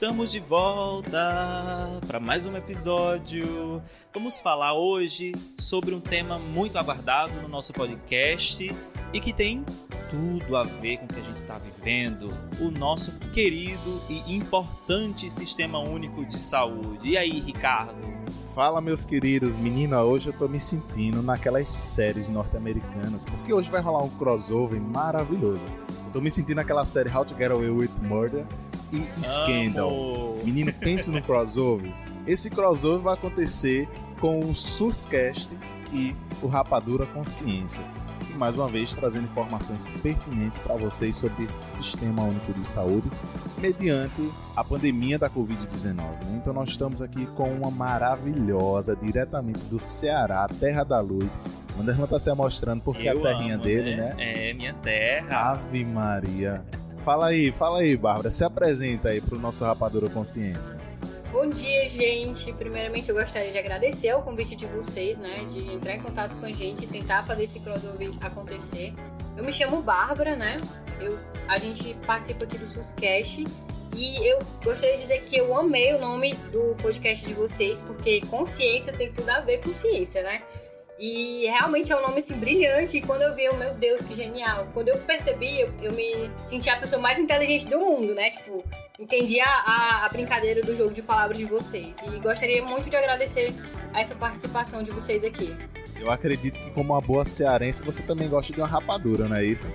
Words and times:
Estamos 0.00 0.30
de 0.30 0.38
volta 0.38 1.98
para 2.06 2.20
mais 2.20 2.46
um 2.46 2.56
episódio. 2.56 3.82
Vamos 4.14 4.38
falar 4.38 4.72
hoje 4.72 5.32
sobre 5.58 5.92
um 5.92 5.98
tema 5.98 6.38
muito 6.38 6.78
aguardado 6.78 7.34
no 7.42 7.48
nosso 7.48 7.72
podcast 7.72 8.72
e 9.12 9.20
que 9.20 9.32
tem 9.32 9.64
tudo 10.08 10.56
a 10.56 10.62
ver 10.62 10.98
com 10.98 11.06
o 11.06 11.08
que 11.08 11.18
a 11.18 11.22
gente 11.24 11.40
está 11.40 11.58
vivendo: 11.58 12.30
o 12.60 12.70
nosso 12.70 13.10
querido 13.32 14.00
e 14.08 14.36
importante 14.36 15.28
Sistema 15.28 15.80
Único 15.80 16.24
de 16.24 16.38
Saúde. 16.38 17.08
E 17.08 17.18
aí, 17.18 17.40
Ricardo? 17.40 18.00
Fala, 18.54 18.80
meus 18.80 19.04
queridos. 19.04 19.56
Menina, 19.56 20.04
hoje 20.04 20.28
eu 20.28 20.32
tô 20.32 20.46
me 20.46 20.60
sentindo 20.60 21.24
naquelas 21.24 21.70
séries 21.70 22.28
norte-americanas, 22.28 23.24
porque 23.24 23.52
hoje 23.52 23.68
vai 23.68 23.82
rolar 23.82 24.04
um 24.04 24.10
crossover 24.10 24.80
maravilhoso. 24.80 25.64
Eu 26.06 26.12
tô 26.12 26.20
me 26.20 26.30
sentindo 26.30 26.54
naquela 26.54 26.84
série 26.84 27.10
How 27.10 27.24
to 27.24 27.34
Get 27.34 27.50
Away 27.50 27.70
with 27.70 27.90
Murder 28.00 28.46
e 28.92 29.24
Scandal. 29.24 29.90
Amo. 29.90 30.40
Menino, 30.44 30.72
pense 30.72 31.10
no 31.10 31.22
crossover. 31.22 31.92
Esse 32.26 32.50
crossover 32.50 33.00
vai 33.00 33.14
acontecer 33.14 33.88
com 34.20 34.40
o 34.40 34.54
SUSCast 34.54 35.48
e 35.92 36.14
o 36.42 36.46
Rapadura 36.46 37.06
Consciência. 37.06 37.82
E 38.30 38.34
mais 38.34 38.54
uma 38.54 38.68
vez 38.68 38.94
trazendo 38.94 39.24
informações 39.24 39.88
pertinentes 40.02 40.58
para 40.58 40.74
vocês 40.76 41.16
sobre 41.16 41.44
esse 41.44 41.82
sistema 41.82 42.22
único 42.22 42.52
de 42.52 42.66
saúde 42.66 43.10
mediante 43.58 44.30
a 44.56 44.62
pandemia 44.62 45.18
da 45.18 45.30
Covid-19. 45.30 45.94
né? 45.94 46.40
Então 46.42 46.52
nós 46.52 46.70
estamos 46.70 47.00
aqui 47.00 47.26
com 47.26 47.50
uma 47.50 47.70
maravilhosa, 47.70 48.94
diretamente 48.96 49.60
do 49.60 49.78
Ceará, 49.78 50.46
Terra 50.60 50.84
da 50.84 51.00
Luz. 51.00 51.36
O 51.76 51.80
Anderson 51.80 52.04
está 52.04 52.18
se 52.18 52.34
mostrando 52.34 52.82
porque 52.82 53.08
Eu 53.08 53.20
a 53.20 53.22
terrinha 53.22 53.54
amo, 53.54 53.64
dele, 53.64 53.96
né? 53.96 54.14
É, 54.18 54.52
minha 54.52 54.74
terra. 54.74 55.52
Ave 55.52 55.84
Maria. 55.84 56.62
Fala 57.08 57.28
aí, 57.28 57.50
fala 57.52 57.78
aí, 57.78 57.96
Bárbara. 57.96 58.30
Se 58.30 58.44
apresenta 58.44 59.08
aí 59.08 59.18
pro 59.18 59.38
nosso 59.38 59.64
Rapadura 59.64 60.10
Consciência. 60.10 60.76
Bom 61.32 61.48
dia, 61.48 61.88
gente. 61.88 62.52
Primeiramente, 62.52 63.08
eu 63.08 63.14
gostaria 63.14 63.50
de 63.50 63.56
agradecer 63.56 64.12
o 64.12 64.20
convite 64.20 64.54
de 64.54 64.66
vocês, 64.66 65.16
né, 65.16 65.46
de 65.50 65.72
entrar 65.72 65.94
em 65.94 66.02
contato 66.02 66.36
com 66.36 66.44
a 66.44 66.52
gente 66.52 66.84
e 66.84 66.86
tentar 66.86 67.22
fazer 67.22 67.44
esse 67.44 67.60
crossover 67.60 68.10
acontecer. 68.20 68.92
Eu 69.38 69.42
me 69.42 69.54
chamo 69.54 69.80
Bárbara, 69.80 70.36
né? 70.36 70.58
Eu, 71.00 71.18
a 71.48 71.56
gente 71.56 71.94
participa 72.04 72.44
aqui 72.44 72.58
do 72.58 72.66
SUSCast 72.66 73.42
e 73.96 74.28
eu 74.28 74.40
gostaria 74.62 74.96
de 74.96 75.02
dizer 75.04 75.22
que 75.22 75.38
eu 75.38 75.56
amei 75.56 75.94
o 75.94 75.98
nome 75.98 76.34
do 76.52 76.76
podcast 76.82 77.26
de 77.26 77.32
vocês, 77.32 77.80
porque 77.80 78.20
consciência 78.26 78.92
tem 78.92 79.10
tudo 79.10 79.30
a 79.30 79.40
ver 79.40 79.62
com 79.62 79.72
ciência, 79.72 80.22
né? 80.22 80.42
E 80.98 81.46
realmente 81.46 81.92
é 81.92 81.96
um 81.96 82.02
nome 82.02 82.18
assim 82.18 82.36
brilhante. 82.36 82.96
E 82.96 83.00
quando 83.00 83.22
eu 83.22 83.34
vi, 83.34 83.44
eu, 83.44 83.56
meu 83.56 83.74
Deus, 83.74 84.02
que 84.02 84.14
genial. 84.14 84.68
Quando 84.74 84.88
eu 84.88 84.98
percebi, 84.98 85.60
eu, 85.60 85.72
eu 85.80 85.92
me 85.92 86.30
senti 86.44 86.68
a 86.68 86.76
pessoa 86.76 87.00
mais 87.00 87.18
inteligente 87.18 87.68
do 87.68 87.78
mundo, 87.78 88.14
né? 88.14 88.30
Tipo, 88.30 88.64
entendi 88.98 89.40
a, 89.40 89.48
a, 89.48 90.06
a 90.06 90.08
brincadeira 90.08 90.62
do 90.62 90.74
jogo 90.74 90.92
de 90.92 91.02
palavras 91.02 91.38
de 91.38 91.44
vocês. 91.44 92.02
E 92.02 92.18
gostaria 92.18 92.62
muito 92.62 92.90
de 92.90 92.96
agradecer 92.96 93.54
a 93.92 94.00
essa 94.00 94.14
participação 94.14 94.82
de 94.82 94.90
vocês 94.90 95.22
aqui. 95.22 95.54
Eu 96.00 96.10
acredito 96.10 96.60
que, 96.60 96.70
como 96.70 96.92
uma 96.92 97.00
boa 97.00 97.24
cearense, 97.24 97.82
você 97.82 98.02
também 98.02 98.28
gosta 98.28 98.52
de 98.52 98.60
uma 98.60 98.68
rapadura, 98.68 99.28
não 99.28 99.36
é 99.36 99.44
isso? 99.44 99.66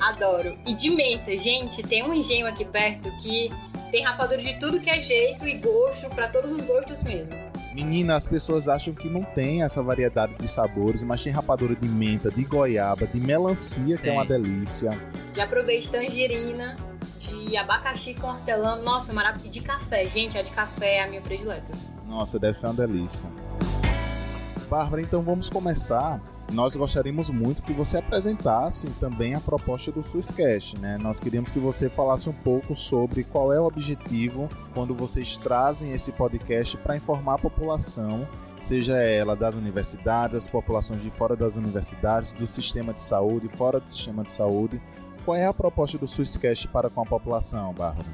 Adoro. 0.00 0.58
E 0.66 0.74
de 0.74 0.90
menta, 0.90 1.36
gente, 1.36 1.82
tem 1.82 2.02
um 2.02 2.14
engenho 2.14 2.46
aqui 2.46 2.64
perto 2.64 3.10
que 3.18 3.50
tem 3.90 4.02
rapadura 4.02 4.38
de 4.38 4.58
tudo 4.58 4.80
que 4.80 4.88
é 4.88 5.00
jeito 5.00 5.46
e 5.46 5.54
gosto, 5.58 6.08
pra 6.10 6.28
todos 6.28 6.50
os 6.50 6.62
gostos 6.62 7.02
mesmo. 7.02 7.51
Menina, 7.74 8.16
as 8.16 8.26
pessoas 8.26 8.68
acham 8.68 8.92
que 8.92 9.08
não 9.08 9.22
tem 9.22 9.62
essa 9.62 9.82
variedade 9.82 10.34
de 10.38 10.46
sabores, 10.46 11.02
mas 11.02 11.22
tem 11.22 11.32
rapadura 11.32 11.74
de 11.74 11.88
menta, 11.88 12.30
de 12.30 12.44
goiaba, 12.44 13.06
de 13.06 13.18
melancia, 13.18 13.96
que 13.96 14.02
é 14.02 14.10
Tem. 14.10 14.12
uma 14.12 14.26
delícia. 14.26 14.98
Já 15.34 15.46
provei 15.46 15.80
de 15.80 15.88
tangerina, 15.88 16.76
de 17.18 17.56
abacaxi 17.56 18.14
com 18.14 18.26
hortelã. 18.26 18.76
Nossa, 18.82 19.12
maravilha. 19.12 19.46
E 19.46 19.50
de 19.50 19.60
café, 19.62 20.06
gente, 20.06 20.36
a 20.36 20.42
de 20.42 20.50
café 20.50 20.96
é 20.96 21.02
a 21.04 21.08
minha 21.08 21.22
predileta. 21.22 21.72
Nossa, 22.06 22.38
deve 22.38 22.58
ser 22.58 22.66
uma 22.66 22.74
delícia. 22.74 23.26
Bárbara, 24.68 25.00
então 25.00 25.22
vamos 25.22 25.48
começar. 25.48 26.20
Nós 26.52 26.76
gostaríamos 26.76 27.30
muito 27.30 27.62
que 27.62 27.72
você 27.72 27.96
apresentasse 27.96 28.86
também 29.00 29.34
a 29.34 29.40
proposta 29.40 29.90
do 29.90 30.04
SUSCast, 30.04 30.78
né? 30.78 30.98
Nós 30.98 31.18
queríamos 31.18 31.50
que 31.50 31.58
você 31.58 31.88
falasse 31.88 32.28
um 32.28 32.32
pouco 32.32 32.76
sobre 32.76 33.24
qual 33.24 33.50
é 33.50 33.58
o 33.58 33.64
objetivo 33.64 34.50
quando 34.74 34.94
vocês 34.94 35.38
trazem 35.38 35.92
esse 35.92 36.12
podcast 36.12 36.76
para 36.76 36.94
informar 36.94 37.36
a 37.36 37.38
população, 37.38 38.28
seja 38.62 38.98
ela 38.98 39.34
das 39.34 39.54
universidades, 39.54 40.36
as 40.36 40.46
populações 40.46 41.02
de 41.02 41.10
fora 41.10 41.34
das 41.34 41.56
universidades, 41.56 42.32
do 42.32 42.46
sistema 42.46 42.92
de 42.92 43.00
saúde, 43.00 43.48
fora 43.56 43.80
do 43.80 43.88
sistema 43.88 44.22
de 44.22 44.30
saúde. 44.30 44.78
Qual 45.24 45.34
é 45.34 45.46
a 45.46 45.54
proposta 45.54 45.96
do 45.96 46.06
SUSCast 46.06 46.68
para 46.68 46.90
com 46.90 47.00
a 47.00 47.06
população, 47.06 47.72
Bárbara? 47.72 48.06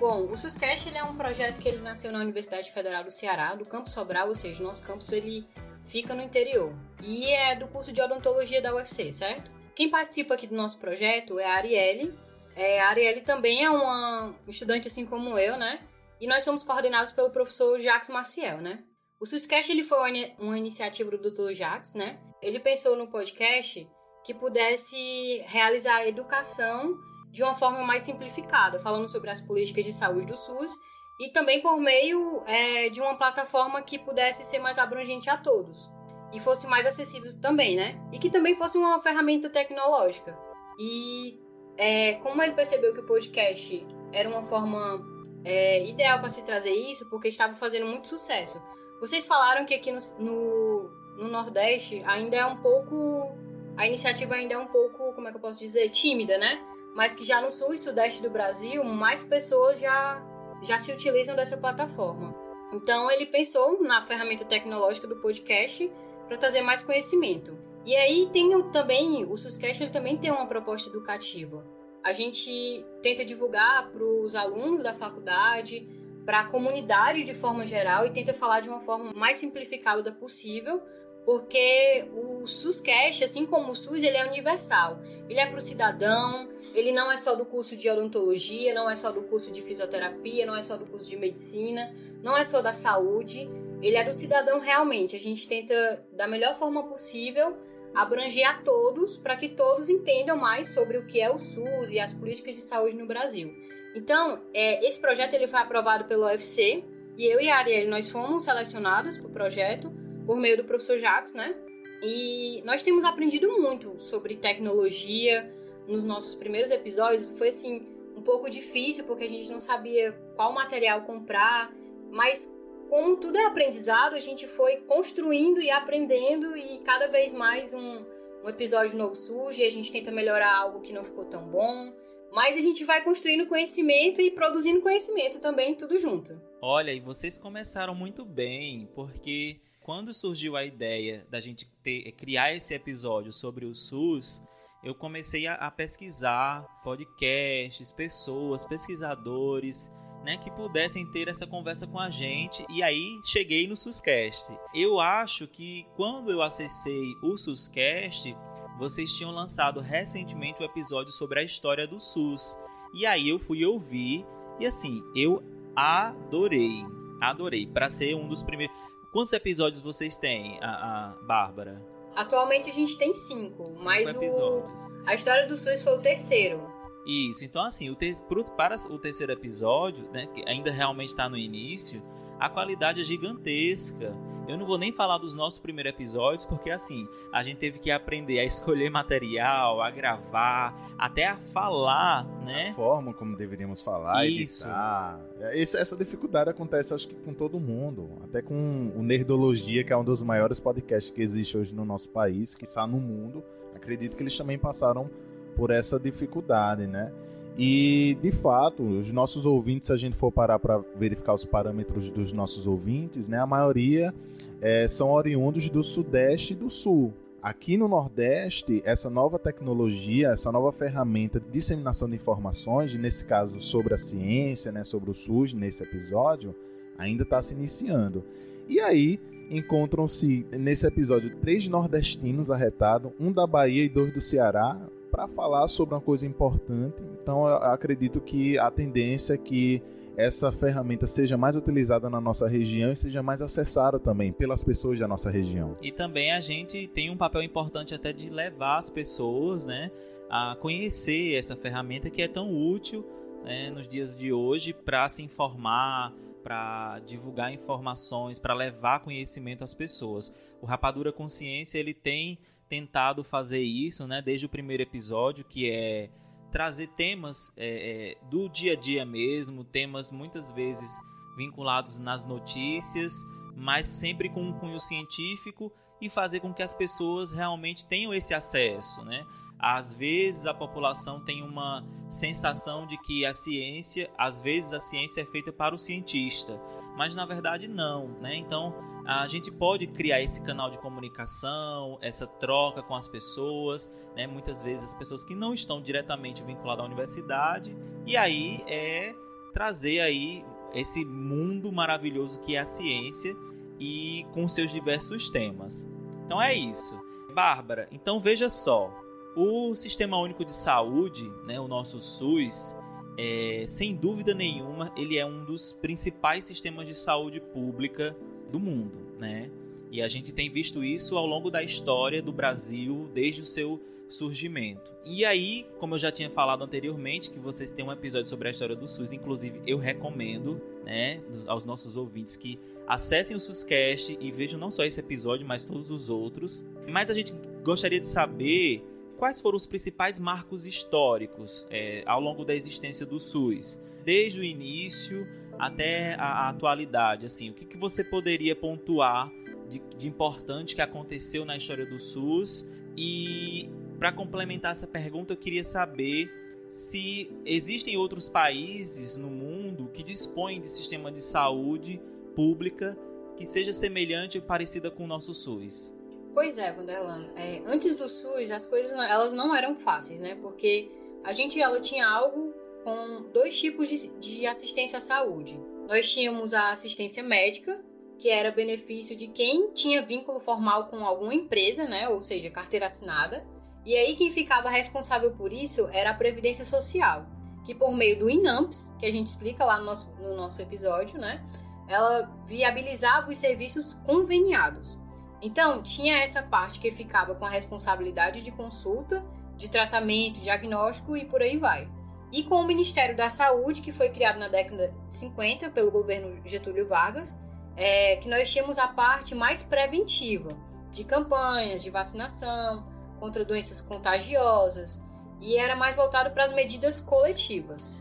Bom, 0.00 0.30
o 0.30 0.36
SUSCast 0.36 0.88
ele 0.88 0.96
é 0.96 1.04
um 1.04 1.14
projeto 1.14 1.60
que 1.60 1.68
ele 1.68 1.82
nasceu 1.82 2.10
na 2.10 2.20
Universidade 2.20 2.72
Federal 2.72 3.04
do 3.04 3.10
Ceará, 3.10 3.54
do 3.54 3.66
Campus 3.66 3.92
Sobral, 3.92 4.28
ou 4.28 4.34
seja, 4.34 4.62
o 4.62 4.66
nosso 4.66 4.82
campus 4.82 5.12
ele 5.12 5.46
fica 5.84 6.14
no 6.14 6.22
interior. 6.22 6.72
E 7.02 7.28
é 7.30 7.56
do 7.56 7.66
curso 7.68 7.92
de 7.92 8.00
odontologia 8.00 8.62
da 8.62 8.74
UFC, 8.74 9.12
certo? 9.12 9.50
Quem 9.74 9.90
participa 9.90 10.34
aqui 10.34 10.46
do 10.46 10.54
nosso 10.54 10.78
projeto 10.78 11.38
é 11.38 11.44
a 11.46 11.54
Arielle. 11.54 12.16
É, 12.54 12.80
a 12.80 12.88
Arielle 12.88 13.22
também 13.22 13.64
é 13.64 13.70
uma 13.70 14.34
estudante 14.46 14.86
assim 14.86 15.04
como 15.04 15.38
eu, 15.38 15.56
né? 15.56 15.80
E 16.20 16.26
nós 16.26 16.44
somos 16.44 16.62
coordenados 16.62 17.10
pelo 17.10 17.30
professor 17.30 17.78
Jacques 17.78 18.08
Maciel, 18.08 18.60
né? 18.60 18.84
O 19.20 19.26
SUSCast 19.26 19.70
ele 19.72 19.82
foi 19.82 19.98
uma 19.98 20.10
ini- 20.10 20.34
uma 20.38 20.58
iniciativa 20.58 21.10
do 21.10 21.30
Dr. 21.30 21.52
Jacques, 21.52 21.94
né? 21.94 22.20
Ele 22.40 22.60
pensou 22.60 22.96
no 22.96 23.08
podcast 23.08 23.88
que 24.24 24.34
pudesse 24.34 25.42
realizar 25.46 25.96
a 25.96 26.08
educação 26.08 26.96
de 27.32 27.42
uma 27.42 27.54
forma 27.54 27.82
mais 27.84 28.02
simplificada, 28.02 28.78
falando 28.78 29.08
sobre 29.08 29.30
as 29.30 29.40
políticas 29.40 29.84
de 29.84 29.92
saúde 29.92 30.26
do 30.26 30.36
SUS 30.36 30.72
e 31.20 31.30
também 31.30 31.60
por 31.62 31.78
meio 31.78 32.42
é, 32.46 32.88
de 32.90 33.00
uma 33.00 33.16
plataforma 33.16 33.80
que 33.82 33.98
pudesse 33.98 34.44
ser 34.44 34.58
mais 34.58 34.78
abrangente 34.78 35.30
a 35.30 35.36
todos 35.36 35.88
e 36.32 36.40
fosse 36.40 36.66
mais 36.66 36.86
acessível 36.86 37.30
também, 37.40 37.76
né? 37.76 38.00
E 38.12 38.18
que 38.18 38.30
também 38.30 38.56
fosse 38.56 38.78
uma 38.78 39.00
ferramenta 39.00 39.50
tecnológica. 39.50 40.36
E 40.78 41.38
é, 41.76 42.14
como 42.14 42.42
ele 42.42 42.52
percebeu 42.52 42.94
que 42.94 43.00
o 43.00 43.06
podcast 43.06 43.86
era 44.12 44.28
uma 44.28 44.42
forma 44.44 45.00
é, 45.44 45.84
ideal 45.86 46.20
para 46.20 46.30
se 46.30 46.44
trazer 46.44 46.70
isso, 46.70 47.08
porque 47.10 47.28
estava 47.28 47.54
fazendo 47.54 47.86
muito 47.86 48.08
sucesso. 48.08 48.62
Vocês 49.00 49.26
falaram 49.26 49.66
que 49.66 49.74
aqui 49.74 49.90
no, 49.90 49.98
no, 50.18 50.90
no 51.18 51.28
Nordeste 51.28 52.02
ainda 52.06 52.36
é 52.36 52.46
um 52.46 52.56
pouco. 52.56 53.36
A 53.76 53.86
iniciativa 53.86 54.34
ainda 54.34 54.54
é 54.54 54.58
um 54.58 54.66
pouco, 54.66 55.12
como 55.14 55.28
é 55.28 55.30
que 55.30 55.36
eu 55.36 55.40
posso 55.40 55.58
dizer, 55.58 55.88
tímida, 55.90 56.38
né? 56.38 56.62
Mas 56.94 57.14
que 57.14 57.24
já 57.24 57.40
no 57.40 57.50
sul 57.50 57.72
e 57.72 57.78
sudeste 57.78 58.22
do 58.22 58.30
Brasil, 58.30 58.84
mais 58.84 59.24
pessoas 59.24 59.80
já, 59.80 60.22
já 60.62 60.78
se 60.78 60.92
utilizam 60.92 61.34
dessa 61.34 61.56
plataforma. 61.56 62.34
Então 62.72 63.10
ele 63.10 63.26
pensou 63.26 63.82
na 63.82 64.04
ferramenta 64.06 64.44
tecnológica 64.44 65.06
do 65.06 65.16
podcast 65.16 65.90
para 66.28 66.36
trazer 66.36 66.62
mais 66.62 66.82
conhecimento. 66.82 67.58
E 67.84 67.94
aí 67.96 68.28
tem 68.32 68.50
também, 68.70 69.24
o 69.24 69.36
SUSCast 69.36 69.82
ele 69.82 69.90
também 69.90 70.16
tem 70.16 70.30
uma 70.30 70.46
proposta 70.46 70.88
educativa. 70.88 71.66
A 72.02 72.12
gente 72.12 72.84
tenta 73.02 73.24
divulgar 73.24 73.90
para 73.90 74.04
os 74.04 74.34
alunos 74.34 74.82
da 74.82 74.94
faculdade, 74.94 75.88
para 76.24 76.40
a 76.40 76.44
comunidade 76.44 77.24
de 77.24 77.34
forma 77.34 77.66
geral 77.66 78.06
e 78.06 78.10
tenta 78.10 78.32
falar 78.32 78.60
de 78.60 78.68
uma 78.68 78.80
forma 78.80 79.12
mais 79.14 79.38
simplificada 79.38 80.12
possível, 80.12 80.80
porque 81.24 82.08
o 82.14 82.46
SUSCast, 82.46 83.24
assim 83.24 83.46
como 83.46 83.72
o 83.72 83.76
SUS, 83.76 84.02
ele 84.02 84.16
é 84.16 84.26
universal. 84.26 85.00
Ele 85.28 85.38
é 85.38 85.46
para 85.46 85.58
o 85.58 85.60
cidadão, 85.60 86.48
ele 86.74 86.92
não 86.92 87.10
é 87.10 87.16
só 87.16 87.34
do 87.34 87.44
curso 87.44 87.76
de 87.76 87.88
odontologia, 87.88 88.74
não 88.74 88.88
é 88.88 88.96
só 88.96 89.12
do 89.12 89.22
curso 89.22 89.52
de 89.52 89.60
fisioterapia, 89.60 90.46
não 90.46 90.56
é 90.56 90.62
só 90.62 90.76
do 90.76 90.86
curso 90.86 91.08
de 91.08 91.16
medicina, 91.16 91.94
não 92.22 92.36
é 92.36 92.44
só 92.44 92.60
da 92.60 92.72
saúde, 92.72 93.48
ele 93.82 93.96
é 93.96 94.04
do 94.04 94.12
cidadão 94.12 94.60
realmente. 94.60 95.16
A 95.16 95.18
gente 95.18 95.46
tenta, 95.48 96.06
da 96.12 96.28
melhor 96.28 96.56
forma 96.56 96.84
possível, 96.84 97.56
abranger 97.94 98.48
a 98.48 98.54
todos 98.54 99.16
para 99.16 99.36
que 99.36 99.48
todos 99.48 99.88
entendam 99.88 100.36
mais 100.36 100.72
sobre 100.72 100.96
o 100.96 101.06
que 101.06 101.20
é 101.20 101.30
o 101.30 101.38
SUS 101.38 101.90
e 101.90 101.98
as 101.98 102.12
políticas 102.12 102.54
de 102.54 102.62
saúde 102.62 102.96
no 102.96 103.06
Brasil. 103.06 103.52
Então, 103.94 104.40
é, 104.54 104.86
esse 104.86 104.98
projeto 105.00 105.34
ele 105.34 105.46
foi 105.46 105.58
aprovado 105.58 106.04
pelo 106.04 106.24
UFC 106.24 106.84
e 107.16 107.26
eu 107.26 107.40
e 107.40 107.50
a 107.50 107.58
Ariel 107.58 107.90
nós 107.90 108.08
fomos 108.08 108.44
selecionados 108.44 109.18
para 109.18 109.26
o 109.26 109.30
projeto 109.32 109.92
por 110.24 110.36
meio 110.36 110.56
do 110.56 110.64
professor 110.64 110.96
Jacques, 110.96 111.34
né? 111.34 111.54
E 112.02 112.62
nós 112.64 112.82
temos 112.82 113.04
aprendido 113.04 113.48
muito 113.60 114.00
sobre 114.00 114.36
tecnologia 114.36 115.52
nos 115.86 116.04
nossos 116.04 116.34
primeiros 116.34 116.70
episódios. 116.70 117.26
Foi 117.36 117.48
assim 117.48 117.86
um 118.16 118.22
pouco 118.22 118.48
difícil 118.48 119.04
porque 119.04 119.24
a 119.24 119.28
gente 119.28 119.50
não 119.50 119.60
sabia 119.60 120.12
qual 120.34 120.52
material 120.52 121.02
comprar, 121.02 121.72
mas 122.10 122.52
como 122.92 123.16
tudo 123.16 123.38
é 123.38 123.46
aprendizado, 123.46 124.14
a 124.14 124.20
gente 124.20 124.46
foi 124.46 124.82
construindo 124.82 125.62
e 125.62 125.70
aprendendo 125.70 126.54
e 126.54 126.80
cada 126.80 127.08
vez 127.08 127.32
mais 127.32 127.72
um, 127.72 128.04
um 128.44 128.48
episódio 128.50 128.98
novo 128.98 129.16
surge 129.16 129.64
a 129.64 129.70
gente 129.70 129.90
tenta 129.90 130.10
melhorar 130.10 130.54
algo 130.58 130.82
que 130.82 130.92
não 130.92 131.02
ficou 131.02 131.24
tão 131.24 131.48
bom. 131.48 131.90
Mas 132.30 132.54
a 132.58 132.60
gente 132.60 132.84
vai 132.84 133.02
construindo 133.02 133.46
conhecimento 133.46 134.20
e 134.20 134.30
produzindo 134.30 134.82
conhecimento 134.82 135.40
também, 135.40 135.74
tudo 135.74 135.98
junto. 135.98 136.38
Olha, 136.60 136.92
e 136.92 137.00
vocês 137.00 137.38
começaram 137.38 137.94
muito 137.94 138.26
bem, 138.26 138.86
porque 138.94 139.56
quando 139.80 140.12
surgiu 140.12 140.54
a 140.54 140.62
ideia 140.62 141.26
da 141.30 141.40
gente 141.40 141.66
ter, 141.82 142.12
criar 142.12 142.54
esse 142.54 142.74
episódio 142.74 143.32
sobre 143.32 143.64
o 143.64 143.74
SUS, 143.74 144.42
eu 144.84 144.94
comecei 144.94 145.46
a, 145.46 145.54
a 145.54 145.70
pesquisar 145.70 146.62
podcasts, 146.84 147.90
pessoas, 147.90 148.66
pesquisadores 148.66 149.90
né, 150.22 150.36
que 150.36 150.50
pudessem 150.50 151.04
ter 151.06 151.28
essa 151.28 151.46
conversa 151.46 151.86
com 151.86 151.98
a 151.98 152.10
gente. 152.10 152.64
E 152.68 152.82
aí 152.82 153.20
cheguei 153.24 153.66
no 153.66 153.76
Suscast. 153.76 154.52
Eu 154.74 155.00
acho 155.00 155.46
que 155.46 155.86
quando 155.96 156.30
eu 156.30 156.42
acessei 156.42 157.14
o 157.22 157.36
Suscast, 157.36 158.36
vocês 158.78 159.14
tinham 159.14 159.30
lançado 159.30 159.80
recentemente 159.80 160.60
o 160.60 160.62
um 160.62 160.66
episódio 160.66 161.12
sobre 161.12 161.40
a 161.40 161.42
história 161.42 161.86
do 161.86 162.00
SUS. 162.00 162.58
E 162.94 163.06
aí 163.06 163.28
eu 163.28 163.38
fui 163.38 163.64
ouvir 163.64 164.24
e 164.58 164.66
assim, 164.66 165.02
eu 165.14 165.42
adorei. 165.74 166.84
Adorei. 167.20 167.66
Para 167.66 167.88
ser 167.88 168.14
um 168.14 168.28
dos 168.28 168.42
primeiros. 168.42 168.74
Quantos 169.12 169.32
episódios 169.32 169.80
vocês 169.82 170.16
têm, 170.16 170.58
a, 170.62 170.70
a 171.10 171.26
Bárbara? 171.26 171.82
Atualmente 172.16 172.70
a 172.70 172.72
gente 172.72 172.96
tem 172.96 173.14
cinco, 173.14 173.70
cinco 173.74 173.84
mas 173.84 174.08
episódios. 174.08 174.80
o... 174.80 175.02
a 175.06 175.14
história 175.14 175.46
do 175.46 175.56
SUS 175.56 175.82
foi 175.82 175.96
o 175.96 176.00
terceiro. 176.00 176.71
Isso, 177.06 177.44
então 177.44 177.64
assim, 177.64 177.90
o 177.90 177.94
te... 177.94 178.12
para 178.56 178.76
o 178.90 178.98
terceiro 178.98 179.32
episódio, 179.32 180.08
né, 180.12 180.26
que 180.26 180.48
ainda 180.48 180.70
realmente 180.70 181.08
está 181.08 181.28
no 181.28 181.36
início, 181.36 182.02
a 182.38 182.48
qualidade 182.48 183.00
é 183.00 183.04
gigantesca. 183.04 184.16
Eu 184.48 184.58
não 184.58 184.66
vou 184.66 184.76
nem 184.76 184.92
falar 184.92 185.18
dos 185.18 185.34
nossos 185.34 185.60
primeiros 185.60 185.92
episódios, 185.92 186.44
porque 186.44 186.70
assim, 186.70 187.06
a 187.32 187.42
gente 187.44 187.58
teve 187.58 187.78
que 187.78 187.90
aprender 187.90 188.40
a 188.40 188.44
escolher 188.44 188.90
material, 188.90 189.80
a 189.80 189.88
gravar, 189.90 190.92
até 190.98 191.26
a 191.26 191.36
falar, 191.36 192.24
né? 192.44 192.70
A 192.70 192.74
forma 192.74 193.14
como 193.14 193.36
deveríamos 193.36 193.80
falar, 193.80 194.26
Isso. 194.26 194.64
editar. 194.64 195.20
Essa, 195.40 195.78
essa 195.78 195.96
dificuldade 195.96 196.50
acontece, 196.50 196.92
acho 196.92 197.06
que 197.06 197.14
com 197.14 197.32
todo 197.32 197.60
mundo. 197.60 198.10
Até 198.24 198.42
com 198.42 198.92
o 198.96 199.02
Nerdologia, 199.02 199.84
que 199.84 199.92
é 199.92 199.96
um 199.96 200.04
dos 200.04 200.22
maiores 200.22 200.58
podcasts 200.58 201.12
que 201.12 201.22
existe 201.22 201.56
hoje 201.56 201.72
no 201.72 201.84
nosso 201.84 202.10
país, 202.10 202.54
que 202.54 202.64
está 202.64 202.84
no 202.84 202.98
mundo. 202.98 203.44
Acredito 203.74 204.16
que 204.16 204.22
eles 204.24 204.36
também 204.36 204.58
passaram 204.58 205.08
por 205.56 205.70
essa 205.70 205.98
dificuldade, 205.98 206.86
né? 206.86 207.12
E, 207.56 208.16
de 208.22 208.32
fato, 208.32 208.82
os 208.82 209.12
nossos 209.12 209.44
ouvintes, 209.44 209.88
se 209.88 209.92
a 209.92 209.96
gente 209.96 210.16
for 210.16 210.32
parar 210.32 210.58
para 210.58 210.82
verificar 210.96 211.34
os 211.34 211.44
parâmetros 211.44 212.10
dos 212.10 212.32
nossos 212.32 212.66
ouvintes, 212.66 213.28
né, 213.28 213.38
a 213.38 213.46
maioria 213.46 214.14
é, 214.60 214.88
são 214.88 215.10
oriundos 215.10 215.68
do 215.68 215.82
Sudeste 215.82 216.54
e 216.54 216.56
do 216.56 216.70
Sul. 216.70 217.12
Aqui 217.42 217.76
no 217.76 217.88
Nordeste, 217.88 218.80
essa 218.86 219.10
nova 219.10 219.38
tecnologia, 219.38 220.28
essa 220.28 220.50
nova 220.50 220.72
ferramenta 220.72 221.40
de 221.40 221.50
disseminação 221.50 222.08
de 222.08 222.14
informações, 222.14 222.94
nesse 222.94 223.26
caso 223.26 223.60
sobre 223.60 223.92
a 223.92 223.98
ciência, 223.98 224.72
né, 224.72 224.84
sobre 224.84 225.10
o 225.10 225.14
SUS, 225.14 225.52
nesse 225.52 225.82
episódio, 225.82 226.54
ainda 226.96 227.24
está 227.24 227.42
se 227.42 227.52
iniciando. 227.52 228.24
E 228.68 228.80
aí 228.80 229.20
encontram-se 229.50 230.46
nesse 230.52 230.86
episódio 230.86 231.36
três 231.36 231.68
nordestinos 231.68 232.50
arretados, 232.50 233.12
um 233.20 233.30
da 233.30 233.46
Bahia 233.46 233.84
e 233.84 233.88
dois 233.88 234.14
do 234.14 234.20
Ceará, 234.20 234.80
para 235.12 235.28
falar 235.28 235.68
sobre 235.68 235.94
uma 235.94 236.00
coisa 236.00 236.26
importante. 236.26 237.02
Então 237.22 237.46
acredito 237.46 238.18
que 238.18 238.58
a 238.58 238.70
tendência 238.70 239.34
é 239.34 239.38
que 239.38 239.82
essa 240.16 240.50
ferramenta 240.50 241.06
seja 241.06 241.36
mais 241.36 241.54
utilizada 241.54 242.08
na 242.08 242.20
nossa 242.20 242.48
região 242.48 242.92
e 242.92 242.96
seja 242.96 243.22
mais 243.22 243.42
acessada 243.42 243.98
também 243.98 244.32
pelas 244.32 244.64
pessoas 244.64 244.98
da 244.98 245.06
nossa 245.06 245.30
região. 245.30 245.76
E 245.82 245.92
também 245.92 246.32
a 246.32 246.40
gente 246.40 246.86
tem 246.88 247.10
um 247.10 247.16
papel 247.16 247.42
importante 247.42 247.94
até 247.94 248.12
de 248.12 248.30
levar 248.30 248.78
as 248.78 248.88
pessoas, 248.88 249.66
né, 249.66 249.90
a 250.30 250.56
conhecer 250.58 251.34
essa 251.34 251.54
ferramenta 251.54 252.08
que 252.08 252.22
é 252.22 252.28
tão 252.28 252.50
útil 252.50 253.06
né, 253.44 253.70
nos 253.70 253.86
dias 253.86 254.16
de 254.16 254.32
hoje 254.32 254.72
para 254.72 255.08
se 255.08 255.22
informar, 255.22 256.14
para 256.42 257.00
divulgar 257.06 257.52
informações, 257.52 258.38
para 258.38 258.54
levar 258.54 259.00
conhecimento 259.00 259.62
às 259.62 259.74
pessoas. 259.74 260.34
O 260.60 260.66
Rapadura 260.66 261.12
Consciência 261.12 261.78
ele 261.78 261.94
tem 261.94 262.38
tentado 262.72 263.22
fazer 263.22 263.60
isso, 263.60 264.06
né, 264.06 264.22
desde 264.22 264.46
o 264.46 264.48
primeiro 264.48 264.82
episódio, 264.82 265.44
que 265.44 265.68
é 265.68 266.08
trazer 266.50 266.86
temas 266.86 267.52
é, 267.54 268.14
é, 268.16 268.28
do 268.30 268.48
dia 268.48 268.72
a 268.72 268.76
dia 268.76 269.04
mesmo, 269.04 269.62
temas 269.62 270.10
muitas 270.10 270.50
vezes 270.50 270.98
vinculados 271.36 271.98
nas 271.98 272.24
notícias, 272.24 273.12
mas 273.54 273.86
sempre 273.86 274.30
com 274.30 274.42
um 274.42 274.54
cunho 274.54 274.80
científico 274.80 275.70
e 276.00 276.08
fazer 276.08 276.40
com 276.40 276.50
que 276.50 276.62
as 276.62 276.72
pessoas 276.72 277.30
realmente 277.34 277.84
tenham 277.84 278.14
esse 278.14 278.32
acesso, 278.32 279.04
né? 279.04 279.22
Às 279.58 279.92
vezes 279.92 280.46
a 280.46 280.54
população 280.54 281.22
tem 281.22 281.42
uma 281.42 281.84
sensação 282.08 282.86
de 282.86 282.96
que 283.02 283.26
a 283.26 283.34
ciência, 283.34 284.10
às 284.16 284.40
vezes 284.40 284.72
a 284.72 284.80
ciência 284.80 285.20
é 285.20 285.26
feita 285.26 285.52
para 285.52 285.74
o 285.74 285.78
cientista, 285.78 286.58
mas 286.96 287.14
na 287.14 287.26
verdade 287.26 287.68
não, 287.68 288.18
né? 288.18 288.34
Então 288.34 288.74
a 289.04 289.26
gente 289.26 289.50
pode 289.50 289.86
criar 289.86 290.20
esse 290.20 290.42
canal 290.42 290.70
de 290.70 290.78
comunicação, 290.78 291.98
essa 292.00 292.26
troca 292.26 292.82
com 292.82 292.94
as 292.94 293.08
pessoas, 293.08 293.92
né? 294.14 294.26
Muitas 294.26 294.62
vezes 294.62 294.90
as 294.90 294.94
pessoas 294.94 295.24
que 295.24 295.34
não 295.34 295.52
estão 295.52 295.80
diretamente 295.80 296.42
vinculadas 296.42 296.84
à 296.84 296.86
universidade, 296.86 297.76
e 298.06 298.16
aí 298.16 298.62
é 298.66 299.14
trazer 299.52 300.00
aí 300.00 300.44
esse 300.74 301.04
mundo 301.04 301.70
maravilhoso 301.72 302.40
que 302.40 302.56
é 302.56 302.60
a 302.60 302.64
ciência 302.64 303.34
e 303.78 304.24
com 304.32 304.48
seus 304.48 304.70
diversos 304.70 305.28
temas. 305.30 305.86
Então 306.24 306.40
é 306.40 306.54
isso. 306.54 306.98
Bárbara, 307.34 307.88
então 307.90 308.20
veja 308.20 308.48
só, 308.48 308.92
o 309.34 309.74
Sistema 309.74 310.18
Único 310.18 310.44
de 310.44 310.52
Saúde, 310.52 311.28
né, 311.46 311.58
o 311.58 311.66
nosso 311.66 312.00
SUS, 312.00 312.76
é, 313.16 313.64
sem 313.66 313.94
dúvida 313.94 314.34
nenhuma, 314.34 314.92
ele 314.96 315.18
é 315.18 315.24
um 315.24 315.44
dos 315.44 315.72
principais 315.72 316.44
sistemas 316.44 316.86
de 316.86 316.94
saúde 316.94 317.40
pública 317.40 318.16
do 318.52 318.60
mundo, 318.60 318.98
né? 319.18 319.50
E 319.90 320.00
a 320.00 320.08
gente 320.08 320.32
tem 320.32 320.48
visto 320.48 320.84
isso 320.84 321.18
ao 321.18 321.26
longo 321.26 321.50
da 321.50 321.62
história 321.62 322.22
do 322.22 322.32
Brasil 322.32 323.10
desde 323.12 323.42
o 323.42 323.44
seu 323.44 323.80
surgimento. 324.08 324.92
E 325.04 325.24
aí, 325.24 325.66
como 325.78 325.94
eu 325.94 325.98
já 325.98 326.12
tinha 326.12 326.30
falado 326.30 326.62
anteriormente, 326.62 327.30
que 327.30 327.38
vocês 327.38 327.72
têm 327.72 327.84
um 327.84 327.90
episódio 327.90 328.28
sobre 328.28 328.48
a 328.48 328.50
história 328.50 328.76
do 328.76 328.86
SUS, 328.86 329.12
inclusive 329.12 329.60
eu 329.66 329.78
recomendo, 329.78 330.60
né, 330.84 331.20
aos 331.46 331.64
nossos 331.64 331.96
ouvintes 331.96 332.36
que 332.36 332.58
acessem 332.86 333.36
o 333.36 333.40
SUScast 333.40 334.16
e 334.20 334.30
vejam 334.30 334.60
não 334.60 334.70
só 334.70 334.84
esse 334.84 335.00
episódio, 335.00 335.46
mas 335.46 335.64
todos 335.64 335.90
os 335.90 336.08
outros. 336.08 336.64
Mas 336.88 337.10
a 337.10 337.14
gente 337.14 337.32
gostaria 337.62 338.00
de 338.00 338.08
saber 338.08 338.84
quais 339.16 339.40
foram 339.40 339.56
os 339.56 339.66
principais 339.66 340.18
marcos 340.18 340.66
históricos 340.66 341.66
é, 341.70 342.02
ao 342.06 342.20
longo 342.20 342.44
da 342.44 342.54
existência 342.54 343.06
do 343.06 343.18
SUS, 343.18 343.80
desde 344.04 344.40
o 344.40 344.44
início 344.44 345.26
até 345.58 346.14
a, 346.14 346.24
a 346.24 346.48
atualidade. 346.48 347.26
Assim, 347.26 347.50
o 347.50 347.54
que, 347.54 347.64
que 347.64 347.76
você 347.76 348.02
poderia 348.02 348.54
pontuar 348.54 349.32
de, 349.68 349.80
de 349.96 350.08
importante 350.08 350.74
que 350.74 350.82
aconteceu 350.82 351.44
na 351.44 351.56
história 351.56 351.86
do 351.86 351.98
SUS? 351.98 352.66
E 352.96 353.70
para 353.98 354.12
complementar 354.12 354.72
essa 354.72 354.86
pergunta, 354.86 355.32
eu 355.32 355.36
queria 355.36 355.64
saber 355.64 356.30
se 356.68 357.30
existem 357.44 357.96
outros 357.96 358.28
países 358.28 359.16
no 359.16 359.28
mundo 359.28 359.90
que 359.92 360.02
dispõem 360.02 360.60
de 360.60 360.68
sistema 360.68 361.12
de 361.12 361.20
saúde 361.20 362.00
pública 362.34 362.96
que 363.36 363.44
seja 363.44 363.72
semelhante 363.72 364.38
ou 364.38 364.44
parecida 364.44 364.90
com 364.90 365.04
o 365.04 365.06
nosso 365.06 365.34
SUS. 365.34 365.94
Pois 366.34 366.56
é, 366.56 366.72
Vanderlan. 366.72 367.30
É, 367.36 367.62
antes 367.66 367.94
do 367.96 368.08
SUS, 368.08 368.50
as 368.50 368.66
coisas 368.66 368.92
elas 368.92 369.32
não 369.32 369.54
eram 369.54 369.76
fáceis, 369.76 370.20
né? 370.20 370.34
Porque 370.36 370.90
a 371.22 371.32
gente 371.32 371.60
ela 371.60 371.80
tinha 371.80 372.08
algo 372.08 372.54
com 372.84 373.30
dois 373.32 373.58
tipos 373.58 373.88
de, 373.88 374.18
de 374.18 374.46
assistência 374.46 374.98
à 374.98 375.00
saúde. 375.00 375.60
Nós 375.88 376.12
tínhamos 376.12 376.54
a 376.54 376.70
assistência 376.70 377.22
médica, 377.22 377.82
que 378.18 378.28
era 378.28 378.52
benefício 378.52 379.16
de 379.16 379.26
quem 379.28 379.72
tinha 379.72 380.00
vínculo 380.00 380.38
formal 380.38 380.86
com 380.86 381.04
alguma 381.04 381.34
empresa, 381.34 381.84
né? 381.84 382.08
Ou 382.08 382.20
seja, 382.22 382.50
carteira 382.50 382.86
assinada. 382.86 383.44
E 383.84 383.96
aí 383.96 384.14
quem 384.14 384.30
ficava 384.30 384.70
responsável 384.70 385.32
por 385.32 385.52
isso 385.52 385.88
era 385.92 386.10
a 386.10 386.14
Previdência 386.14 386.64
Social, 386.64 387.26
que 387.64 387.74
por 387.74 387.92
meio 387.92 388.18
do 388.18 388.30
INAMPS, 388.30 388.94
que 388.98 389.06
a 389.06 389.10
gente 389.10 389.26
explica 389.26 389.64
lá 389.64 389.78
no 389.78 389.84
nosso, 389.84 390.12
no 390.20 390.36
nosso 390.36 390.62
episódio, 390.62 391.18
né? 391.18 391.42
Ela 391.88 392.32
viabilizava 392.46 393.30
os 393.30 393.38
serviços 393.38 393.94
conveniados. 394.06 394.96
Então, 395.42 395.82
tinha 395.82 396.18
essa 396.18 396.44
parte 396.44 396.78
que 396.78 396.92
ficava 396.92 397.34
com 397.34 397.44
a 397.44 397.50
responsabilidade 397.50 398.42
de 398.42 398.52
consulta, 398.52 399.26
de 399.56 399.68
tratamento, 399.68 400.38
diagnóstico 400.38 401.16
e 401.16 401.24
por 401.24 401.42
aí 401.42 401.56
vai. 401.56 401.90
E 402.32 402.42
com 402.42 402.56
o 402.56 402.66
Ministério 402.66 403.14
da 403.14 403.28
Saúde, 403.28 403.82
que 403.82 403.92
foi 403.92 404.08
criado 404.08 404.38
na 404.38 404.48
década 404.48 404.94
de 405.08 405.14
50 405.14 405.68
pelo 405.70 405.90
governo 405.90 406.40
Getúlio 406.46 406.88
Vargas, 406.88 407.36
é, 407.76 408.16
que 408.16 408.28
nós 408.28 408.50
tínhamos 408.50 408.78
a 408.78 408.88
parte 408.88 409.34
mais 409.34 409.62
preventiva, 409.62 410.50
de 410.90 411.04
campanhas 411.04 411.82
de 411.82 411.90
vacinação 411.90 412.86
contra 413.20 413.44
doenças 413.44 413.80
contagiosas, 413.80 415.04
e 415.40 415.56
era 415.56 415.76
mais 415.76 415.94
voltado 415.94 416.30
para 416.30 416.44
as 416.44 416.52
medidas 416.52 417.00
coletivas. 417.00 417.92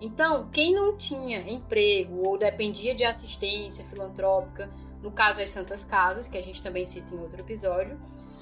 Então, 0.00 0.48
quem 0.50 0.74
não 0.74 0.96
tinha 0.96 1.40
emprego 1.48 2.28
ou 2.28 2.36
dependia 2.36 2.94
de 2.94 3.04
assistência 3.04 3.84
filantrópica 3.84 4.68
no 5.02 5.12
caso 5.12 5.40
as 5.40 5.50
Santas 5.50 5.84
Casas, 5.84 6.28
que 6.28 6.36
a 6.36 6.42
gente 6.42 6.62
também 6.62 6.84
cita 6.84 7.14
em 7.14 7.18
outro 7.18 7.40
episódio, 7.40 7.98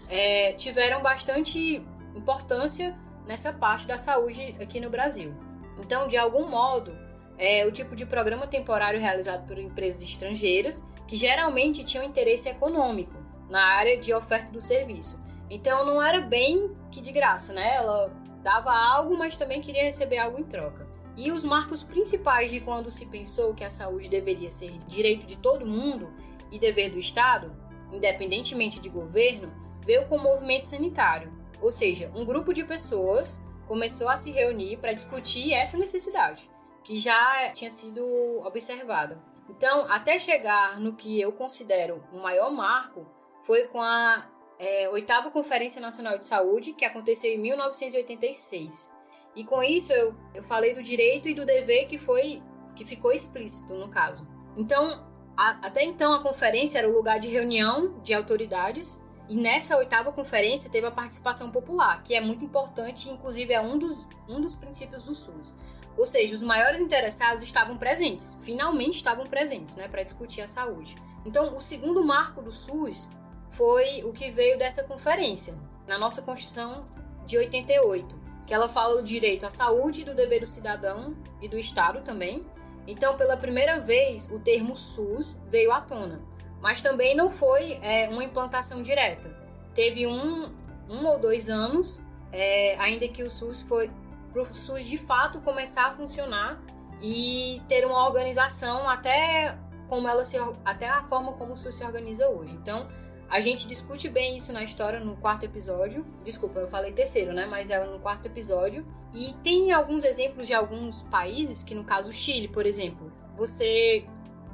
é, 0.08 0.52
tiveram 0.54 1.02
bastante 1.02 1.84
importância 2.14 2.96
nessa 3.26 3.52
parte 3.52 3.86
da 3.86 3.98
saúde 3.98 4.56
aqui 4.60 4.80
no 4.80 4.90
Brasil. 4.90 5.34
Então, 5.78 6.08
de 6.08 6.16
algum 6.16 6.48
modo, 6.48 6.96
é 7.38 7.66
o 7.66 7.72
tipo 7.72 7.94
de 7.94 8.06
programa 8.06 8.46
temporário 8.46 9.00
realizado 9.00 9.46
por 9.46 9.58
empresas 9.58 10.02
estrangeiras 10.02 10.86
que 11.06 11.16
geralmente 11.16 11.84
tinham 11.84 12.04
interesse 12.04 12.48
econômico 12.48 13.14
na 13.48 13.62
área 13.62 13.98
de 13.98 14.12
oferta 14.14 14.52
do 14.52 14.60
serviço. 14.60 15.20
Então, 15.50 15.84
não 15.84 16.02
era 16.02 16.20
bem 16.20 16.72
que 16.90 17.00
de 17.00 17.12
graça, 17.12 17.52
né? 17.52 17.76
Ela 17.76 18.12
dava 18.42 18.72
algo, 18.72 19.16
mas 19.16 19.36
também 19.36 19.60
queria 19.60 19.84
receber 19.84 20.18
algo 20.18 20.38
em 20.38 20.44
troca. 20.44 20.86
E 21.16 21.30
os 21.32 21.44
marcos 21.44 21.82
principais 21.82 22.50
de 22.50 22.60
quando 22.60 22.90
se 22.90 23.06
pensou 23.06 23.54
que 23.54 23.64
a 23.64 23.70
saúde 23.70 24.08
deveria 24.08 24.50
ser 24.50 24.72
direito 24.86 25.26
de 25.26 25.36
todo 25.36 25.66
mundo 25.66 26.12
e 26.50 26.58
dever 26.58 26.90
do 26.90 26.98
Estado, 26.98 27.56
independentemente 27.90 28.80
de 28.80 28.88
governo, 28.88 29.52
veio 29.84 30.06
com 30.06 30.16
o 30.16 30.22
movimento 30.22 30.68
sanitário. 30.68 31.32
Ou 31.60 31.70
seja, 31.70 32.10
um 32.14 32.24
grupo 32.24 32.52
de 32.52 32.64
pessoas 32.64 33.40
começou 33.66 34.08
a 34.08 34.16
se 34.16 34.30
reunir 34.30 34.76
para 34.78 34.92
discutir 34.92 35.52
essa 35.52 35.76
necessidade, 35.76 36.50
que 36.84 36.98
já 36.98 37.50
tinha 37.52 37.70
sido 37.70 38.04
observada. 38.44 39.20
Então, 39.48 39.86
até 39.90 40.18
chegar 40.18 40.78
no 40.80 40.94
que 40.94 41.20
eu 41.20 41.32
considero 41.32 42.02
o 42.12 42.18
maior 42.18 42.50
marco, 42.50 43.06
foi 43.42 43.68
com 43.68 43.80
a 43.80 44.26
é, 44.58 44.88
oitava 44.88 45.30
Conferência 45.30 45.80
Nacional 45.80 46.18
de 46.18 46.26
Saúde, 46.26 46.72
que 46.72 46.84
aconteceu 46.84 47.32
em 47.32 47.38
1986. 47.38 48.94
E 49.34 49.44
com 49.44 49.62
isso 49.62 49.92
eu, 49.92 50.14
eu 50.34 50.42
falei 50.42 50.74
do 50.74 50.82
direito 50.82 51.28
e 51.28 51.34
do 51.34 51.44
dever 51.44 51.86
que 51.86 51.98
foi 51.98 52.42
que 52.74 52.84
ficou 52.84 53.12
explícito 53.12 53.74
no 53.74 53.88
caso. 53.88 54.26
Então, 54.56 55.06
a, 55.36 55.66
até 55.66 55.84
então 55.84 56.14
a 56.14 56.22
conferência 56.22 56.78
era 56.78 56.88
o 56.88 56.92
lugar 56.92 57.18
de 57.18 57.28
reunião 57.28 58.00
de 58.00 58.14
autoridades 58.14 59.02
e 59.28 59.34
nessa 59.34 59.76
oitava 59.76 60.12
conferência 60.12 60.70
teve 60.70 60.86
a 60.86 60.90
participação 60.90 61.50
popular, 61.50 62.02
que 62.02 62.14
é 62.14 62.20
muito 62.20 62.44
importante, 62.44 63.10
inclusive 63.10 63.52
é 63.52 63.60
um 63.60 63.78
dos, 63.78 64.06
um 64.28 64.40
dos 64.40 64.54
princípios 64.54 65.02
do 65.02 65.14
SUS. 65.14 65.54
Ou 65.96 66.06
seja, 66.06 66.34
os 66.34 66.42
maiores 66.42 66.80
interessados 66.80 67.42
estavam 67.42 67.76
presentes, 67.76 68.36
finalmente 68.42 68.96
estavam 68.96 69.26
presentes, 69.26 69.76
né, 69.76 69.88
para 69.88 70.02
discutir 70.02 70.42
a 70.42 70.48
saúde. 70.48 70.94
Então, 71.24 71.56
o 71.56 71.60
segundo 71.60 72.04
marco 72.04 72.40
do 72.40 72.52
SUS 72.52 73.10
foi 73.50 74.04
o 74.04 74.12
que 74.12 74.30
veio 74.30 74.58
dessa 74.58 74.84
conferência, 74.84 75.58
na 75.86 75.98
nossa 75.98 76.22
Constituição 76.22 76.86
de 77.24 77.38
88, 77.38 78.20
que 78.46 78.54
ela 78.54 78.68
fala 78.68 78.96
do 78.96 79.02
direito 79.02 79.44
à 79.44 79.50
saúde, 79.50 80.04
do 80.04 80.14
dever 80.14 80.40
do 80.40 80.46
cidadão 80.46 81.16
e 81.40 81.48
do 81.48 81.58
Estado 81.58 82.02
também. 82.02 82.46
Então, 82.86 83.16
pela 83.16 83.36
primeira 83.36 83.80
vez, 83.80 84.30
o 84.30 84.38
termo 84.38 84.76
SUS 84.76 85.40
veio 85.48 85.72
à 85.72 85.80
tona, 85.80 86.22
mas 86.60 86.82
também 86.82 87.14
não 87.14 87.30
foi 87.30 87.78
é, 87.82 88.08
uma 88.08 88.24
implantação 88.24 88.82
direta. 88.82 89.34
Teve 89.74 90.06
um, 90.06 90.52
um 90.88 91.06
ou 91.06 91.18
dois 91.18 91.48
anos, 91.48 92.00
é, 92.32 92.76
ainda 92.78 93.06
que 93.08 93.22
o 93.22 93.30
SUS 93.30 93.60
foi 93.62 93.90
para 94.32 94.42
o 94.42 94.54
SUS 94.54 94.84
de 94.84 94.98
fato 94.98 95.40
começar 95.40 95.86
a 95.86 95.96
funcionar 95.96 96.60
e 97.00 97.62
ter 97.68 97.86
uma 97.86 98.04
organização 98.06 98.88
até 98.88 99.56
como 99.88 100.08
ela 100.08 100.24
se 100.24 100.36
até 100.64 100.88
a 100.88 101.04
forma 101.04 101.32
como 101.34 101.52
o 101.54 101.56
SUS 101.56 101.76
se 101.76 101.84
organiza 101.84 102.28
hoje. 102.28 102.54
Então, 102.54 102.88
a 103.28 103.40
gente 103.40 103.66
discute 103.66 104.08
bem 104.08 104.36
isso 104.36 104.52
na 104.52 104.62
história 104.62 105.00
no 105.00 105.16
quarto 105.16 105.44
episódio. 105.44 106.06
Desculpa, 106.24 106.60
eu 106.60 106.68
falei 106.68 106.92
terceiro, 106.92 107.32
né? 107.32 107.46
Mas 107.46 107.70
é 107.70 107.84
no 107.84 107.98
quarto 107.98 108.26
episódio. 108.26 108.86
E 109.12 109.32
tem 109.42 109.72
alguns 109.72 110.04
exemplos 110.04 110.46
de 110.46 110.54
alguns 110.54 111.02
países, 111.02 111.62
que 111.62 111.74
no 111.74 111.84
caso 111.84 112.10
o 112.10 112.12
Chile, 112.12 112.48
por 112.48 112.64
exemplo, 112.66 113.12
você 113.36 114.06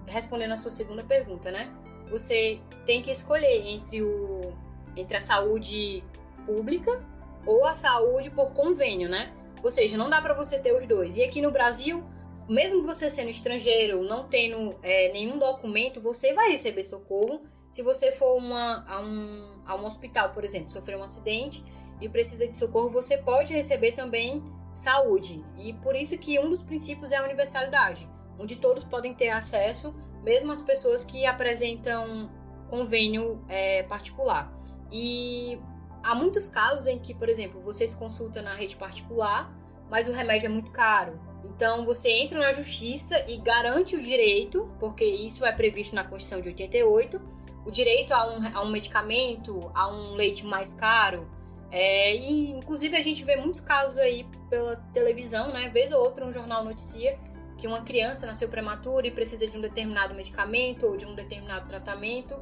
respondendo 0.07 0.53
a 0.53 0.57
sua 0.57 0.71
segunda 0.71 1.05
pergunta, 1.05 1.51
né? 1.51 1.71
Você 2.13 2.61
tem 2.87 3.03
que 3.03 3.11
escolher 3.11 3.67
entre 3.67 4.03
o 4.03 4.53
entre 4.97 5.17
a 5.17 5.21
saúde 5.21 6.05
pública 6.45 7.05
ou 7.47 7.65
a 7.65 7.75
saúde 7.75 8.31
por 8.31 8.53
convênio, 8.53 9.09
né? 9.09 9.33
Ou 9.63 9.71
seja, 9.71 9.97
não 9.97 10.11
dá 10.11 10.21
para 10.21 10.35
você 10.35 10.59
ter 10.59 10.77
os 10.77 10.87
dois. 10.87 11.17
E 11.17 11.25
aqui 11.25 11.41
no 11.41 11.51
Brasil, 11.51 12.05
mesmo 12.49 12.83
você 12.83 13.09
sendo 13.09 13.31
estrangeiro, 13.31 14.03
não 14.03 14.29
tendo 14.29 14.77
é, 14.83 15.13
nenhum 15.13 15.39
documento, 15.39 16.01
você 16.01 16.35
vai 16.35 16.51
receber 16.51 16.83
socorro. 16.83 17.43
Se 17.71 17.83
você 17.83 18.13
for 18.13 18.37
uma, 18.37 18.85
a, 18.87 19.01
um, 19.01 19.63
a 19.65 19.77
um 19.77 19.87
hospital, 19.87 20.31
por 20.31 20.45
exemplo, 20.45 20.71
sofreu 20.71 20.99
um 20.99 21.05
acidente 21.05 21.65
e 22.01 22.09
precisa 22.09 22.47
de 22.47 22.59
socorro, 22.59 22.91
você 22.91 23.17
pode 23.17 23.55
receber 23.55 23.93
também 23.93 24.43
saúde. 24.73 25.43
E 25.57 25.73
por 25.75 25.97
isso 25.97 26.19
que 26.19 26.39
um 26.39 26.51
dos 26.51 26.63
princípios 26.63 27.13
é 27.13 27.17
a 27.17 27.25
universalidade, 27.25 28.09
onde 28.39 28.57
todos 28.57 28.85
podem 28.85 29.15
ter 29.15 29.31
acesso, 29.31 29.95
mesmo 30.23 30.53
as 30.53 30.63
pessoas 30.63 31.05
que 31.05 31.27
apresentam 31.27 32.31
convênio 32.71 33.45
é, 33.49 33.83
particular. 33.83 34.53
E 34.91 35.59
há 36.03 36.15
muitos 36.15 36.49
casos 36.49 36.87
em 36.87 36.99
que, 36.99 37.15
por 37.15 37.29
exemplo, 37.29 37.61
você 37.61 37.87
se 37.87 37.97
consulta 37.97 38.41
na 38.41 38.55
rede 38.55 38.77
particular, 38.77 39.53
mas 39.91 40.09
o 40.09 40.13
remédio 40.13 40.47
é 40.47 40.49
muito 40.49 40.71
caro. 40.71 41.21
Então 41.45 41.85
você 41.85 42.11
entra 42.11 42.39
na 42.39 42.53
justiça 42.53 43.25
e 43.29 43.37
garante 43.39 43.97
o 43.97 44.01
direito, 44.01 44.69
porque 44.79 45.05
isso 45.05 45.45
é 45.45 45.53
previsto 45.53 45.95
na 45.95 46.05
Constituição 46.05 46.41
de 46.41 46.49
88, 46.49 47.21
o 47.67 47.71
direito 47.71 48.13
a 48.13 48.27
um, 48.27 48.57
a 48.57 48.63
um 48.63 48.71
medicamento, 48.71 49.71
a 49.75 49.89
um 49.89 50.15
leite 50.15 50.47
mais 50.47 50.73
caro. 50.73 51.29
É, 51.71 52.15
e 52.15 52.51
inclusive 52.51 52.97
a 52.97 53.03
gente 53.03 53.25
vê 53.25 53.37
muitos 53.37 53.61
casos 53.61 53.99
aí 53.99 54.27
pela 54.49 54.77
televisão, 54.93 55.53
né? 55.53 55.69
Vez 55.71 55.91
ou 55.91 56.01
outra 56.01 56.25
um 56.25 56.33
jornal 56.33 56.65
noticia 56.65 57.19
que 57.57 57.67
uma 57.67 57.83
criança 57.83 58.27
nasceu 58.27 58.49
prematura 58.49 59.07
e 59.07 59.11
precisa 59.11 59.47
de 59.47 59.57
um 59.57 59.61
determinado 59.61 60.15
medicamento 60.15 60.87
ou 60.87 60.97
de 60.97 61.07
um 61.07 61.15
determinado 61.15 61.69
tratamento 61.69 62.35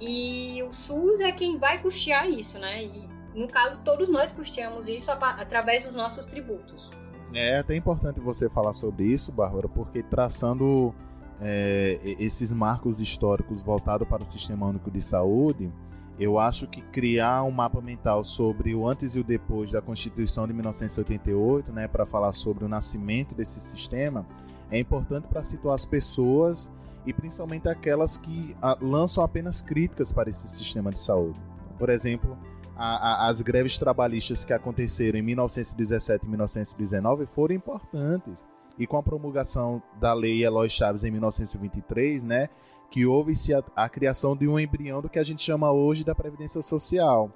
e 0.00 0.62
o 0.62 0.72
SUS 0.72 1.20
é 1.20 1.32
quem 1.32 1.58
vai 1.58 1.78
custear 1.78 2.28
isso, 2.28 2.58
né? 2.58 2.84
E 2.84 3.08
no 3.34 3.48
caso, 3.48 3.80
todos 3.84 4.08
nós 4.08 4.32
custeamos 4.32 4.88
isso 4.88 5.10
através 5.10 5.84
dos 5.84 5.94
nossos 5.94 6.24
tributos. 6.26 6.90
É 7.32 7.58
até 7.58 7.76
importante 7.76 8.20
você 8.20 8.48
falar 8.48 8.72
sobre 8.72 9.04
isso, 9.04 9.30
Bárbara, 9.30 9.68
porque 9.68 10.02
traçando 10.02 10.94
é, 11.40 12.00
esses 12.18 12.52
marcos 12.52 13.00
históricos 13.00 13.60
voltados 13.62 14.08
para 14.08 14.22
o 14.22 14.26
Sistema 14.26 14.66
Único 14.66 14.90
de 14.90 15.02
Saúde, 15.02 15.70
eu 16.18 16.38
acho 16.38 16.66
que 16.66 16.80
criar 16.80 17.44
um 17.44 17.50
mapa 17.50 17.80
mental 17.80 18.24
sobre 18.24 18.74
o 18.74 18.88
antes 18.88 19.14
e 19.14 19.20
o 19.20 19.24
depois 19.24 19.70
da 19.70 19.80
Constituição 19.80 20.46
de 20.46 20.52
1988, 20.52 21.70
né, 21.70 21.86
para 21.86 22.06
falar 22.06 22.32
sobre 22.32 22.64
o 22.64 22.68
nascimento 22.68 23.34
desse 23.34 23.60
sistema, 23.60 24.24
é 24.70 24.78
importante 24.78 25.28
para 25.28 25.42
situar 25.42 25.74
as 25.74 25.84
pessoas 25.84 26.70
e 27.06 27.12
principalmente 27.12 27.68
aquelas 27.68 28.16
que 28.16 28.54
ah, 28.60 28.76
lançam 28.80 29.24
apenas 29.24 29.62
críticas 29.62 30.12
para 30.12 30.28
esse 30.28 30.48
sistema 30.48 30.90
de 30.90 30.98
saúde. 30.98 31.40
Por 31.78 31.88
exemplo, 31.88 32.36
a, 32.76 33.24
a, 33.24 33.28
as 33.28 33.40
greves 33.40 33.78
trabalhistas 33.78 34.44
que 34.44 34.52
aconteceram 34.52 35.18
em 35.18 35.22
1917 35.22 36.24
e 36.24 36.28
1919 36.28 37.26
foram 37.26 37.54
importantes. 37.54 38.34
E 38.78 38.86
com 38.86 38.96
a 38.96 39.02
promulgação 39.02 39.82
da 40.00 40.12
lei 40.12 40.44
Eloy 40.44 40.68
Chaves 40.68 41.02
em 41.02 41.10
1923, 41.10 42.22
né, 42.22 42.48
que 42.90 43.04
houve-se 43.04 43.52
a, 43.52 43.62
a, 43.74 43.88
criação 43.88 44.36
de 44.36 44.46
um 44.46 44.58
embrião 44.58 45.02
do 45.02 45.08
que 45.08 45.18
a 45.18 45.22
gente 45.22 45.42
chama 45.42 45.72
hoje 45.72 46.04
da 46.04 46.14
Previdência 46.14 46.62
Social, 46.62 47.30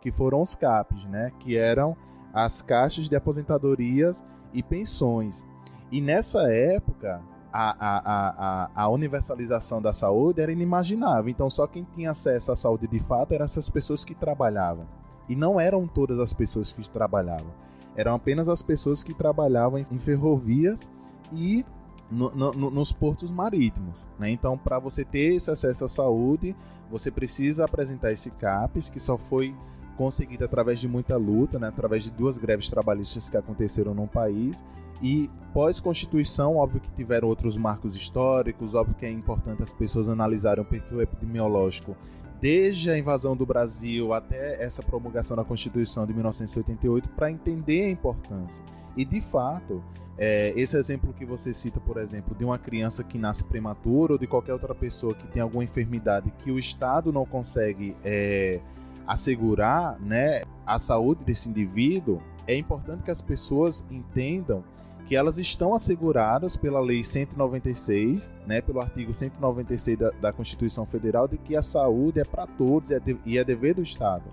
que 0.00 0.10
foram 0.10 0.40
os 0.40 0.54
CAPs, 0.54 1.04
né, 1.04 1.32
que 1.40 1.56
eram 1.56 1.96
as 2.32 2.62
caixas 2.62 3.08
de 3.08 3.16
aposentadorias 3.16 4.24
e 4.54 4.62
pensões. 4.62 5.44
E 5.90 6.00
nessa 6.00 6.50
época, 6.52 7.22
a, 7.52 7.70
a, 7.78 8.00
a, 8.04 8.70
a 8.74 8.88
universalização 8.88 9.80
da 9.80 9.92
saúde 9.92 10.40
era 10.40 10.52
inimaginável. 10.52 11.30
Então, 11.30 11.48
só 11.48 11.66
quem 11.66 11.86
tinha 11.94 12.10
acesso 12.10 12.52
à 12.52 12.56
saúde 12.56 12.86
de 12.86 12.98
fato 12.98 13.32
eram 13.32 13.44
essas 13.44 13.70
pessoas 13.70 14.04
que 14.04 14.14
trabalhavam. 14.14 14.86
E 15.28 15.34
não 15.34 15.58
eram 15.58 15.86
todas 15.86 16.18
as 16.18 16.32
pessoas 16.32 16.70
que 16.70 16.88
trabalhavam. 16.90 17.50
Eram 17.96 18.14
apenas 18.14 18.48
as 18.48 18.62
pessoas 18.62 19.02
que 19.02 19.14
trabalhavam 19.14 19.78
em, 19.78 19.98
ferrovias 19.98 20.86
e 21.32 21.64
no, 22.10 22.30
no, 22.30 22.70
nos 22.70 22.92
portos 22.92 23.30
marítimos. 23.30 24.06
Né? 24.18 24.30
Então, 24.30 24.58
para 24.58 24.78
você 24.78 25.04
ter 25.04 25.34
esse 25.34 25.50
acesso 25.50 25.86
à 25.86 25.88
saúde, 25.88 26.54
você 26.90 27.10
precisa 27.10 27.64
apresentar 27.64 28.12
esse 28.12 28.30
CAPES, 28.32 28.90
que 28.90 29.00
só 29.00 29.16
foi 29.16 29.54
conseguido 29.96 30.44
através 30.44 30.78
de 30.78 30.88
muita 30.88 31.16
luta, 31.16 31.58
né? 31.58 31.68
através 31.68 32.04
de 32.04 32.12
duas 32.12 32.38
greves 32.38 32.70
trabalhistas 32.70 33.28
que 33.28 33.36
aconteceram 33.36 33.94
no 33.94 34.06
país 34.06 34.64
e 35.02 35.28
pós-constituição, 35.52 36.56
óbvio 36.56 36.80
que 36.80 36.92
tiveram 36.92 37.28
outros 37.28 37.56
marcos 37.56 37.94
históricos, 37.94 38.74
óbvio 38.74 38.94
que 38.94 39.06
é 39.06 39.10
importante 39.10 39.62
as 39.62 39.72
pessoas 39.72 40.08
analisarem 40.08 40.62
o 40.62 40.66
perfil 40.66 41.02
epidemiológico 41.02 41.96
desde 42.40 42.90
a 42.90 42.98
invasão 42.98 43.36
do 43.36 43.46
Brasil 43.46 44.12
até 44.12 44.62
essa 44.62 44.82
promulgação 44.82 45.36
da 45.36 45.44
Constituição 45.44 46.06
de 46.06 46.12
1988 46.12 47.08
para 47.10 47.30
entender 47.30 47.82
a 47.82 47.90
importância. 47.90 48.62
E 48.96 49.04
de 49.04 49.20
fato, 49.20 49.82
é, 50.18 50.52
esse 50.56 50.76
exemplo 50.76 51.12
que 51.12 51.24
você 51.24 51.52
cita, 51.52 51.80
por 51.80 51.98
exemplo, 51.98 52.34
de 52.34 52.44
uma 52.44 52.58
criança 52.58 53.04
que 53.04 53.18
nasce 53.18 53.44
prematura 53.44 54.14
ou 54.14 54.18
de 54.18 54.26
qualquer 54.26 54.52
outra 54.52 54.74
pessoa 54.74 55.14
que 55.14 55.26
tem 55.28 55.42
alguma 55.42 55.64
enfermidade 55.64 56.32
que 56.42 56.50
o 56.50 56.58
Estado 56.58 57.12
não 57.12 57.26
consegue 57.26 57.94
é, 58.04 58.60
assegurar 59.06 59.98
né, 60.00 60.42
a 60.66 60.78
saúde 60.78 61.24
desse 61.24 61.48
indivíduo, 61.48 62.20
é 62.46 62.56
importante 62.56 63.02
que 63.02 63.10
as 63.10 63.22
pessoas 63.22 63.84
entendam 63.90 64.64
que 65.06 65.14
elas 65.14 65.38
estão 65.38 65.72
asseguradas 65.72 66.56
pela 66.56 66.80
Lei 66.80 67.02
196, 67.02 68.28
né, 68.46 68.60
pelo 68.60 68.80
artigo 68.80 69.12
196 69.12 69.98
da, 69.98 70.10
da 70.10 70.32
Constituição 70.32 70.84
Federal, 70.84 71.28
de 71.28 71.38
que 71.38 71.54
a 71.54 71.62
saúde 71.62 72.20
é 72.20 72.24
para 72.24 72.46
todos 72.46 72.90
e 72.90 72.94
é, 72.94 72.98
de, 72.98 73.16
e 73.24 73.38
é 73.38 73.44
dever 73.44 73.74
do 73.74 73.82
Estado. 73.82 74.24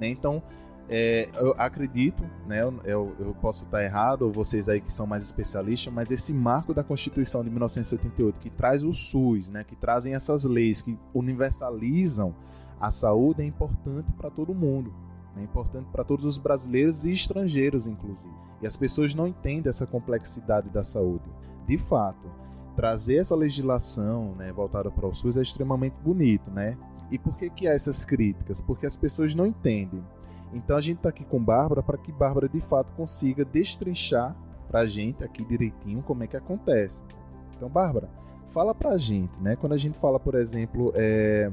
Né? 0.00 0.06
Então, 0.08 0.40
é, 0.88 1.28
eu 1.34 1.54
acredito, 1.58 2.22
né, 2.46 2.62
eu, 2.62 3.14
eu, 3.18 3.36
posso 3.40 3.64
estar 3.64 3.82
errado, 3.82 4.22
ou 4.22 4.32
vocês 4.32 4.68
aí 4.68 4.80
que 4.80 4.92
são 4.92 5.06
mais 5.06 5.22
especialistas, 5.24 5.92
mas 5.92 6.10
esse 6.12 6.32
marco 6.32 6.72
da 6.72 6.84
Constituição 6.84 7.42
de 7.42 7.50
1988, 7.50 8.38
que 8.38 8.50
traz 8.50 8.84
o 8.84 8.92
SUS, 8.92 9.48
né, 9.48 9.64
que 9.64 9.74
trazem 9.74 10.14
essas 10.14 10.44
leis 10.44 10.80
que 10.80 10.96
universalizam 11.12 12.34
a 12.80 12.90
saúde, 12.90 13.42
é 13.42 13.44
importante 13.44 14.10
para 14.12 14.30
todo 14.30 14.54
mundo. 14.54 14.92
É 15.36 15.42
importante 15.42 15.88
para 15.92 16.02
todos 16.02 16.24
os 16.24 16.38
brasileiros 16.38 17.04
e 17.04 17.12
estrangeiros, 17.12 17.86
inclusive. 17.86 18.34
E 18.62 18.66
as 18.66 18.76
pessoas 18.76 19.14
não 19.14 19.26
entendem 19.26 19.68
essa 19.68 19.86
complexidade 19.86 20.70
da 20.70 20.82
saúde. 20.82 21.24
De 21.66 21.78
fato, 21.78 22.28
trazer 22.74 23.16
essa 23.16 23.36
legislação 23.36 24.34
né, 24.36 24.52
voltada 24.52 24.90
para 24.90 25.06
o 25.06 25.14
SUS 25.14 25.36
é 25.36 25.42
extremamente 25.42 25.94
bonito, 26.02 26.50
né? 26.50 26.76
E 27.10 27.18
por 27.18 27.36
que, 27.36 27.50
que 27.50 27.68
há 27.68 27.72
essas 27.72 28.04
críticas? 28.04 28.60
Porque 28.60 28.86
as 28.86 28.96
pessoas 28.96 29.34
não 29.34 29.46
entendem. 29.46 30.02
Então 30.52 30.76
a 30.76 30.80
gente 30.80 30.96
está 30.96 31.10
aqui 31.10 31.24
com 31.24 31.42
Bárbara 31.42 31.82
para 31.82 31.98
que 31.98 32.10
Bárbara 32.10 32.48
de 32.48 32.60
fato 32.60 32.92
consiga 32.92 33.44
destrinchar 33.44 34.36
para 34.68 34.80
a 34.80 34.86
gente 34.86 35.22
aqui 35.24 35.44
direitinho 35.44 36.02
como 36.02 36.22
é 36.22 36.26
que 36.26 36.36
acontece. 36.36 37.02
Então, 37.56 37.68
Bárbara, 37.68 38.08
fala 38.48 38.74
para 38.74 38.90
a 38.90 38.96
gente, 38.96 39.38
né? 39.40 39.56
Quando 39.56 39.72
a 39.72 39.76
gente 39.76 39.98
fala, 39.98 40.18
por 40.18 40.34
exemplo, 40.34 40.92
é, 40.94 41.50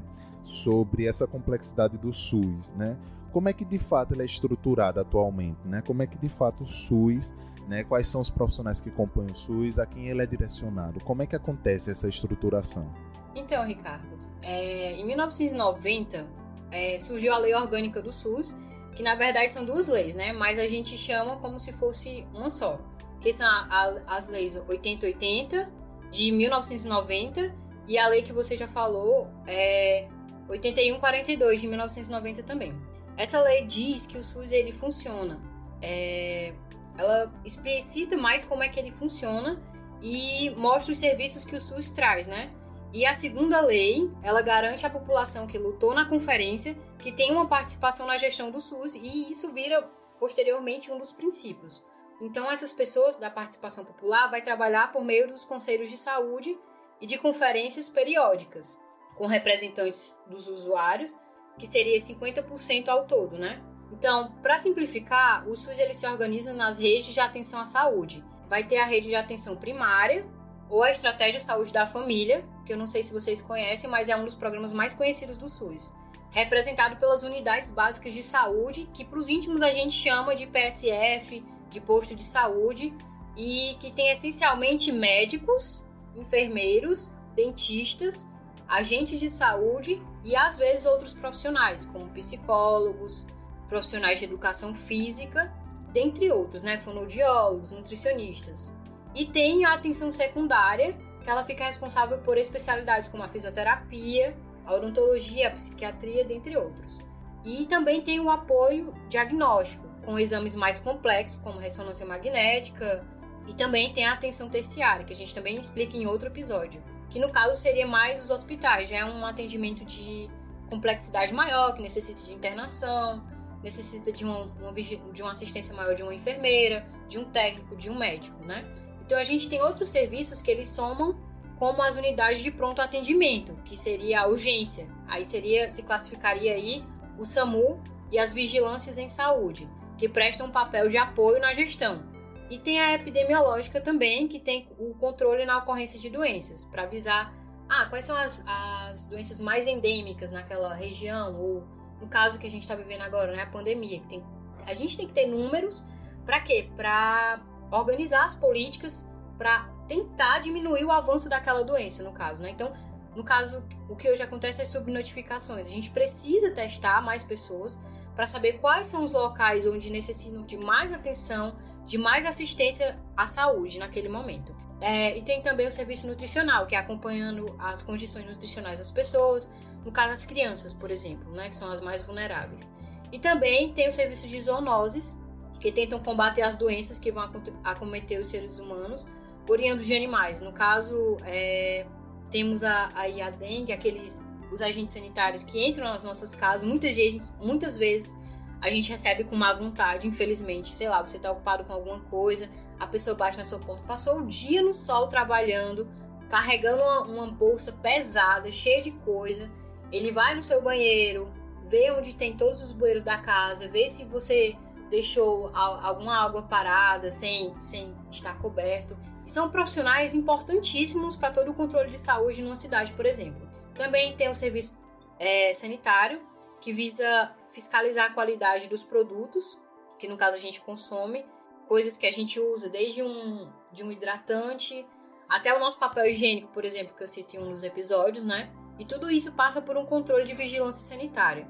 sobre 0.48 1.06
essa 1.06 1.28
complexidade 1.28 1.98
do 1.98 2.12
SUS, 2.12 2.70
né? 2.76 2.98
Como 3.32 3.50
é 3.50 3.54
que 3.54 3.66
de 3.66 3.78
fato 3.78 4.14
ele 4.14 4.24
é 4.24 4.26
estruturado 4.26 5.00
atualmente, 5.00 5.60
né? 5.66 5.84
Como 5.86 6.02
é 6.02 6.08
que 6.08 6.18
de 6.18 6.30
fato 6.30 6.64
o 6.64 6.66
SUS, 6.66 7.34
né? 7.68 7.84
Quais 7.84 8.08
são 8.08 8.22
os 8.22 8.30
profissionais 8.30 8.82
que 8.82 8.90
compõem 8.90 9.28
o 9.28 9.36
SUS, 9.36 9.78
a 9.78 9.86
quem 9.86 10.08
ele 10.08 10.24
é 10.24 10.26
direcionado? 10.26 11.04
Como 11.04 11.22
é 11.22 11.28
que 11.28 11.36
acontece 11.36 11.92
essa 11.92 12.08
estruturação? 12.08 12.90
Então, 13.36 13.66
Ricardo, 13.66 14.18
é, 14.42 14.94
em 14.94 15.06
1990 15.06 16.26
é, 16.72 16.98
surgiu 17.00 17.34
a 17.34 17.38
Lei 17.38 17.54
Orgânica 17.54 18.02
do 18.02 18.12
SUS, 18.12 18.58
que 18.96 19.04
na 19.04 19.14
verdade 19.14 19.50
são 19.50 19.64
duas 19.66 19.88
leis, 19.88 20.16
né? 20.16 20.34
Mas 20.34 20.58
a 20.58 20.66
gente 20.66 20.98
chama 20.98 21.38
como 21.38 21.60
se 21.60 21.72
fosse 21.74 22.26
uma 22.34 22.50
só. 22.50 22.80
Que 23.20 23.32
são 23.34 23.46
a, 23.46 23.68
a, 23.70 24.16
as 24.16 24.30
leis 24.30 24.56
8080 24.68 25.70
de 26.10 26.32
1990 26.32 27.54
e 27.88 27.98
a 27.98 28.08
lei 28.08 28.22
que 28.22 28.34
você 28.34 28.58
já 28.58 28.68
falou 28.68 29.28
é 29.46 30.08
8142 30.50 31.62
de 31.62 31.68
1990 31.68 32.44
também. 32.44 32.74
Essa 33.18 33.42
lei 33.42 33.64
diz 33.66 34.06
que 34.06 34.18
o 34.18 34.24
SUS 34.24 34.52
ele 34.52 34.72
funciona. 34.72 35.42
É, 35.82 36.54
ela 36.98 37.32
explicita 37.44 38.16
mais 38.18 38.46
como 38.46 38.64
é 38.64 38.70
que 38.70 38.80
ele 38.80 38.92
funciona 38.92 39.62
e 40.02 40.50
mostra 40.52 40.92
os 40.92 40.98
serviços 40.98 41.44
que 41.44 41.56
o 41.56 41.62
SUS 41.62 41.92
traz, 41.92 42.28
né? 42.28 42.52
E 42.94 43.06
a 43.06 43.14
segunda 43.14 43.60
lei, 43.62 44.10
ela 44.24 44.42
garante 44.42 44.86
à 44.86 44.90
população 44.90 45.46
que 45.46 45.58
lutou 45.58 45.94
na 45.94 46.06
conferência 46.06 46.78
que 47.00 47.12
tem 47.12 47.32
uma 47.32 47.48
participação 47.48 48.08
na 48.08 48.18
gestão 48.18 48.50
do 48.50 48.62
SUS 48.62 48.96
e 48.96 49.32
isso 49.32 49.52
vira 49.52 49.82
posteriormente 50.20 50.92
um 50.92 50.98
dos 50.98 51.12
princípios. 51.12 51.84
Então 52.22 52.50
essas 52.50 52.74
pessoas 52.74 53.18
da 53.18 53.30
participação 53.30 53.86
popular 53.86 54.28
vai 54.28 54.42
trabalhar 54.42 54.92
por 54.92 55.04
meio 55.04 55.28
dos 55.28 55.46
conselhos 55.46 55.90
de 55.90 55.98
saúde 55.98 56.58
e 57.00 57.06
de 57.06 57.18
conferências 57.18 57.90
periódicas 57.90 58.80
com 59.18 59.26
representantes 59.26 60.18
dos 60.30 60.48
usuários, 60.48 61.18
que 61.58 61.66
seria 61.66 61.98
50% 62.00 62.88
ao 62.88 63.06
todo, 63.06 63.38
né? 63.38 63.62
Então, 63.92 64.32
para 64.44 64.60
simplificar, 64.60 65.48
o 65.48 65.56
SUS 65.56 65.80
ele 65.80 65.94
se 65.94 66.06
organiza 66.06 66.54
nas 66.54 66.78
redes 66.78 67.14
de 67.14 67.20
atenção 67.20 67.60
à 67.60 67.66
saúde. 67.66 68.24
Vai 68.48 68.64
ter 68.64 68.78
a 68.78 68.86
rede 68.86 69.10
de 69.10 69.16
atenção 69.16 69.56
primária 69.56 70.26
ou 70.70 70.84
a 70.84 70.92
estratégia 70.92 71.40
de 71.40 71.44
saúde 71.44 71.74
da 71.74 71.88
família, 71.88 72.46
que 72.66 72.74
eu 72.74 72.78
não 72.78 72.86
sei 72.86 73.02
se 73.02 73.14
vocês 73.14 73.42
conhecem, 73.42 73.90
mas 73.90 74.10
é 74.10 74.16
um 74.16 74.26
dos 74.26 74.36
programas 74.36 74.74
mais 74.74 74.94
conhecidos 74.94 75.38
do 75.38 75.50
SUS. 75.50 75.92
Representado 76.30 76.98
pelas 76.98 77.24
unidades 77.24 77.72
básicas 77.72 78.14
de 78.14 78.22
saúde, 78.22 78.88
que 78.94 79.06
para 79.06 79.18
os 79.18 79.30
íntimos 79.30 79.62
a 79.62 79.72
gente 79.72 79.94
chama 79.94 80.36
de 80.36 80.46
PSF, 80.46 81.44
de 81.70 81.80
posto 81.80 82.14
de 82.14 82.24
saúde, 82.24 82.94
e 83.38 83.76
que 83.80 83.92
tem 83.92 84.10
essencialmente 84.10 84.92
médicos, 84.92 85.86
enfermeiros, 86.16 87.12
dentistas 87.36 88.30
agentes 88.68 89.20
de 89.20 89.30
saúde 89.30 90.02
e 90.24 90.36
às 90.36 90.58
vezes 90.58 90.86
outros 90.86 91.14
profissionais, 91.14 91.86
como 91.86 92.10
psicólogos, 92.10 93.26
profissionais 93.68 94.20
de 94.20 94.26
educação 94.26 94.76
física, 94.76 95.54
dentre 95.92 96.32
outros, 96.32 96.64
né, 96.64 96.78
fonoaudiólogos, 96.78 97.72
nutricionistas. 97.72 98.72
E 99.16 99.26
tem 99.26 99.66
a 99.66 99.74
atenção 99.74 100.12
secundária, 100.12 100.98
que 101.24 101.30
ela 101.30 101.44
fica 101.44 101.64
responsável 101.64 102.20
por 102.20 102.38
especialidades 102.38 103.08
como 103.08 103.24
a 103.24 103.28
fisioterapia, 103.28 104.38
a 104.66 104.76
odontologia, 104.76 105.48
a 105.48 105.52
psiquiatria, 105.52 106.24
dentre 106.24 106.56
outros. 106.58 107.02
E 107.44 107.66
também 107.66 108.02
tem 108.02 108.20
o 108.20 108.30
apoio 108.30 108.94
diagnóstico, 109.10 109.88
com 110.06 110.20
exames 110.20 110.56
mais 110.56 110.80
complexos, 110.80 111.40
como 111.42 111.60
ressonância 111.60 112.06
magnética, 112.06 113.06
e 113.48 113.54
também 113.54 113.94
tem 113.94 114.06
a 114.06 114.14
atenção 114.14 114.50
terciária, 114.50 115.06
que 115.06 115.14
a 115.14 115.16
gente 115.16 115.34
também 115.34 115.58
explica 115.58 115.96
em 115.96 116.06
outro 116.06 116.28
episódio 116.28 116.82
que 117.10 117.20
no 117.20 117.30
caso 117.30 117.60
seria 117.60 117.88
mais 117.88 118.24
os 118.24 118.30
hospitais, 118.30 118.90
já 118.90 118.98
é 118.98 119.06
um 119.06 119.26
atendimento 119.26 119.86
de 119.86 120.30
complexidade 120.70 121.34
maior, 121.34 121.74
que 121.74 121.82
necessita 121.82 122.22
de 122.24 122.34
internação, 122.34 123.24
necessita 123.64 124.12
de 124.12 124.24
uma, 124.24 124.44
uma, 124.60 124.74
de 124.74 125.22
uma 125.22 125.32
assistência 125.32 125.76
maior 125.76 125.96
de 125.96 126.04
uma 126.04 126.14
enfermeira, 126.14 126.86
de 127.08 127.18
um 127.18 127.26
técnico, 127.26 127.76
de 127.76 127.90
um 127.90 127.98
médico, 127.98 128.44
né? 128.46 128.66
Então 129.06 129.18
a 129.18 129.24
gente 129.24 129.48
tem 129.48 129.62
outros 129.62 129.90
serviços 129.90 130.42
que 130.42 130.52
eles 130.52 130.68
somam 130.68 131.18
como 131.58 131.82
as 131.82 131.98
unidades 131.98 132.44
de 132.44 132.52
pronto 132.52 132.82
atendimento, 132.82 133.58
que 133.66 133.76
seria 133.76 134.22
a 134.22 134.28
urgência. 134.28 134.88
Aí 135.08 135.26
seria 135.26 135.70
se 135.70 135.84
classificaria 135.84 136.54
aí 136.54 136.84
o 137.18 137.26
SAMU 137.26 137.82
e 138.12 138.20
as 138.20 138.32
vigilâncias 138.32 138.98
em 138.98 139.10
saúde, 139.10 139.68
que 139.98 140.08
prestam 140.08 140.48
um 140.48 140.52
papel 140.52 140.88
de 140.88 140.98
apoio 140.98 141.40
na 141.40 141.54
gestão. 141.54 142.04
E 142.50 142.58
tem 142.60 142.80
a 142.80 142.94
epidemiológica 142.94 143.82
também, 143.82 144.28
que 144.28 144.40
tem 144.40 144.70
o 144.80 144.94
controle 144.96 145.46
na 145.46 145.58
ocorrência 145.58 146.00
de 146.00 146.10
doenças, 146.10 146.64
para 146.64 146.84
avisar 146.84 147.34
ah, 147.68 147.86
quais 147.86 148.06
são 148.06 148.16
as, 148.16 148.44
as 148.48 149.08
doenças 149.08 149.42
mais 149.42 149.68
endêmicas 149.68 150.32
naquela 150.32 150.74
região, 150.74 151.40
ou 151.40 151.64
no 152.00 152.08
caso 152.08 152.40
que 152.40 152.48
a 152.48 152.50
gente 152.50 152.62
está 152.62 152.76
vivendo 152.76 153.02
agora, 153.02 153.34
né, 153.34 153.44
a 153.44 153.48
pandemia. 153.48 154.02
Tem, 154.08 154.24
a 154.66 154.74
gente 154.74 154.96
tem 154.96 155.08
que 155.08 155.14
ter 155.14 155.28
números 155.28 155.84
para 156.26 156.40
quê? 156.40 156.70
Para 156.76 157.42
organizar 157.72 158.26
as 158.26 158.36
políticas 158.36 159.10
para 159.38 159.70
tentar 159.88 160.40
diminuir 160.40 160.84
o 160.84 160.92
avanço 160.92 161.30
daquela 161.30 161.64
doença, 161.64 162.04
no 162.04 162.12
caso, 162.12 162.42
né? 162.42 162.50
Então, 162.50 162.74
no 163.16 163.24
caso, 163.24 163.64
o 163.90 163.96
que 163.96 164.10
hoje 164.10 164.22
acontece 164.22 164.62
é 164.62 164.66
sobre 164.66 164.92
notificações. 164.92 165.68
A 165.68 165.70
gente 165.70 165.90
precisa 165.92 166.52
testar 166.52 167.02
mais 167.02 167.24
pessoas 167.24 167.80
para 168.18 168.26
saber 168.26 168.54
quais 168.54 168.88
são 168.88 169.06
os 169.06 169.14
locais 169.14 169.68
onde 169.68 169.92
necessitam 169.92 170.44
de 170.44 170.58
mais 170.58 170.92
atenção, 170.92 171.56
de 171.86 172.00
mais 172.00 172.26
assistência 172.26 172.98
à 173.16 173.28
saúde 173.28 173.78
naquele 173.78 174.10
momento. 174.10 174.56
É, 174.82 175.16
e 175.16 175.22
tem 175.22 175.40
também 175.44 175.68
o 175.68 175.72
serviço 175.72 176.08
nutricional, 176.08 176.66
que 176.66 176.74
é 176.74 176.80
acompanhando 176.80 177.56
as 177.60 177.84
condições 177.84 178.26
nutricionais 178.26 178.80
das 178.80 178.90
pessoas, 178.90 179.48
no 179.86 179.92
caso 179.92 180.14
as 180.14 180.26
crianças, 180.26 180.74
por 180.74 180.90
exemplo, 180.90 181.32
né, 181.32 181.48
que 181.48 181.56
são 181.56 181.72
as 181.72 181.80
mais 181.80 182.02
vulneráveis. 182.02 182.68
E 183.12 183.20
também 183.20 183.72
tem 183.72 183.88
o 183.88 183.92
serviço 183.92 184.28
de 184.28 184.42
zoonoses, 184.42 185.16
que 185.60 185.72
tentam 185.72 186.00
combater 186.00 186.42
as 186.42 186.58
doenças 186.58 186.98
que 186.98 187.12
vão 187.12 187.30
acometer 187.64 188.20
os 188.20 188.28
seres 188.28 188.58
humanos, 188.58 189.06
oriundos 189.48 189.86
de 189.86 189.96
animais. 189.96 190.42
No 190.42 190.52
caso, 190.52 191.18
é, 191.24 191.86
temos 192.32 192.64
a, 192.64 192.90
a, 192.96 193.28
a 193.28 193.30
dengue, 193.30 193.72
aqueles 193.72 194.26
os 194.52 194.62
agentes 194.62 194.94
sanitários 194.94 195.44
que 195.44 195.66
entram 195.66 195.86
nas 195.86 196.04
nossas 196.04 196.34
casas, 196.34 196.68
muitas, 196.68 196.96
muitas 197.40 197.78
vezes 197.78 198.20
a 198.62 198.70
gente 198.70 198.90
recebe 198.90 199.24
com 199.24 199.36
má 199.36 199.54
vontade, 199.54 200.08
infelizmente. 200.08 200.74
Sei 200.74 200.90
lá, 200.90 201.02
você 201.02 201.20
tá 201.20 201.32
ocupado 201.32 201.64
com 201.66 201.74
alguma 201.74 202.00
coisa, 202.02 202.50
a 202.80 202.88
pessoa 202.88 203.16
bate 203.16 203.38
na 203.38 203.44
sua 203.44 203.60
porta, 203.60 203.84
passou 203.84 204.20
o 204.20 204.26
dia 204.26 204.62
no 204.62 204.74
sol 204.74 205.08
trabalhando, 205.08 205.88
carregando 206.30 206.82
uma, 206.82 207.02
uma 207.02 207.28
bolsa 207.28 207.72
pesada, 207.72 208.50
cheia 208.52 208.82
de 208.82 208.92
coisa. 208.92 209.52
Ele 209.92 210.12
vai 210.12 210.36
no 210.36 210.44
seu 210.44 210.62
banheiro, 210.62 211.32
vê 211.68 211.92
onde 211.92 212.16
tem 212.16 212.36
todos 212.36 212.64
os 212.64 212.72
bueiros 212.72 213.04
da 213.04 213.18
casa, 213.18 213.68
vê 213.68 213.90
se 213.90 214.06
você 214.06 214.56
deixou 214.90 215.52
alguma 215.54 216.18
água 216.18 216.44
parada 216.44 217.10
sem, 217.10 217.54
sem 217.60 217.96
estar 218.10 218.38
coberto. 218.40 218.98
São 219.26 219.50
profissionais 219.50 220.14
importantíssimos 220.14 221.16
para 221.16 221.32
todo 221.32 221.52
o 221.52 221.54
controle 221.54 221.90
de 221.90 221.98
saúde 221.98 222.42
numa 222.42 222.56
cidade, 222.56 222.94
por 222.94 223.06
exemplo. 223.06 223.47
Também 223.78 224.16
tem 224.18 224.28
o 224.28 224.36
serviço 224.36 224.78
é, 225.20 225.54
sanitário, 225.54 226.22
que 226.60 226.74
visa 226.74 227.34
fiscalizar 227.50 228.08
a 228.08 228.14
qualidade 228.14 228.68
dos 228.68 228.84
produtos, 228.84 229.58
que 230.00 230.08
no 230.08 230.18
caso 230.18 230.36
a 230.36 230.40
gente 230.40 230.60
consome, 230.60 231.26
coisas 231.68 231.98
que 231.98 232.08
a 232.08 232.12
gente 232.12 232.40
usa, 232.40 232.70
desde 232.70 233.04
um, 233.04 233.52
de 233.72 233.84
um 233.84 233.92
hidratante 233.92 234.86
até 235.30 235.56
o 235.56 235.60
nosso 235.60 235.78
papel 235.78 236.08
higiênico, 236.08 236.48
por 236.52 236.66
exemplo, 236.66 236.96
que 236.96 237.04
eu 237.04 237.08
citei 237.08 237.40
em 237.40 237.44
um 237.44 237.52
dos 237.52 237.64
episódios, 237.64 238.24
né? 238.24 238.50
E 238.80 238.86
tudo 238.86 239.12
isso 239.12 239.34
passa 239.34 239.62
por 239.62 239.78
um 239.78 239.86
controle 239.86 240.26
de 240.26 240.34
vigilância 240.34 240.84
sanitária. 240.84 241.48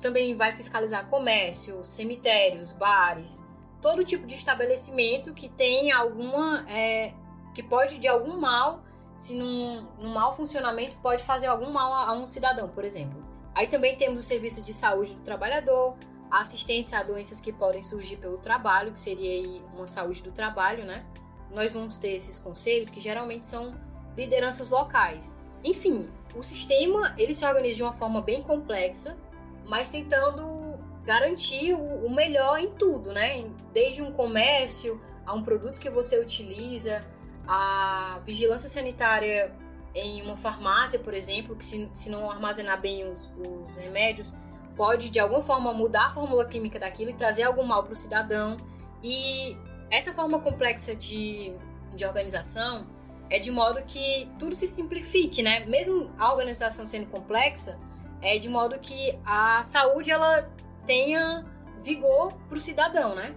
Também 0.00 0.36
vai 0.36 0.54
fiscalizar 0.54 1.08
comércio, 1.08 1.84
cemitérios, 1.84 2.72
bares, 2.72 3.46
todo 3.80 4.04
tipo 4.04 4.26
de 4.26 4.34
estabelecimento 4.34 5.34
que 5.34 5.48
tem 5.48 5.92
alguma. 5.92 6.64
É, 6.68 7.14
que 7.54 7.62
pode, 7.62 7.98
de 7.98 8.08
algum 8.08 8.40
mal, 8.40 8.82
se 9.16 9.34
num, 9.34 9.86
num 9.98 10.12
mau 10.12 10.34
funcionamento, 10.34 10.96
pode 10.98 11.22
fazer 11.24 11.46
algum 11.46 11.70
mal 11.70 11.92
a, 11.92 12.10
a 12.10 12.12
um 12.12 12.26
cidadão, 12.26 12.68
por 12.68 12.84
exemplo. 12.84 13.20
Aí 13.54 13.66
também 13.66 13.96
temos 13.96 14.20
o 14.20 14.22
serviço 14.22 14.60
de 14.62 14.72
saúde 14.72 15.14
do 15.14 15.22
trabalhador, 15.22 15.96
a 16.30 16.40
assistência 16.40 16.98
a 16.98 17.02
doenças 17.02 17.40
que 17.40 17.52
podem 17.52 17.82
surgir 17.82 18.16
pelo 18.16 18.38
trabalho, 18.38 18.92
que 18.92 18.98
seria 18.98 19.62
uma 19.72 19.86
saúde 19.86 20.22
do 20.22 20.32
trabalho, 20.32 20.84
né? 20.84 21.06
Nós 21.50 21.72
vamos 21.72 21.98
ter 21.98 22.08
esses 22.08 22.38
conselhos 22.38 22.90
que 22.90 23.00
geralmente 23.00 23.44
são 23.44 23.74
lideranças 24.16 24.70
locais. 24.70 25.36
Enfim, 25.62 26.10
o 26.34 26.42
sistema 26.42 27.14
ele 27.16 27.34
se 27.34 27.44
organiza 27.46 27.76
de 27.76 27.82
uma 27.82 27.92
forma 27.92 28.20
bem 28.20 28.42
complexa, 28.42 29.16
mas 29.64 29.88
tentando 29.88 30.76
garantir 31.04 31.74
o, 31.74 32.06
o 32.06 32.12
melhor 32.12 32.58
em 32.58 32.72
tudo, 32.72 33.12
né? 33.12 33.52
Desde 33.72 34.02
um 34.02 34.12
comércio 34.12 35.00
a 35.24 35.32
um 35.32 35.44
produto 35.44 35.78
que 35.78 35.88
você 35.88 36.18
utiliza, 36.18 37.04
a 37.46 38.20
vigilância 38.24 38.68
sanitária 38.68 39.52
em 39.94 40.22
uma 40.22 40.36
farmácia, 40.36 40.98
por 40.98 41.14
exemplo, 41.14 41.54
que 41.54 41.64
se, 41.64 41.88
se 41.92 42.10
não 42.10 42.30
armazenar 42.30 42.80
bem 42.80 43.08
os, 43.10 43.30
os 43.38 43.76
remédios, 43.76 44.34
pode 44.74 45.10
de 45.10 45.20
alguma 45.20 45.42
forma 45.42 45.72
mudar 45.72 46.06
a 46.06 46.10
fórmula 46.12 46.44
química 46.46 46.78
daquilo 46.78 47.10
e 47.10 47.14
trazer 47.14 47.44
algum 47.44 47.62
mal 47.62 47.84
para 47.84 47.92
o 47.92 47.96
cidadão. 47.96 48.56
E 49.02 49.56
essa 49.90 50.12
forma 50.12 50.40
complexa 50.40 50.96
de, 50.96 51.52
de 51.94 52.04
organização 52.04 52.86
é 53.30 53.38
de 53.38 53.50
modo 53.50 53.82
que 53.84 54.30
tudo 54.38 54.54
se 54.54 54.66
simplifique, 54.66 55.42
né? 55.42 55.64
Mesmo 55.66 56.12
a 56.18 56.32
organização 56.32 56.86
sendo 56.86 57.06
complexa, 57.06 57.78
é 58.20 58.38
de 58.38 58.48
modo 58.48 58.78
que 58.78 59.18
a 59.24 59.62
saúde 59.62 60.10
ela 60.10 60.50
tenha 60.86 61.44
vigor 61.82 62.32
para 62.48 62.58
o 62.58 62.60
cidadão, 62.60 63.14
né? 63.14 63.34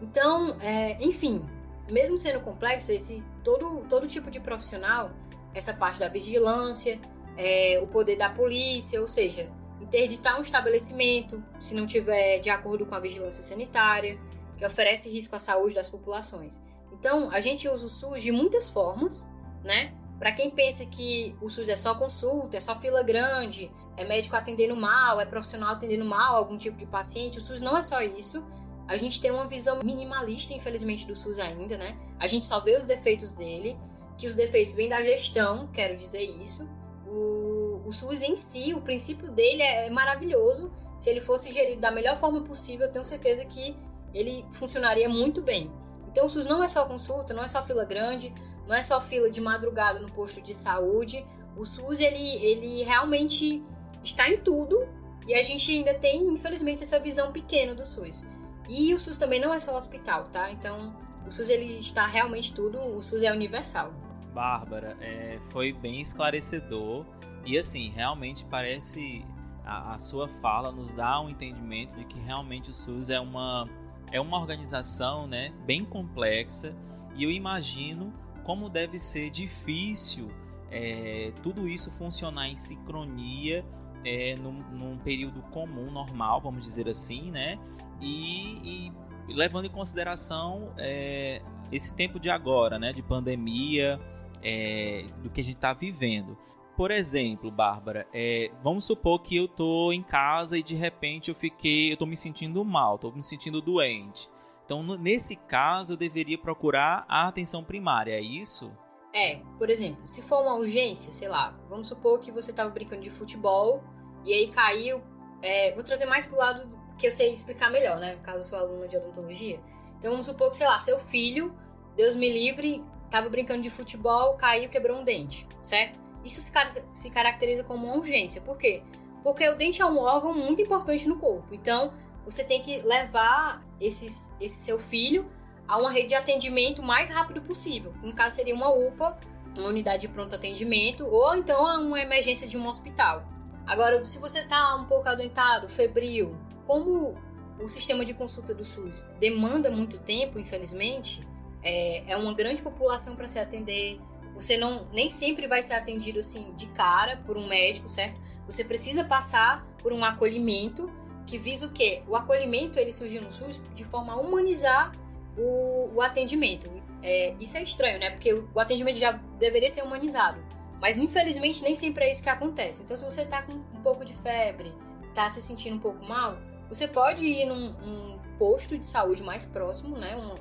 Então, 0.00 0.56
é, 0.60 0.96
enfim, 1.02 1.44
mesmo 1.90 2.18
sendo 2.18 2.40
complexo, 2.40 2.90
esse 2.90 3.22
todo, 3.44 3.86
todo 3.88 4.06
tipo 4.06 4.30
de 4.30 4.40
profissional, 4.40 5.10
essa 5.54 5.74
parte 5.74 5.98
da 5.98 6.08
vigilância, 6.08 7.00
é, 7.36 7.80
o 7.82 7.86
poder 7.86 8.16
da 8.16 8.30
polícia, 8.30 9.00
ou 9.00 9.08
seja, 9.08 9.50
interditar 9.80 10.38
um 10.38 10.42
estabelecimento 10.42 11.42
se 11.58 11.74
não 11.74 11.86
tiver 11.86 12.38
de 12.38 12.50
acordo 12.50 12.84
com 12.86 12.94
a 12.94 13.00
vigilância 13.00 13.42
sanitária, 13.42 14.18
que 14.56 14.66
oferece 14.66 15.08
risco 15.08 15.34
à 15.34 15.38
saúde 15.38 15.74
das 15.74 15.88
populações. 15.88 16.62
Então, 16.92 17.30
a 17.30 17.40
gente 17.40 17.68
usa 17.68 17.86
o 17.86 17.88
SUS 17.88 18.22
de 18.22 18.30
muitas 18.30 18.68
formas, 18.68 19.26
né? 19.64 19.94
Para 20.18 20.32
quem 20.32 20.50
pensa 20.50 20.84
que 20.84 21.34
o 21.40 21.48
SUS 21.48 21.70
é 21.70 21.76
só 21.76 21.94
consulta, 21.94 22.58
é 22.58 22.60
só 22.60 22.78
fila 22.78 23.02
grande, 23.02 23.72
é 23.96 24.04
médico 24.04 24.36
atendendo 24.36 24.76
mal, 24.76 25.18
é 25.18 25.24
profissional 25.24 25.70
atendendo 25.70 26.04
mal 26.04 26.36
algum 26.36 26.58
tipo 26.58 26.76
de 26.76 26.84
paciente, 26.84 27.38
o 27.38 27.40
SUS 27.40 27.62
não 27.62 27.74
é 27.74 27.80
só 27.80 28.02
isso. 28.02 28.44
A 28.90 28.96
gente 28.96 29.20
tem 29.20 29.30
uma 29.30 29.46
visão 29.46 29.78
minimalista, 29.84 30.52
infelizmente, 30.52 31.06
do 31.06 31.14
SUS 31.14 31.38
ainda, 31.38 31.78
né? 31.78 31.96
A 32.18 32.26
gente 32.26 32.44
só 32.44 32.58
vê 32.58 32.76
os 32.76 32.86
defeitos 32.86 33.34
dele, 33.34 33.78
que 34.18 34.26
os 34.26 34.34
defeitos 34.34 34.74
vêm 34.74 34.88
da 34.88 35.00
gestão, 35.00 35.68
quero 35.68 35.96
dizer 35.96 36.24
isso. 36.42 36.68
O, 37.06 37.82
o 37.86 37.92
SUS 37.92 38.20
em 38.20 38.34
si, 38.34 38.74
o 38.74 38.80
princípio 38.80 39.30
dele 39.30 39.62
é 39.62 39.88
maravilhoso. 39.90 40.72
Se 40.98 41.08
ele 41.08 41.20
fosse 41.20 41.52
gerido 41.52 41.80
da 41.80 41.92
melhor 41.92 42.16
forma 42.16 42.42
possível, 42.42 42.86
eu 42.86 42.92
tenho 42.92 43.04
certeza 43.04 43.44
que 43.44 43.76
ele 44.12 44.44
funcionaria 44.50 45.08
muito 45.08 45.40
bem. 45.40 45.70
Então, 46.08 46.26
o 46.26 46.28
SUS 46.28 46.46
não 46.46 46.60
é 46.60 46.66
só 46.66 46.84
consulta, 46.84 47.32
não 47.32 47.44
é 47.44 47.48
só 47.48 47.62
fila 47.62 47.84
grande, 47.84 48.34
não 48.66 48.74
é 48.74 48.82
só 48.82 49.00
fila 49.00 49.30
de 49.30 49.40
madrugada 49.40 50.00
no 50.00 50.10
posto 50.10 50.42
de 50.42 50.52
saúde. 50.52 51.24
O 51.56 51.64
SUS, 51.64 52.00
ele, 52.00 52.44
ele 52.44 52.82
realmente 52.82 53.62
está 54.02 54.28
em 54.28 54.38
tudo 54.38 54.84
e 55.28 55.34
a 55.34 55.44
gente 55.44 55.70
ainda 55.70 55.94
tem, 55.94 56.26
infelizmente, 56.26 56.82
essa 56.82 56.98
visão 56.98 57.30
pequena 57.30 57.72
do 57.72 57.84
SUS. 57.84 58.26
E 58.70 58.94
o 58.94 59.00
SUS 59.00 59.18
também 59.18 59.40
não 59.40 59.52
é 59.52 59.58
só 59.58 59.76
hospital, 59.76 60.26
tá? 60.26 60.52
Então, 60.52 60.94
o 61.26 61.32
SUS 61.32 61.48
ele 61.48 61.78
está 61.80 62.06
realmente 62.06 62.54
tudo, 62.54 62.78
o 62.78 63.02
SUS 63.02 63.24
é 63.24 63.32
universal. 63.32 63.92
Bárbara, 64.32 64.96
é, 65.00 65.40
foi 65.50 65.72
bem 65.72 66.00
esclarecedor 66.00 67.04
e 67.44 67.58
assim, 67.58 67.90
realmente 67.90 68.44
parece 68.44 69.24
a, 69.64 69.94
a, 69.94 69.98
sua 69.98 70.28
fala 70.28 70.70
nos 70.70 70.92
dá 70.92 71.20
um 71.20 71.28
entendimento 71.28 71.98
de 71.98 72.04
que 72.04 72.20
realmente 72.20 72.70
o 72.70 72.72
SUS 72.72 73.10
é 73.10 73.18
uma, 73.18 73.68
é 74.12 74.20
uma 74.20 74.38
organização 74.38 75.26
né, 75.26 75.52
bem 75.66 75.84
complexa 75.84 76.72
e 77.16 77.24
eu 77.24 77.30
imagino 77.30 78.12
como 78.44 78.68
deve 78.68 79.00
ser 79.00 79.30
difícil 79.30 80.28
é, 80.70 81.32
tudo 81.42 81.68
isso 81.68 81.90
funcionar 81.90 82.48
em 82.48 82.56
sincronia 82.56 83.64
é, 84.04 84.36
num, 84.36 84.52
num, 84.52 84.96
período 84.96 85.42
comum, 85.48 85.90
normal, 85.90 86.40
vamos 86.40 86.64
dizer 86.64 86.88
assim, 86.88 87.30
né? 87.30 87.58
E, 88.00 88.92
e 89.28 89.34
levando 89.34 89.66
em 89.66 89.70
consideração 89.70 90.72
é, 90.78 91.42
esse 91.70 91.94
tempo 91.94 92.18
de 92.18 92.30
agora, 92.30 92.78
né? 92.78 92.92
De 92.92 93.02
pandemia, 93.02 94.00
é, 94.42 95.06
do 95.22 95.30
que 95.30 95.40
a 95.40 95.44
gente 95.44 95.56
está 95.56 95.72
vivendo. 95.72 96.36
Por 96.76 96.90
exemplo, 96.90 97.50
Bárbara, 97.50 98.06
é, 98.12 98.50
vamos 98.62 98.84
supor 98.84 99.20
que 99.20 99.36
eu 99.36 99.46
tô 99.46 99.92
em 99.92 100.02
casa 100.02 100.56
e 100.56 100.62
de 100.62 100.74
repente 100.74 101.28
eu 101.28 101.34
fiquei, 101.34 101.92
eu 101.92 101.96
tô 101.96 102.06
me 102.06 102.16
sentindo 102.16 102.64
mal, 102.64 102.98
tô 102.98 103.12
me 103.12 103.22
sentindo 103.22 103.60
doente. 103.60 104.30
Então, 104.64 104.82
nesse 104.96 105.36
caso, 105.36 105.92
eu 105.92 105.96
deveria 105.96 106.38
procurar 106.38 107.04
a 107.08 107.26
atenção 107.26 107.62
primária, 107.62 108.12
é 108.12 108.20
isso? 108.20 108.72
É, 109.12 109.40
por 109.58 109.68
exemplo, 109.68 110.06
se 110.06 110.22
for 110.22 110.40
uma 110.40 110.54
urgência, 110.54 111.12
sei 111.12 111.28
lá, 111.28 111.58
vamos 111.68 111.88
supor 111.88 112.20
que 112.20 112.30
você 112.30 112.52
estava 112.52 112.70
brincando 112.70 113.02
de 113.02 113.10
futebol 113.10 113.82
e 114.24 114.32
aí 114.32 114.48
caiu. 114.48 115.02
É, 115.42 115.74
vou 115.74 115.82
trazer 115.82 116.06
mais 116.06 116.24
pro 116.24 116.36
lado 116.36 116.79
que 117.00 117.06
eu 117.06 117.12
sei 117.12 117.32
explicar 117.32 117.70
melhor, 117.70 117.98
né? 117.98 118.16
Caso, 118.22 118.38
eu 118.38 118.42
sou 118.42 118.58
aluna 118.58 118.86
de 118.86 118.96
odontologia. 118.96 119.58
Então 119.98 120.10
vamos 120.10 120.26
supor 120.26 120.50
que, 120.50 120.56
sei 120.56 120.66
lá, 120.66 120.78
seu 120.78 120.98
filho, 120.98 121.52
Deus 121.96 122.14
me 122.14 122.30
livre, 122.30 122.84
estava 123.06 123.28
brincando 123.28 123.62
de 123.62 123.70
futebol, 123.70 124.34
caiu, 124.34 124.68
quebrou 124.68 124.98
um 124.98 125.04
dente, 125.04 125.46
certo? 125.62 125.98
Isso 126.24 126.40
se, 126.40 126.52
car 126.52 126.72
se 126.92 127.10
caracteriza 127.10 127.64
como 127.64 127.86
uma 127.86 127.96
urgência. 127.96 128.40
Por 128.42 128.58
quê? 128.58 128.82
Porque 129.22 129.48
o 129.48 129.56
dente 129.56 129.80
é 129.80 129.86
um 129.86 129.98
órgão 129.98 130.34
muito 130.34 130.60
importante 130.60 131.08
no 131.08 131.18
corpo. 131.18 131.54
Então, 131.54 131.92
você 132.24 132.44
tem 132.44 132.60
que 132.62 132.80
levar 132.82 133.62
esses, 133.80 134.34
esse 134.40 134.56
seu 134.56 134.78
filho 134.78 135.30
a 135.66 135.78
uma 135.78 135.90
rede 135.90 136.08
de 136.08 136.14
atendimento 136.14 136.82
o 136.82 136.84
mais 136.84 137.08
rápido 137.08 137.40
possível. 137.40 137.94
No 138.02 138.12
caso, 138.12 138.36
seria 138.36 138.54
uma 138.54 138.70
UPA, 138.70 139.18
uma 139.56 139.68
unidade 139.68 140.02
de 140.02 140.08
pronto 140.08 140.34
atendimento, 140.34 141.06
ou 141.06 141.34
então 141.34 141.64
uma 141.86 142.00
emergência 142.00 142.46
de 142.46 142.58
um 142.58 142.68
hospital. 142.68 143.24
Agora, 143.66 144.04
se 144.04 144.18
você 144.18 144.40
está 144.40 144.76
um 144.76 144.84
pouco 144.84 145.08
adoentado, 145.08 145.68
febril, 145.68 146.36
como 146.70 147.16
o 147.60 147.68
sistema 147.68 148.04
de 148.04 148.14
consulta 148.14 148.54
do 148.54 148.64
SUS 148.64 149.10
demanda 149.18 149.72
muito 149.72 149.98
tempo, 149.98 150.38
infelizmente, 150.38 151.20
é, 151.64 152.12
é 152.12 152.16
uma 152.16 152.32
grande 152.32 152.62
população 152.62 153.16
para 153.16 153.26
se 153.26 153.40
atender. 153.40 153.98
Você 154.36 154.56
não 154.56 154.86
nem 154.92 155.10
sempre 155.10 155.48
vai 155.48 155.62
ser 155.62 155.74
atendido 155.74 156.20
assim 156.20 156.54
de 156.54 156.66
cara 156.66 157.16
por 157.26 157.36
um 157.36 157.48
médico, 157.48 157.88
certo? 157.88 158.20
Você 158.46 158.62
precisa 158.62 159.02
passar 159.02 159.66
por 159.82 159.92
um 159.92 160.04
acolhimento 160.04 160.88
que 161.26 161.36
visa 161.36 161.66
o 161.66 161.72
quê? 161.72 162.04
O 162.06 162.14
acolhimento 162.14 162.78
ele 162.78 162.92
surgiu 162.92 163.20
no 163.20 163.32
SUS 163.32 163.60
de 163.74 163.82
forma 163.82 164.12
a 164.12 164.16
humanizar 164.16 164.92
o, 165.36 165.90
o 165.92 166.00
atendimento. 166.00 166.70
É, 167.02 167.34
isso 167.40 167.56
é 167.56 167.64
estranho, 167.64 167.98
né? 167.98 168.10
Porque 168.10 168.32
o, 168.32 168.48
o 168.54 168.60
atendimento 168.60 168.96
já 168.96 169.10
deveria 169.40 169.70
ser 169.70 169.82
humanizado. 169.82 170.40
Mas 170.80 170.98
infelizmente 170.98 171.64
nem 171.64 171.74
sempre 171.74 172.04
é 172.04 172.12
isso 172.12 172.22
que 172.22 172.28
acontece. 172.28 172.84
Então, 172.84 172.96
se 172.96 173.04
você 173.04 173.26
tá 173.26 173.42
com 173.42 173.54
um 173.54 173.82
pouco 173.82 174.04
de 174.04 174.14
febre, 174.14 174.72
tá 175.16 175.28
se 175.28 175.42
sentindo 175.42 175.74
um 175.74 175.80
pouco 175.80 176.06
mal, 176.06 176.38
você 176.70 176.88
pode 176.88 177.24
ir 177.24 177.44
num, 177.44 177.72
num 177.72 178.18
posto 178.38 178.78
de 178.78 178.86
saúde 178.86 179.22
mais 179.22 179.44
próximo, 179.44 179.98
né? 179.98 180.16
Uma, 180.16 180.34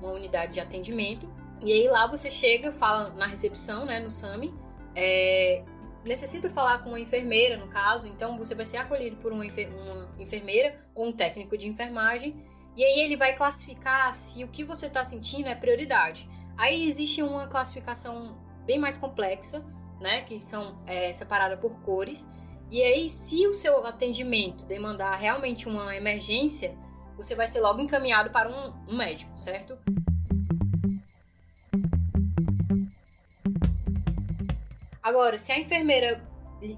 uma, 0.00 0.12
unidade 0.12 0.52
de 0.52 0.60
atendimento. 0.60 1.26
E 1.62 1.72
aí 1.72 1.88
lá 1.88 2.06
você 2.06 2.30
chega, 2.30 2.70
fala 2.70 3.08
na 3.14 3.26
recepção, 3.26 3.86
né? 3.86 3.98
No 3.98 4.10
SAMI. 4.10 4.52
É, 4.94 5.64
necessita 6.04 6.50
falar 6.50 6.80
com 6.80 6.90
uma 6.90 7.00
enfermeira, 7.00 7.56
no 7.56 7.68
caso, 7.68 8.06
então 8.06 8.36
você 8.36 8.54
vai 8.54 8.66
ser 8.66 8.76
acolhido 8.76 9.16
por 9.16 9.32
uma, 9.32 9.46
enfermeira 9.46 10.76
ou 10.94 11.06
um 11.06 11.12
técnico 11.12 11.56
de 11.56 11.66
enfermagem 11.66 12.44
e 12.76 12.84
aí 12.84 13.00
ele 13.00 13.16
vai 13.16 13.36
classificar 13.36 14.12
se 14.12 14.42
o 14.42 14.48
que 14.48 14.64
você 14.64 14.86
está 14.86 15.04
sentindo 15.04 15.48
é 15.48 15.54
prioridade. 15.54 16.28
Aí 16.56 16.88
existe 16.88 17.22
uma 17.22 17.46
classificação 17.46 18.36
bem 18.66 18.78
mais 18.78 18.98
complexa, 18.98 19.64
né? 20.00 20.22
Que 20.22 20.40
são 20.40 20.82
é, 20.86 21.12
separadas 21.12 21.58
por 21.58 21.72
cores. 21.82 22.28
E 22.70 22.82
aí, 22.82 23.08
se 23.08 23.46
o 23.46 23.54
seu 23.54 23.86
atendimento 23.86 24.66
demandar 24.66 25.14
realmente 25.16 25.68
uma 25.68 25.94
emergência, 25.94 26.76
você 27.16 27.34
vai 27.34 27.46
ser 27.46 27.60
logo 27.60 27.80
encaminhado 27.80 28.30
para 28.30 28.48
um, 28.48 28.92
um 28.92 28.96
médico, 28.96 29.38
certo? 29.38 29.78
Agora, 35.02 35.36
se 35.38 35.52
a 35.52 35.58
enfermeira 35.58 36.26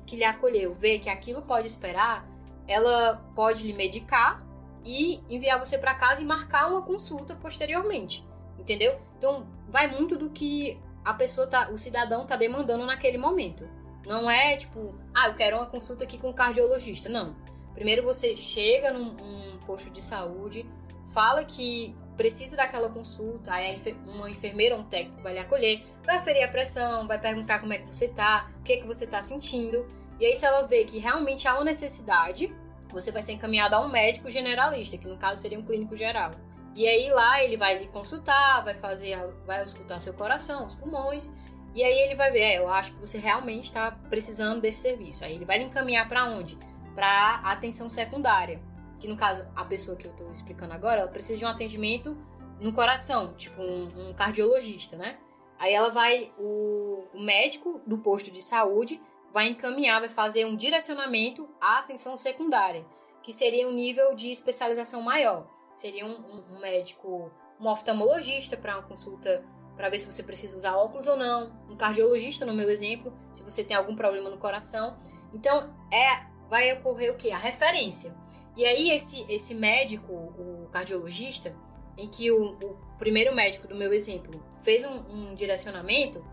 que 0.04 0.16
lhe 0.16 0.24
acolheu 0.24 0.74
vê 0.74 0.98
que 0.98 1.08
aquilo 1.08 1.42
pode 1.42 1.66
esperar, 1.66 2.28
ela 2.66 3.16
pode 3.34 3.62
lhe 3.62 3.72
medicar 3.72 4.44
e 4.84 5.20
enviar 5.28 5.58
você 5.58 5.78
para 5.78 5.94
casa 5.94 6.22
e 6.22 6.24
marcar 6.24 6.68
uma 6.68 6.82
consulta 6.82 7.34
posteriormente, 7.36 8.26
entendeu? 8.58 9.00
Então 9.16 9.46
vai 9.68 9.86
muito 9.86 10.16
do 10.16 10.30
que 10.30 10.80
a 11.04 11.14
pessoa 11.14 11.46
tá, 11.46 11.70
o 11.70 11.78
cidadão 11.78 12.26
tá 12.26 12.36
demandando 12.36 12.84
naquele 12.84 13.16
momento. 13.16 13.68
Não 14.06 14.30
é 14.30 14.56
tipo, 14.56 14.94
ah, 15.12 15.28
eu 15.28 15.34
quero 15.34 15.56
uma 15.56 15.66
consulta 15.66 16.04
aqui 16.04 16.16
com 16.16 16.30
um 16.30 16.32
cardiologista. 16.32 17.08
Não. 17.08 17.36
Primeiro 17.74 18.02
você 18.02 18.36
chega 18.36 18.92
num, 18.92 19.12
num 19.12 19.58
posto 19.66 19.90
de 19.90 20.00
saúde, 20.00 20.64
fala 21.12 21.44
que 21.44 21.94
precisa 22.16 22.56
daquela 22.56 22.88
consulta, 22.88 23.52
aí 23.52 23.78
uma 24.06 24.30
enfermeira 24.30 24.74
ou 24.74 24.80
um 24.80 24.84
técnico 24.84 25.22
vai 25.22 25.34
lhe 25.34 25.38
acolher, 25.38 25.84
vai 26.02 26.16
aferir 26.16 26.44
a 26.44 26.48
pressão, 26.48 27.06
vai 27.06 27.20
perguntar 27.20 27.58
como 27.58 27.72
é 27.74 27.78
que 27.78 27.86
você 27.86 28.08
tá, 28.08 28.48
o 28.60 28.62
que 28.62 28.74
é 28.74 28.76
que 28.78 28.86
você 28.86 29.06
tá 29.06 29.20
sentindo. 29.20 29.86
E 30.18 30.24
aí, 30.24 30.34
se 30.34 30.46
ela 30.46 30.62
vê 30.62 30.84
que 30.84 30.98
realmente 30.98 31.46
há 31.46 31.54
uma 31.54 31.64
necessidade, 31.64 32.54
você 32.90 33.12
vai 33.12 33.20
ser 33.20 33.32
encaminhado 33.32 33.74
a 33.74 33.80
um 33.80 33.90
médico 33.90 34.30
generalista, 34.30 34.96
que 34.96 35.06
no 35.06 35.18
caso 35.18 35.42
seria 35.42 35.58
um 35.58 35.62
clínico 35.62 35.94
geral. 35.94 36.30
E 36.74 36.86
aí 36.86 37.10
lá 37.10 37.42
ele 37.42 37.56
vai 37.56 37.78
lhe 37.78 37.88
consultar, 37.88 38.62
vai 38.64 38.74
fazer, 38.74 39.18
vai 39.46 39.64
escutar 39.64 39.98
seu 39.98 40.14
coração, 40.14 40.66
os 40.66 40.74
pulmões, 40.74 41.32
e 41.76 41.84
aí 41.84 41.98
ele 41.98 42.14
vai 42.14 42.30
ver, 42.30 42.40
é, 42.40 42.58
eu 42.58 42.68
acho 42.68 42.94
que 42.94 43.00
você 43.00 43.18
realmente 43.18 43.66
está 43.66 43.90
precisando 43.90 44.62
desse 44.62 44.80
serviço. 44.80 45.22
Aí 45.22 45.34
ele 45.34 45.44
vai 45.44 45.60
encaminhar 45.60 46.08
para 46.08 46.24
onde? 46.24 46.58
Para 46.94 47.34
atenção 47.44 47.86
secundária. 47.90 48.62
que 48.98 49.06
no 49.06 49.14
caso 49.14 49.46
a 49.54 49.62
pessoa 49.62 49.94
que 49.94 50.06
eu 50.06 50.10
estou 50.10 50.32
explicando 50.32 50.72
agora, 50.72 51.02
ela 51.02 51.10
precisa 51.10 51.38
de 51.38 51.44
um 51.44 51.48
atendimento 51.48 52.16
no 52.58 52.72
coração, 52.72 53.34
tipo 53.34 53.60
um, 53.60 54.08
um 54.08 54.14
cardiologista, 54.14 54.96
né? 54.96 55.18
Aí 55.58 55.74
ela 55.74 55.90
vai, 55.90 56.32
o, 56.38 57.04
o 57.12 57.20
médico 57.20 57.82
do 57.86 57.98
posto 57.98 58.30
de 58.30 58.40
saúde 58.40 58.98
vai 59.30 59.48
encaminhar, 59.48 60.00
vai 60.00 60.08
fazer 60.08 60.46
um 60.46 60.56
direcionamento 60.56 61.46
à 61.60 61.80
atenção 61.80 62.16
secundária, 62.16 62.86
que 63.22 63.34
seria 63.34 63.68
um 63.68 63.74
nível 63.74 64.14
de 64.14 64.30
especialização 64.30 65.02
maior. 65.02 65.46
Seria 65.74 66.06
um, 66.06 66.54
um 66.54 66.58
médico, 66.58 67.30
um 67.60 67.68
oftalmologista 67.68 68.56
para 68.56 68.78
uma 68.78 68.88
consulta 68.88 69.44
para 69.76 69.90
ver 69.90 69.98
se 69.98 70.10
você 70.10 70.22
precisa 70.22 70.56
usar 70.56 70.76
óculos 70.76 71.06
ou 71.06 71.16
não, 71.16 71.52
um 71.68 71.76
cardiologista, 71.76 72.46
no 72.46 72.54
meu 72.54 72.70
exemplo, 72.70 73.12
se 73.32 73.42
você 73.42 73.62
tem 73.62 73.76
algum 73.76 73.94
problema 73.94 74.30
no 74.30 74.38
coração. 74.38 74.96
Então, 75.32 75.74
é 75.92 76.26
vai 76.48 76.72
ocorrer 76.72 77.12
o 77.12 77.16
que? 77.16 77.30
A 77.30 77.38
referência. 77.38 78.16
E 78.56 78.64
aí, 78.64 78.90
esse, 78.90 79.24
esse 79.28 79.54
médico, 79.54 80.12
o 80.12 80.68
cardiologista, 80.72 81.54
em 81.98 82.08
que 82.08 82.30
o, 82.30 82.56
o 82.62 82.78
primeiro 82.98 83.34
médico 83.34 83.66
do 83.66 83.74
meu 83.74 83.92
exemplo 83.92 84.42
fez 84.62 84.84
um, 84.84 85.04
um, 85.08 85.34
direcionamento, 85.34 86.24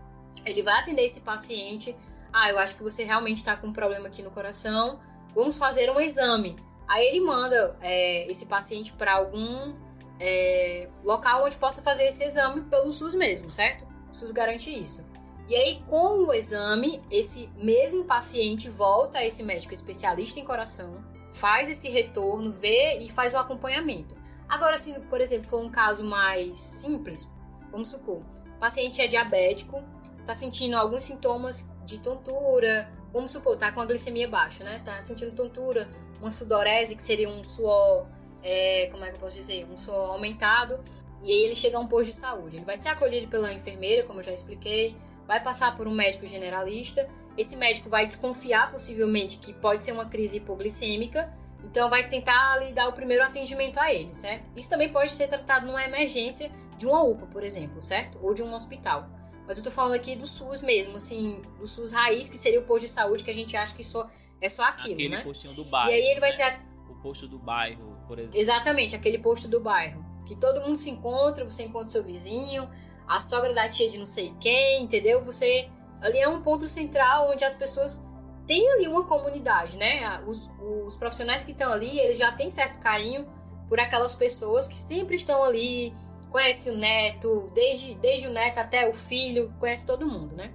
ele 0.46 0.62
vai 0.62 0.80
atender 0.80 1.02
esse 1.04 1.20
paciente. 1.20 1.94
Ah, 2.32 2.50
eu 2.50 2.58
acho 2.58 2.76
que 2.76 2.82
você 2.82 3.04
realmente 3.04 3.38
está 3.38 3.56
com 3.56 3.68
um 3.68 3.72
problema 3.72 4.08
aqui 4.08 4.22
no 4.22 4.30
coração. 4.30 5.00
Vamos 5.34 5.56
fazer 5.56 5.90
um 5.90 6.00
exame. 6.00 6.56
Aí 6.86 7.06
ele 7.08 7.20
manda 7.20 7.76
é, 7.80 8.30
esse 8.30 8.46
paciente 8.46 8.92
para 8.92 9.14
algum 9.14 9.74
é, 10.20 10.88
local 11.02 11.44
onde 11.44 11.56
possa 11.56 11.82
fazer 11.82 12.04
esse 12.04 12.24
exame 12.24 12.62
pelo 12.62 12.92
SUS 12.92 13.14
mesmo, 13.14 13.50
certo? 13.50 13.86
O 14.10 14.14
SUS 14.14 14.30
garante 14.30 14.70
isso. 14.70 15.04
E 15.48 15.54
aí, 15.54 15.82
com 15.86 16.24
o 16.24 16.32
exame, 16.32 17.02
esse 17.10 17.50
mesmo 17.56 18.04
paciente 18.04 18.70
volta 18.70 19.18
a 19.18 19.26
esse 19.26 19.42
médico 19.42 19.74
especialista 19.74 20.40
em 20.40 20.44
coração, 20.44 21.04
faz 21.32 21.68
esse 21.68 21.90
retorno, 21.90 22.52
vê 22.52 22.98
e 23.00 23.10
faz 23.10 23.34
o 23.34 23.38
acompanhamento. 23.38 24.16
Agora, 24.48 24.78
se, 24.78 24.98
por 25.00 25.20
exemplo, 25.20 25.48
for 25.48 25.60
um 25.60 25.70
caso 25.70 26.04
mais 26.04 26.58
simples, 26.58 27.30
vamos 27.70 27.90
supor, 27.90 28.22
o 28.56 28.60
paciente 28.60 29.00
é 29.00 29.06
diabético, 29.06 29.82
está 30.20 30.34
sentindo 30.34 30.76
alguns 30.76 31.02
sintomas 31.02 31.68
de 31.84 31.98
tontura, 31.98 32.90
vamos 33.12 33.30
supor, 33.30 33.56
tá 33.56 33.70
com 33.70 33.80
a 33.80 33.86
glicemia 33.86 34.28
baixa, 34.28 34.64
né? 34.64 34.80
Tá 34.82 35.00
sentindo 35.02 35.32
tontura, 35.32 35.90
uma 36.20 36.30
sudorese, 36.30 36.96
que 36.96 37.02
seria 37.02 37.28
um 37.28 37.44
suor, 37.44 38.06
é, 38.44 38.88
como 38.92 39.02
é 39.04 39.08
que 39.08 39.16
eu 39.16 39.20
posso 39.20 39.34
dizer? 39.34 39.66
Um 39.72 39.76
suor 39.76 40.10
aumentado. 40.10 40.78
E 41.22 41.32
aí 41.32 41.44
ele 41.44 41.54
chega 41.54 41.78
a 41.78 41.80
um 41.80 41.88
posto 41.88 42.10
de 42.10 42.16
saúde. 42.16 42.56
Ele 42.56 42.64
vai 42.64 42.76
ser 42.76 42.90
acolhido 42.90 43.26
pela 43.28 43.50
enfermeira, 43.52 44.06
como 44.06 44.20
eu 44.20 44.24
já 44.24 44.32
expliquei, 44.32 44.94
vai 45.26 45.42
passar 45.42 45.74
por 45.74 45.88
um 45.88 45.94
médico 45.94 46.26
generalista. 46.26 47.08
Esse 47.36 47.56
médico 47.56 47.88
vai 47.88 48.06
desconfiar 48.06 48.70
possivelmente 48.70 49.38
que 49.38 49.54
pode 49.54 49.82
ser 49.82 49.92
uma 49.92 50.04
crise 50.04 50.36
hipoglicêmica, 50.36 51.32
então 51.64 51.90
vai 51.90 52.06
tentar 52.06 52.52
ali 52.52 52.72
dar 52.72 52.86
o 52.88 52.92
primeiro 52.92 53.24
atendimento 53.24 53.80
a 53.80 53.92
ele, 53.92 54.14
certo? 54.14 54.44
Isso 54.54 54.68
também 54.70 54.90
pode 54.90 55.12
ser 55.12 55.26
tratado 55.26 55.66
numa 55.66 55.82
emergência 55.82 56.52
de 56.76 56.86
uma 56.86 57.02
UPA, 57.02 57.26
por 57.26 57.42
exemplo, 57.42 57.80
certo? 57.80 58.18
Ou 58.22 58.34
de 58.34 58.42
um 58.42 58.54
hospital. 58.54 59.08
Mas 59.46 59.58
eu 59.58 59.64
tô 59.64 59.70
falando 59.70 59.94
aqui 59.94 60.14
do 60.14 60.26
SUS 60.26 60.62
mesmo, 60.62 60.96
assim, 60.96 61.42
do 61.58 61.66
SUS 61.66 61.92
raiz, 61.92 62.28
que 62.28 62.36
seria 62.36 62.60
o 62.60 62.64
posto 62.64 62.82
de 62.82 62.88
saúde 62.88 63.24
que 63.24 63.30
a 63.30 63.34
gente 63.34 63.56
acha 63.56 63.74
que 63.74 63.82
só 63.82 64.08
é 64.40 64.48
só 64.48 64.62
aquilo, 64.64 64.94
aquele 64.94 65.08
né? 65.08 65.22
postinho 65.22 65.54
do 65.54 65.64
bairro. 65.64 65.90
E 65.90 65.94
aí 65.94 66.10
ele 66.10 66.20
vai 66.20 66.30
né? 66.30 66.36
ser 66.36 66.58
o 66.88 66.94
posto 66.96 67.26
do 67.26 67.38
bairro, 67.38 67.93
por 68.06 68.18
exemplo. 68.18 68.38
Exatamente, 68.38 68.94
aquele 68.96 69.18
posto 69.18 69.48
do 69.48 69.60
bairro, 69.60 70.04
que 70.26 70.36
todo 70.36 70.60
mundo 70.60 70.76
se 70.76 70.90
encontra, 70.90 71.44
você 71.44 71.64
encontra 71.64 71.88
seu 71.88 72.02
vizinho, 72.02 72.68
a 73.06 73.20
sogra 73.20 73.52
da 73.52 73.68
tia 73.68 73.90
de 73.90 73.98
não 73.98 74.06
sei 74.06 74.34
quem, 74.40 74.82
entendeu? 74.82 75.24
Você. 75.24 75.68
Ali 76.00 76.18
é 76.18 76.28
um 76.28 76.42
ponto 76.42 76.68
central 76.68 77.30
onde 77.30 77.44
as 77.44 77.54
pessoas 77.54 78.04
têm 78.46 78.70
ali 78.72 78.86
uma 78.86 79.04
comunidade, 79.04 79.76
né? 79.76 80.22
Os, 80.26 80.50
os 80.84 80.96
profissionais 80.96 81.44
que 81.44 81.52
estão 81.52 81.72
ali, 81.72 81.98
eles 81.98 82.18
já 82.18 82.30
têm 82.32 82.50
certo 82.50 82.78
carinho 82.78 83.26
por 83.68 83.80
aquelas 83.80 84.14
pessoas 84.14 84.68
que 84.68 84.78
sempre 84.78 85.16
estão 85.16 85.42
ali, 85.42 85.94
conhece 86.30 86.68
o 86.70 86.76
neto, 86.76 87.50
desde, 87.54 87.94
desde 87.94 88.26
o 88.26 88.30
neto 88.30 88.58
até 88.58 88.88
o 88.88 88.92
filho, 88.92 89.52
conhece 89.58 89.86
todo 89.86 90.06
mundo, 90.06 90.34
né? 90.36 90.52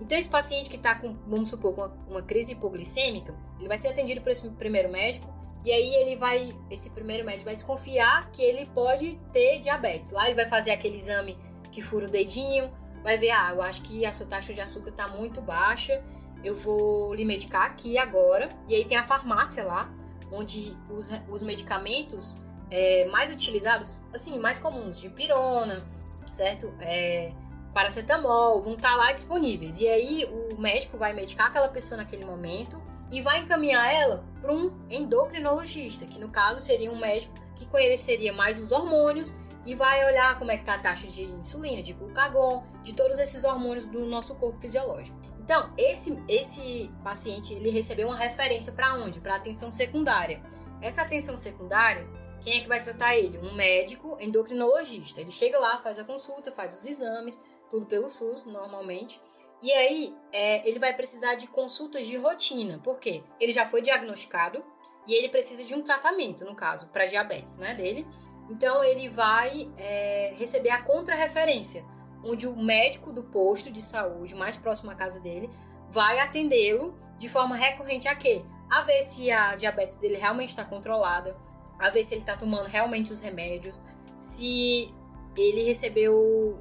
Então, 0.00 0.18
esse 0.18 0.28
paciente 0.28 0.68
que 0.68 0.76
está 0.76 0.96
com, 0.96 1.14
vamos 1.26 1.48
supor, 1.48 1.72
uma, 1.72 1.88
uma 2.08 2.22
crise 2.22 2.52
hipoglicêmica, 2.52 3.34
ele 3.58 3.68
vai 3.68 3.78
ser 3.78 3.88
atendido 3.88 4.20
por 4.20 4.32
esse 4.32 4.48
primeiro 4.50 4.90
médico, 4.90 5.31
e 5.64 5.70
aí 5.70 5.94
ele 5.94 6.16
vai, 6.16 6.52
esse 6.70 6.90
primeiro 6.90 7.24
médico 7.24 7.44
vai 7.44 7.54
desconfiar 7.54 8.30
que 8.32 8.42
ele 8.42 8.66
pode 8.66 9.18
ter 9.32 9.60
diabetes. 9.60 10.10
Lá 10.10 10.26
ele 10.26 10.34
vai 10.34 10.46
fazer 10.46 10.72
aquele 10.72 10.96
exame 10.96 11.38
que 11.70 11.80
fura 11.80 12.06
o 12.06 12.10
dedinho, 12.10 12.72
vai 13.02 13.16
ver, 13.16 13.30
ah, 13.30 13.50
eu 13.54 13.62
acho 13.62 13.82
que 13.82 14.04
a 14.04 14.12
sua 14.12 14.26
taxa 14.26 14.52
de 14.52 14.60
açúcar 14.60 14.90
está 14.90 15.06
muito 15.06 15.40
baixa, 15.40 16.02
eu 16.42 16.56
vou 16.56 17.14
lhe 17.14 17.24
medicar 17.24 17.62
aqui 17.62 17.96
agora. 17.96 18.48
E 18.68 18.74
aí 18.74 18.84
tem 18.84 18.98
a 18.98 19.04
farmácia 19.04 19.64
lá, 19.64 19.88
onde 20.32 20.76
os, 20.90 21.08
os 21.28 21.42
medicamentos 21.42 22.36
é, 22.68 23.04
mais 23.06 23.30
utilizados, 23.30 24.02
assim, 24.12 24.38
mais 24.40 24.58
comuns, 24.58 24.98
de 24.98 25.08
pirona, 25.10 25.86
certo? 26.32 26.74
É, 26.80 27.32
paracetamol, 27.72 28.60
vão 28.62 28.74
estar 28.74 28.90
tá 28.90 28.96
lá 28.96 29.12
disponíveis. 29.12 29.78
E 29.78 29.86
aí 29.86 30.24
o 30.24 30.60
médico 30.60 30.98
vai 30.98 31.12
medicar 31.12 31.46
aquela 31.46 31.68
pessoa 31.68 31.98
naquele 31.98 32.24
momento 32.24 32.82
e 33.12 33.22
vai 33.22 33.38
encaminhar 33.38 33.92
ela 33.94 34.31
para 34.42 34.52
um 34.52 34.76
endocrinologista, 34.90 36.04
que 36.04 36.18
no 36.18 36.28
caso 36.28 36.60
seria 36.60 36.90
um 36.90 36.98
médico 36.98 37.32
que 37.54 37.64
conheceria 37.66 38.32
mais 38.32 38.58
os 38.58 38.72
hormônios 38.72 39.32
e 39.64 39.74
vai 39.74 40.04
olhar 40.04 40.36
como 40.38 40.50
é 40.50 40.58
que 40.58 40.64
tá 40.64 40.74
a 40.74 40.78
taxa 40.78 41.06
de 41.06 41.22
insulina, 41.22 41.80
de 41.80 41.92
glucagon, 41.92 42.64
de 42.82 42.92
todos 42.92 43.20
esses 43.20 43.44
hormônios 43.44 43.86
do 43.86 44.04
nosso 44.04 44.34
corpo 44.34 44.60
fisiológico. 44.60 45.16
Então, 45.38 45.72
esse, 45.78 46.20
esse 46.28 46.90
paciente, 47.04 47.54
ele 47.54 47.70
recebeu 47.70 48.08
uma 48.08 48.16
referência 48.16 48.72
para 48.72 48.94
onde? 48.94 49.20
Para 49.20 49.36
atenção 49.36 49.70
secundária. 49.70 50.42
Essa 50.80 51.02
atenção 51.02 51.36
secundária, 51.36 52.06
quem 52.40 52.58
é 52.58 52.60
que 52.60 52.68
vai 52.68 52.80
tratar 52.80 53.16
ele? 53.16 53.38
Um 53.38 53.54
médico 53.54 54.16
endocrinologista. 54.20 55.20
Ele 55.20 55.30
chega 55.30 55.58
lá, 55.58 55.78
faz 55.78 55.98
a 55.98 56.04
consulta, 56.04 56.50
faz 56.50 56.76
os 56.76 56.86
exames, 56.86 57.40
tudo 57.70 57.86
pelo 57.86 58.08
SUS, 58.08 58.44
normalmente. 58.44 59.20
E 59.62 59.72
aí, 59.72 60.16
é, 60.32 60.68
ele 60.68 60.78
vai 60.78 60.92
precisar 60.92 61.36
de 61.36 61.46
consultas 61.46 62.06
de 62.06 62.16
rotina. 62.16 62.80
Por 62.82 62.98
quê? 62.98 63.22
Ele 63.38 63.52
já 63.52 63.68
foi 63.68 63.80
diagnosticado 63.80 64.62
e 65.06 65.14
ele 65.14 65.28
precisa 65.28 65.64
de 65.64 65.74
um 65.74 65.82
tratamento, 65.82 66.44
no 66.44 66.54
caso, 66.54 66.88
para 66.88 67.06
diabetes, 67.06 67.58
né, 67.58 67.74
dele. 67.74 68.06
Então 68.50 68.82
ele 68.82 69.08
vai 69.08 69.70
é, 69.76 70.34
receber 70.36 70.70
a 70.70 70.82
contrarreferência, 70.82 71.84
onde 72.24 72.46
o 72.46 72.56
médico 72.56 73.12
do 73.12 73.22
posto 73.22 73.70
de 73.70 73.80
saúde 73.80 74.34
mais 74.34 74.56
próximo 74.56 74.90
à 74.90 74.94
casa 74.94 75.20
dele 75.20 75.48
vai 75.88 76.18
atendê-lo 76.18 76.94
de 77.18 77.28
forma 77.28 77.54
recorrente 77.54 78.08
a 78.08 78.14
quê? 78.14 78.44
A 78.70 78.82
ver 78.82 79.02
se 79.02 79.30
a 79.30 79.54
diabetes 79.54 79.96
dele 79.96 80.16
realmente 80.16 80.48
está 80.48 80.64
controlada, 80.64 81.36
a 81.78 81.90
ver 81.90 82.02
se 82.04 82.14
ele 82.14 82.22
está 82.22 82.36
tomando 82.36 82.66
realmente 82.66 83.12
os 83.12 83.20
remédios, 83.20 83.80
se 84.16 84.92
ele 85.36 85.62
recebeu 85.62 86.58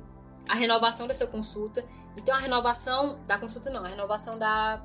a 0.47 0.55
renovação 0.55 1.07
dessa 1.07 1.27
consulta. 1.27 1.85
Então 2.17 2.35
a 2.35 2.39
renovação 2.39 3.19
da 3.25 3.37
consulta 3.37 3.69
não, 3.69 3.83
a 3.83 3.87
renovação 3.87 4.37
da, 4.37 4.81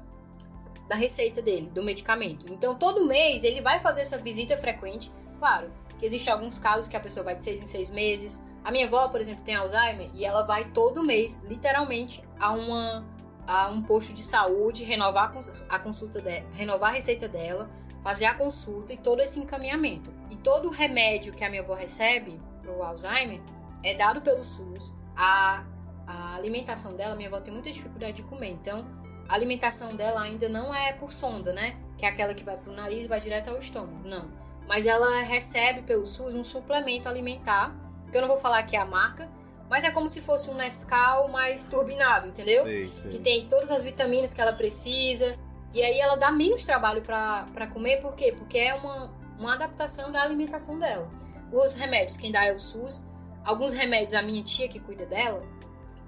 da 0.89 0.95
receita 0.95 1.43
dele, 1.43 1.71
do 1.71 1.83
medicamento. 1.83 2.53
Então 2.53 2.75
todo 2.75 3.07
mês 3.07 3.45
ele 3.45 3.61
vai 3.61 3.81
fazer 3.81 4.03
essa 4.03 4.19
visita 4.19 4.57
frequente, 4.57 5.12
claro 5.39 5.71
que 5.99 6.07
existem 6.07 6.33
alguns 6.33 6.59
casos 6.59 6.89
que 6.89 6.97
a 6.97 7.01
pessoa 7.01 7.25
vai 7.25 7.37
de 7.37 7.45
seis 7.45 7.62
em 7.62 7.67
seis 7.67 7.91
meses. 7.91 8.45
A 8.65 8.71
minha 8.71 8.87
avó, 8.87 9.09
por 9.09 9.21
exemplo, 9.21 9.43
tem 9.45 9.55
Alzheimer 9.55 10.11
e 10.12 10.25
ela 10.25 10.43
vai 10.43 10.67
todo 10.71 11.03
mês, 11.03 11.43
literalmente, 11.45 12.23
a, 12.39 12.53
uma, 12.53 13.05
a 13.47 13.69
um 13.69 13.83
posto 13.83 14.12
de 14.12 14.23
saúde, 14.23 14.85
renovar 14.85 15.33
a 15.69 15.79
consulta 15.79 16.21
dela, 16.21 16.47
renovar 16.53 16.91
a 16.91 16.93
receita 16.95 17.29
dela, 17.29 17.71
fazer 18.03 18.27
a 18.27 18.35
consulta 18.35 18.93
e 18.93 18.97
todo 18.97 19.21
esse 19.21 19.39
encaminhamento. 19.39 20.12
E 20.31 20.37
todo 20.37 20.69
o 20.69 20.71
remédio 20.71 21.33
que 21.33 21.45
a 21.45 21.49
minha 21.49 21.62
avó 21.62 21.75
recebe 21.75 22.39
para 22.61 22.73
o 22.73 22.83
Alzheimer 22.83 23.41
é 23.83 23.95
dado 23.95 24.21
pelo 24.21 24.45
SUS. 24.45 24.95
A, 25.17 25.65
a 26.07 26.35
alimentação 26.37 26.95
dela, 26.95 27.16
minha 27.16 27.29
avó 27.29 27.40
tem 27.40 27.53
muita 27.53 27.71
dificuldade 27.71 28.14
de 28.14 28.23
comer, 28.23 28.51
então 28.51 28.87
a 29.29 29.35
alimentação 29.35 29.97
dela 29.97 30.23
ainda 30.23 30.49
não 30.49 30.75
é 30.75 30.92
por 30.92 31.11
sonda, 31.11 31.53
né? 31.53 31.77
Que 31.99 32.05
é 32.05 32.09
aquela 32.09 32.35
que 32.35 32.45
vai 32.45 32.57
para 32.57 32.73
o 32.73 32.77
nariz 32.77 33.05
e 33.05 33.09
vai 33.09 33.21
direto 33.21 33.49
ao 33.49 33.59
estômago. 33.59 34.07
Não 34.07 34.47
mas 34.69 34.87
ela 34.87 35.23
recebe 35.23 35.83
pelo 35.83 36.07
SUS 36.07 36.35
um 36.35 36.45
suplemento 36.45 37.09
alimentar, 37.09 37.75
que 38.11 38.16
eu 38.16 38.21
não 38.21 38.29
vou 38.29 38.37
falar 38.37 38.59
aqui 38.59 38.77
a 38.77 38.85
marca, 38.85 39.29
mas 39.69 39.85
é 39.85 39.90
como 39.90 40.09
se 40.09 40.21
fosse 40.21 40.51
um 40.51 40.55
Nescau 40.55 41.29
mais 41.29 41.66
turbinado, 41.66 42.29
entendeu? 42.29 42.64
Sei, 42.64 42.88
sei. 42.88 43.11
Que 43.11 43.19
tem 43.19 43.49
todas 43.49 43.71
as 43.71 43.83
vitaminas 43.83 44.33
que 44.33 44.40
ela 44.40 44.53
precisa. 44.53 45.37
E 45.75 45.83
aí 45.83 45.99
ela 45.99 46.16
dá 46.16 46.31
menos 46.31 46.64
trabalho 46.64 47.03
para 47.03 47.66
comer, 47.73 48.01
por 48.01 48.14
quê? 48.14 48.35
Porque 48.37 48.59
é 48.59 48.75
uma, 48.75 49.12
uma 49.38 49.55
adaptação 49.55 50.12
da 50.12 50.23
alimentação 50.23 50.79
dela. 50.79 51.11
Os 51.53 51.75
remédios, 51.75 52.16
quem 52.16 52.31
dá 52.31 52.45
é 52.45 52.53
o 52.53 52.61
SUS. 52.61 53.05
Alguns 53.45 53.73
remédios, 53.73 54.14
a 54.14 54.23
minha 54.23 54.42
tia 54.42 54.69
que 54.69 54.81
cuida 54.81 55.07
dela, 55.07 55.45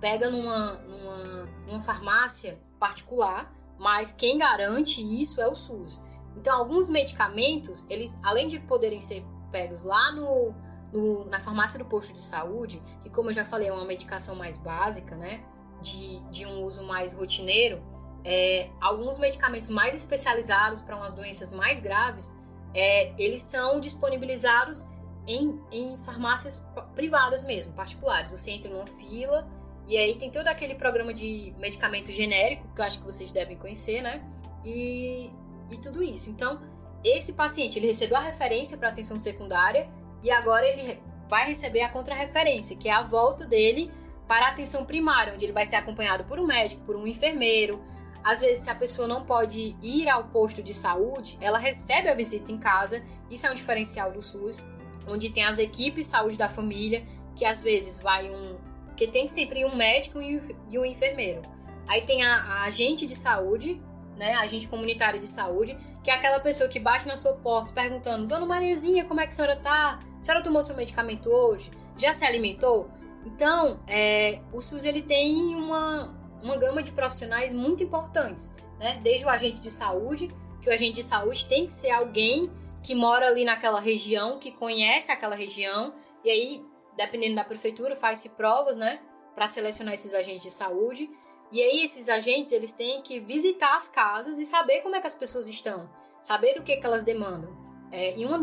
pega 0.00 0.30
numa, 0.30 0.74
numa, 0.74 1.48
numa 1.66 1.80
farmácia 1.80 2.58
particular, 2.78 3.52
mas 3.78 4.12
quem 4.12 4.38
garante 4.38 5.00
isso 5.00 5.40
é 5.40 5.48
o 5.48 5.54
SUS. 5.54 6.00
Então, 6.36 6.56
alguns 6.56 6.88
medicamentos, 6.88 7.86
eles, 7.88 8.18
além 8.22 8.48
de 8.48 8.58
poderem 8.60 9.00
ser 9.00 9.24
pegos 9.50 9.82
lá 9.82 10.12
no, 10.12 10.54
no, 10.92 11.24
na 11.26 11.40
farmácia 11.40 11.78
do 11.78 11.84
posto 11.84 12.12
de 12.12 12.20
saúde, 12.20 12.82
que 13.02 13.10
como 13.10 13.30
eu 13.30 13.34
já 13.34 13.44
falei, 13.44 13.68
é 13.68 13.72
uma 13.72 13.84
medicação 13.84 14.36
mais 14.36 14.56
básica, 14.56 15.16
né? 15.16 15.42
De, 15.80 16.20
de 16.30 16.44
um 16.44 16.64
uso 16.64 16.82
mais 16.84 17.12
rotineiro, 17.12 17.82
é, 18.24 18.70
alguns 18.80 19.18
medicamentos 19.18 19.70
mais 19.70 19.94
especializados 19.94 20.80
para 20.80 20.96
umas 20.96 21.12
doenças 21.12 21.52
mais 21.52 21.80
graves, 21.80 22.36
é, 22.74 23.14
eles 23.20 23.42
são 23.42 23.80
disponibilizados 23.80 24.86
em, 25.26 25.60
em 25.70 25.96
farmácias 25.98 26.66
privadas 26.94 27.44
mesmo, 27.44 27.72
particulares. 27.74 28.30
Você 28.30 28.50
entra 28.50 28.70
numa 28.70 28.86
fila 28.86 29.48
e 29.88 29.96
aí 29.96 30.16
tem 30.16 30.30
todo 30.30 30.48
aquele 30.48 30.74
programa 30.74 31.14
de 31.14 31.54
medicamento 31.58 32.12
genérico, 32.12 32.68
que 32.74 32.80
eu 32.80 32.84
acho 32.84 32.98
que 32.98 33.04
vocês 33.04 33.32
devem 33.32 33.56
conhecer, 33.56 34.02
né? 34.02 34.20
E, 34.64 35.30
e 35.70 35.76
tudo 35.78 36.02
isso. 36.02 36.28
Então, 36.30 36.60
esse 37.02 37.32
paciente, 37.32 37.78
ele 37.78 37.86
recebeu 37.86 38.16
a 38.16 38.20
referência 38.20 38.76
para 38.76 38.88
atenção 38.88 39.18
secundária 39.18 39.88
e 40.22 40.30
agora 40.30 40.66
ele 40.66 41.00
vai 41.28 41.46
receber 41.46 41.82
a 41.82 41.88
contrarreferência, 41.88 42.76
que 42.76 42.88
é 42.88 42.92
a 42.92 43.02
volta 43.02 43.46
dele 43.46 43.90
para 44.26 44.46
a 44.46 44.48
atenção 44.50 44.84
primária, 44.84 45.32
onde 45.32 45.44
ele 45.44 45.52
vai 45.52 45.64
ser 45.64 45.76
acompanhado 45.76 46.24
por 46.24 46.38
um 46.38 46.46
médico, 46.46 46.82
por 46.84 46.96
um 46.96 47.06
enfermeiro. 47.06 47.82
Às 48.22 48.40
vezes, 48.40 48.64
se 48.64 48.70
a 48.70 48.74
pessoa 48.74 49.08
não 49.08 49.24
pode 49.24 49.74
ir 49.82 50.08
ao 50.08 50.24
posto 50.24 50.62
de 50.62 50.74
saúde, 50.74 51.38
ela 51.40 51.58
recebe 51.58 52.08
a 52.08 52.14
visita 52.14 52.52
em 52.52 52.58
casa. 52.58 53.02
Isso 53.30 53.46
é 53.46 53.50
um 53.50 53.54
diferencial 53.54 54.12
do 54.12 54.20
SUS 54.20 54.62
onde 55.08 55.30
tem 55.30 55.44
as 55.44 55.58
equipes 55.58 56.06
de 56.06 56.10
saúde 56.10 56.36
da 56.36 56.48
família, 56.48 57.04
que 57.34 57.44
às 57.44 57.62
vezes 57.62 58.00
vai 58.00 58.30
um. 58.30 58.56
Que 58.98 59.06
tem 59.06 59.28
sempre 59.28 59.64
um 59.64 59.76
médico 59.76 60.20
e 60.20 60.76
um 60.76 60.84
enfermeiro. 60.84 61.40
Aí 61.86 62.02
tem 62.02 62.24
a, 62.24 62.34
a 62.34 62.62
agente 62.64 63.06
de 63.06 63.14
saúde, 63.14 63.80
né? 64.16 64.34
A 64.34 64.40
agente 64.40 64.66
comunitária 64.66 65.20
de 65.20 65.26
saúde, 65.26 65.78
que 66.02 66.10
é 66.10 66.14
aquela 66.14 66.40
pessoa 66.40 66.68
que 66.68 66.80
bate 66.80 67.06
na 67.06 67.14
sua 67.14 67.34
porta 67.34 67.72
perguntando: 67.72 68.26
Dona 68.26 68.44
Mariazinha, 68.44 69.04
como 69.04 69.20
é 69.20 69.22
que 69.22 69.32
a 69.32 69.36
senhora 69.36 69.56
tá? 69.56 70.00
A 70.18 70.22
senhora 70.22 70.42
tomou 70.42 70.62
seu 70.62 70.76
medicamento 70.76 71.30
hoje? 71.30 71.70
Já 71.96 72.12
se 72.12 72.24
alimentou? 72.24 72.90
Então, 73.24 73.80
é, 73.86 74.40
o 74.52 74.60
SUS 74.60 74.84
ele 74.84 75.02
tem 75.02 75.54
uma, 75.54 76.14
uma 76.42 76.56
gama 76.56 76.82
de 76.82 76.90
profissionais 76.90 77.54
muito 77.54 77.82
importantes, 77.82 78.54
né? 78.80 78.98
Desde 79.02 79.24
o 79.24 79.28
agente 79.28 79.60
de 79.60 79.70
saúde, 79.70 80.28
que 80.60 80.68
o 80.68 80.72
agente 80.72 80.96
de 80.96 81.04
saúde 81.04 81.46
tem 81.46 81.66
que 81.66 81.72
ser 81.72 81.90
alguém 81.90 82.50
que 82.82 82.94
mora 82.94 83.28
ali 83.28 83.44
naquela 83.44 83.80
região, 83.80 84.38
que 84.38 84.50
conhece 84.50 85.12
aquela 85.12 85.36
região, 85.36 85.94
e 86.24 86.30
aí, 86.30 86.66
dependendo 86.98 87.36
da 87.36 87.44
prefeitura, 87.44 87.96
faz-se 87.96 88.30
provas, 88.30 88.76
né, 88.76 89.00
para 89.34 89.46
selecionar 89.46 89.94
esses 89.94 90.12
agentes 90.12 90.42
de 90.42 90.50
saúde. 90.50 91.08
E 91.50 91.62
aí 91.62 91.84
esses 91.84 92.08
agentes, 92.08 92.52
eles 92.52 92.72
têm 92.72 93.00
que 93.00 93.20
visitar 93.20 93.74
as 93.76 93.88
casas 93.88 94.38
e 94.38 94.44
saber 94.44 94.82
como 94.82 94.96
é 94.96 95.00
que 95.00 95.06
as 95.06 95.14
pessoas 95.14 95.46
estão, 95.46 95.88
saber 96.20 96.58
o 96.58 96.62
que, 96.62 96.76
que 96.76 96.86
elas 96.86 97.02
demandam. 97.02 97.56
É, 97.90 98.14
em 98.16 98.26
uma 98.26 98.36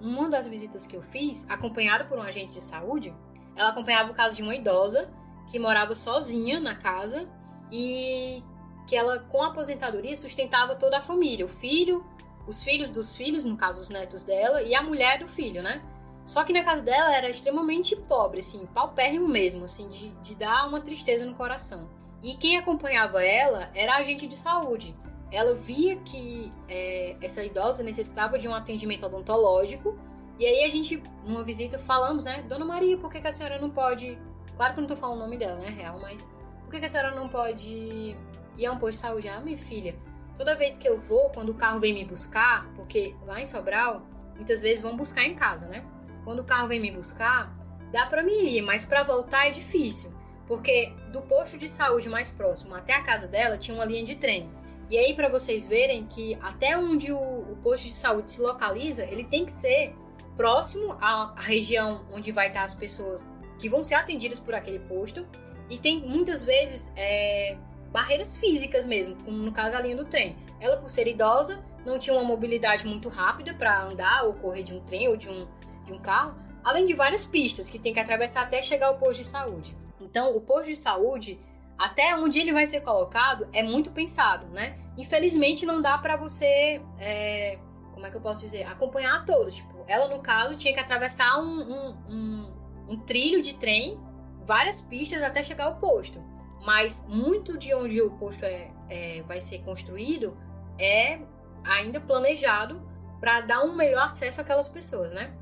uma 0.00 0.28
das 0.28 0.46
visitas 0.46 0.86
que 0.86 0.94
eu 0.94 1.00
fiz, 1.00 1.48
acompanhada 1.48 2.04
por 2.04 2.18
um 2.18 2.22
agente 2.22 2.52
de 2.52 2.60
saúde, 2.60 3.14
ela 3.56 3.70
acompanhava 3.70 4.10
o 4.10 4.14
caso 4.14 4.36
de 4.36 4.42
uma 4.42 4.54
idosa 4.54 5.10
que 5.50 5.58
morava 5.58 5.94
sozinha 5.94 6.60
na 6.60 6.74
casa 6.74 7.28
e 7.70 8.42
que 8.86 8.96
ela, 8.96 9.20
com 9.20 9.42
a 9.42 9.46
aposentadoria, 9.46 10.16
sustentava 10.16 10.74
toda 10.74 10.98
a 10.98 11.00
família, 11.00 11.46
o 11.46 11.48
filho, 11.48 12.04
os 12.46 12.62
filhos 12.62 12.90
dos 12.90 13.16
filhos, 13.16 13.44
no 13.44 13.56
caso 13.56 13.80
os 13.80 13.88
netos 13.88 14.24
dela, 14.24 14.60
e 14.62 14.74
a 14.74 14.82
mulher 14.82 15.20
do 15.20 15.28
filho, 15.28 15.62
né? 15.62 15.80
Só 16.24 16.44
que 16.44 16.52
na 16.52 16.62
casa 16.62 16.82
dela 16.82 17.14
era 17.14 17.28
extremamente 17.28 17.96
pobre, 17.96 18.40
assim, 18.40 18.66
paupérrimo 18.66 19.28
mesmo, 19.28 19.64
assim, 19.64 19.88
de, 19.88 20.10
de 20.16 20.36
dar 20.36 20.68
uma 20.68 20.80
tristeza 20.80 21.26
no 21.26 21.34
coração. 21.34 21.90
E 22.22 22.34
quem 22.34 22.56
acompanhava 22.56 23.24
ela 23.24 23.70
era 23.74 23.94
a 23.94 23.96
agente 23.98 24.26
de 24.26 24.36
saúde. 24.36 24.94
Ela 25.30 25.54
via 25.54 25.96
que 25.96 26.52
é, 26.68 27.16
essa 27.20 27.42
idosa 27.42 27.82
necessitava 27.82 28.38
de 28.38 28.46
um 28.46 28.54
atendimento 28.54 29.06
odontológico, 29.06 29.96
e 30.38 30.46
aí 30.46 30.64
a 30.64 30.68
gente, 30.68 31.02
numa 31.24 31.42
visita, 31.42 31.78
falamos, 31.78 32.24
né? 32.24 32.42
Dona 32.48 32.64
Maria, 32.64 32.96
por 32.96 33.10
que, 33.10 33.20
que 33.20 33.28
a 33.28 33.32
senhora 33.32 33.58
não 33.58 33.70
pode. 33.70 34.18
Claro 34.56 34.74
que 34.74 34.80
eu 34.80 34.82
não 34.82 34.88
tô 34.88 34.96
falando 34.96 35.18
o 35.18 35.22
nome 35.22 35.36
dela, 35.36 35.58
né? 35.58 35.68
Real, 35.68 35.98
mas. 36.00 36.30
Por 36.64 36.70
que, 36.70 36.80
que 36.80 36.86
a 36.86 36.88
senhora 36.88 37.14
não 37.14 37.28
pode 37.28 38.16
ir 38.56 38.66
a 38.66 38.72
um 38.72 38.78
posto 38.78 38.92
de 38.92 38.98
saúde? 38.98 39.28
Ah, 39.28 39.40
minha 39.40 39.58
filha, 39.58 39.94
Toda 40.36 40.56
vez 40.56 40.76
que 40.76 40.88
eu 40.88 40.98
vou, 40.98 41.30
quando 41.30 41.50
o 41.50 41.54
carro 41.54 41.78
vem 41.78 41.92
me 41.92 42.04
buscar, 42.04 42.66
porque 42.74 43.14
lá 43.26 43.40
em 43.40 43.46
Sobral, 43.46 44.02
muitas 44.34 44.62
vezes 44.62 44.82
vão 44.82 44.96
buscar 44.96 45.24
em 45.24 45.34
casa, 45.34 45.68
né? 45.68 45.84
Quando 46.24 46.40
o 46.40 46.44
carro 46.44 46.68
vem 46.68 46.80
me 46.80 46.90
buscar, 46.90 47.54
dá 47.90 48.06
para 48.06 48.22
me 48.22 48.32
ir, 48.32 48.62
mas 48.62 48.84
para 48.86 49.02
voltar 49.02 49.48
é 49.48 49.50
difícil, 49.50 50.12
porque 50.46 50.92
do 51.12 51.22
posto 51.22 51.58
de 51.58 51.68
saúde 51.68 52.08
mais 52.08 52.30
próximo 52.30 52.74
até 52.74 52.94
a 52.94 53.02
casa 53.02 53.26
dela 53.26 53.56
tinha 53.56 53.74
uma 53.74 53.84
linha 53.84 54.04
de 54.04 54.16
trem. 54.16 54.50
E 54.90 54.98
aí 54.98 55.14
para 55.14 55.28
vocês 55.28 55.66
verem 55.66 56.06
que 56.06 56.36
até 56.42 56.76
onde 56.76 57.12
o, 57.12 57.18
o, 57.18 57.56
posto 57.62 57.84
de 57.86 57.92
saúde 57.92 58.32
se 58.32 58.40
localiza, 58.40 59.04
ele 59.04 59.24
tem 59.24 59.44
que 59.44 59.52
ser 59.52 59.94
próximo 60.36 60.92
à, 61.00 61.32
à 61.36 61.40
região 61.40 62.04
onde 62.10 62.32
vai 62.32 62.48
estar 62.48 62.64
as 62.64 62.74
pessoas 62.74 63.30
que 63.58 63.68
vão 63.68 63.82
ser 63.82 63.94
atendidas 63.94 64.40
por 64.40 64.54
aquele 64.54 64.80
posto. 64.80 65.26
E 65.70 65.78
tem 65.78 66.00
muitas 66.00 66.44
vezes 66.44 66.92
é, 66.96 67.56
barreiras 67.90 68.36
físicas 68.36 68.84
mesmo, 68.84 69.16
como 69.24 69.38
no 69.38 69.52
caso 69.52 69.76
a 69.76 69.80
linha 69.80 69.96
do 69.96 70.04
trem. 70.04 70.36
Ela, 70.60 70.76
por 70.76 70.90
ser 70.90 71.06
idosa, 71.06 71.64
não 71.84 71.98
tinha 71.98 72.14
uma 72.14 72.24
mobilidade 72.24 72.86
muito 72.86 73.08
rápida 73.08 73.54
para 73.54 73.82
andar 73.82 74.24
ou 74.24 74.34
correr 74.34 74.62
de 74.62 74.74
um 74.74 74.80
trem 74.80 75.08
ou 75.08 75.16
de 75.16 75.28
um, 75.28 75.46
de 75.84 75.92
um 75.92 75.98
carro, 75.98 76.34
além 76.64 76.86
de 76.86 76.94
várias 76.94 77.24
pistas 77.24 77.68
que 77.68 77.78
tem 77.78 77.92
que 77.92 78.00
atravessar 78.00 78.42
até 78.42 78.62
chegar 78.62 78.88
ao 78.88 78.96
posto 78.96 79.20
de 79.20 79.26
saúde. 79.26 79.76
Então, 80.00 80.36
o 80.36 80.40
posto 80.40 80.68
de 80.68 80.76
saúde, 80.76 81.40
até 81.78 82.14
onde 82.16 82.38
ele 82.38 82.52
vai 82.52 82.66
ser 82.66 82.80
colocado, 82.80 83.48
é 83.52 83.62
muito 83.62 83.90
pensado, 83.90 84.46
né? 84.46 84.78
Infelizmente, 84.96 85.64
não 85.64 85.80
dá 85.80 85.96
para 85.98 86.16
você, 86.16 86.80
é, 86.98 87.58
como 87.92 88.06
é 88.06 88.10
que 88.10 88.16
eu 88.16 88.20
posso 88.20 88.42
dizer, 88.42 88.64
acompanhar 88.64 89.24
todos. 89.24 89.54
Tipo, 89.54 89.84
ela, 89.86 90.14
no 90.14 90.22
caso, 90.22 90.56
tinha 90.56 90.72
que 90.74 90.80
atravessar 90.80 91.38
um, 91.38 91.62
um, 91.62 91.96
um, 92.08 92.54
um 92.88 92.96
trilho 93.00 93.40
de 93.40 93.54
trem, 93.54 94.00
várias 94.42 94.80
pistas 94.80 95.22
até 95.22 95.42
chegar 95.42 95.64
ao 95.64 95.76
posto 95.76 96.22
mas 96.64 97.04
muito 97.08 97.58
de 97.58 97.74
onde 97.74 98.00
o 98.00 98.10
posto 98.10 98.44
é, 98.44 98.70
é 98.88 99.22
vai 99.26 99.40
ser 99.40 99.60
construído 99.60 100.36
é 100.78 101.18
ainda 101.64 102.00
planejado 102.00 102.80
para 103.20 103.40
dar 103.40 103.62
um 103.62 103.74
melhor 103.74 104.04
acesso 104.04 104.40
àquelas 104.40 104.68
pessoas, 104.68 105.12
né? 105.12 105.32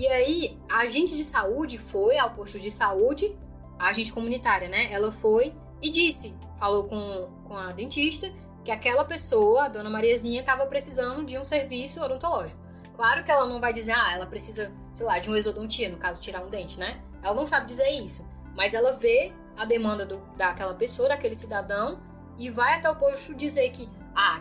E 0.00 0.06
aí, 0.06 0.58
a 0.66 0.78
agente 0.78 1.14
de 1.14 1.22
saúde 1.22 1.76
foi 1.76 2.16
ao 2.16 2.30
posto 2.30 2.58
de 2.58 2.70
saúde, 2.70 3.36
a 3.78 3.88
agente 3.88 4.10
comunitária, 4.10 4.66
né? 4.66 4.90
Ela 4.90 5.12
foi 5.12 5.54
e 5.82 5.90
disse, 5.90 6.34
falou 6.58 6.84
com, 6.84 7.28
com 7.46 7.54
a 7.54 7.70
dentista, 7.72 8.32
que 8.64 8.70
aquela 8.70 9.04
pessoa, 9.04 9.66
a 9.66 9.68
dona 9.68 9.90
Mariazinha, 9.90 10.40
estava 10.40 10.64
precisando 10.64 11.22
de 11.26 11.36
um 11.36 11.44
serviço 11.44 12.02
odontológico. 12.02 12.58
Claro 12.96 13.22
que 13.24 13.30
ela 13.30 13.44
não 13.44 13.60
vai 13.60 13.74
dizer, 13.74 13.92
ah, 13.92 14.14
ela 14.14 14.24
precisa, 14.24 14.72
sei 14.94 15.04
lá, 15.04 15.18
de 15.18 15.28
uma 15.28 15.36
exodontia, 15.36 15.90
no 15.90 15.98
caso, 15.98 16.18
tirar 16.18 16.42
um 16.42 16.48
dente, 16.48 16.80
né? 16.80 16.98
Ela 17.22 17.34
não 17.34 17.44
sabe 17.44 17.66
dizer 17.66 17.90
isso. 17.90 18.26
Mas 18.56 18.72
ela 18.72 18.92
vê 18.92 19.34
a 19.54 19.66
demanda 19.66 20.06
do, 20.06 20.16
daquela 20.34 20.72
pessoa, 20.72 21.10
daquele 21.10 21.36
cidadão, 21.36 22.00
e 22.38 22.48
vai 22.48 22.72
até 22.72 22.88
o 22.88 22.96
posto 22.96 23.34
dizer 23.34 23.68
que, 23.68 23.86
ah, 24.16 24.40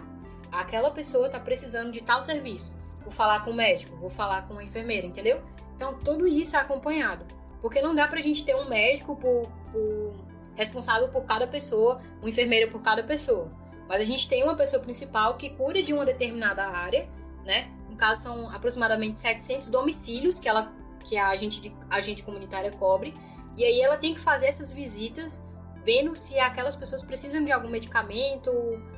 aquela 0.53 0.89
pessoa 0.89 1.25
está 1.25 1.37
precisando 1.37 1.91
de 1.91 2.01
tal 2.01 2.23
serviço. 2.23 2.78
Vou 3.01 3.11
falar 3.11 3.43
com 3.43 3.51
o 3.51 3.53
médico, 3.53 3.95
vou 3.97 4.09
falar 4.09 4.47
com 4.47 4.57
a 4.57 4.63
enfermeira, 4.63 5.07
entendeu? 5.07 5.41
Então, 5.75 5.93
tudo 5.93 6.27
isso 6.27 6.55
é 6.55 6.59
acompanhado. 6.59 7.25
Porque 7.61 7.81
não 7.81 7.95
dá 7.95 8.07
pra 8.07 8.21
gente 8.21 8.43
ter 8.43 8.55
um 8.55 8.67
médico 8.69 9.15
por, 9.15 9.49
por 9.71 10.13
responsável 10.55 11.07
por 11.09 11.23
cada 11.25 11.47
pessoa, 11.47 11.99
um 12.21 12.27
enfermeiro 12.27 12.71
por 12.71 12.81
cada 12.81 13.03
pessoa. 13.03 13.51
Mas 13.87 14.01
a 14.01 14.05
gente 14.05 14.27
tem 14.27 14.43
uma 14.43 14.55
pessoa 14.55 14.81
principal 14.81 15.35
que 15.35 15.49
cura 15.51 15.81
de 15.81 15.93
uma 15.93 16.05
determinada 16.05 16.65
área, 16.65 17.09
né? 17.45 17.69
No 17.89 17.95
caso, 17.95 18.21
são 18.21 18.49
aproximadamente 18.49 19.19
700 19.19 19.67
domicílios 19.67 20.39
que, 20.39 20.47
ela, 20.47 20.71
que 21.03 21.17
a 21.17 21.29
agente, 21.29 21.73
a 21.89 21.95
agente 21.95 22.23
comunitária 22.23 22.71
cobre 22.71 23.13
e 23.59 23.63
aí 23.65 23.81
ela 23.81 23.97
tem 23.97 24.13
que 24.13 24.21
fazer 24.21 24.45
essas 24.47 24.71
visitas, 24.71 25.43
vendo 25.83 26.15
se 26.15 26.39
aquelas 26.39 26.77
pessoas 26.77 27.03
precisam 27.03 27.43
de 27.43 27.51
algum 27.51 27.69
medicamento, 27.69 28.49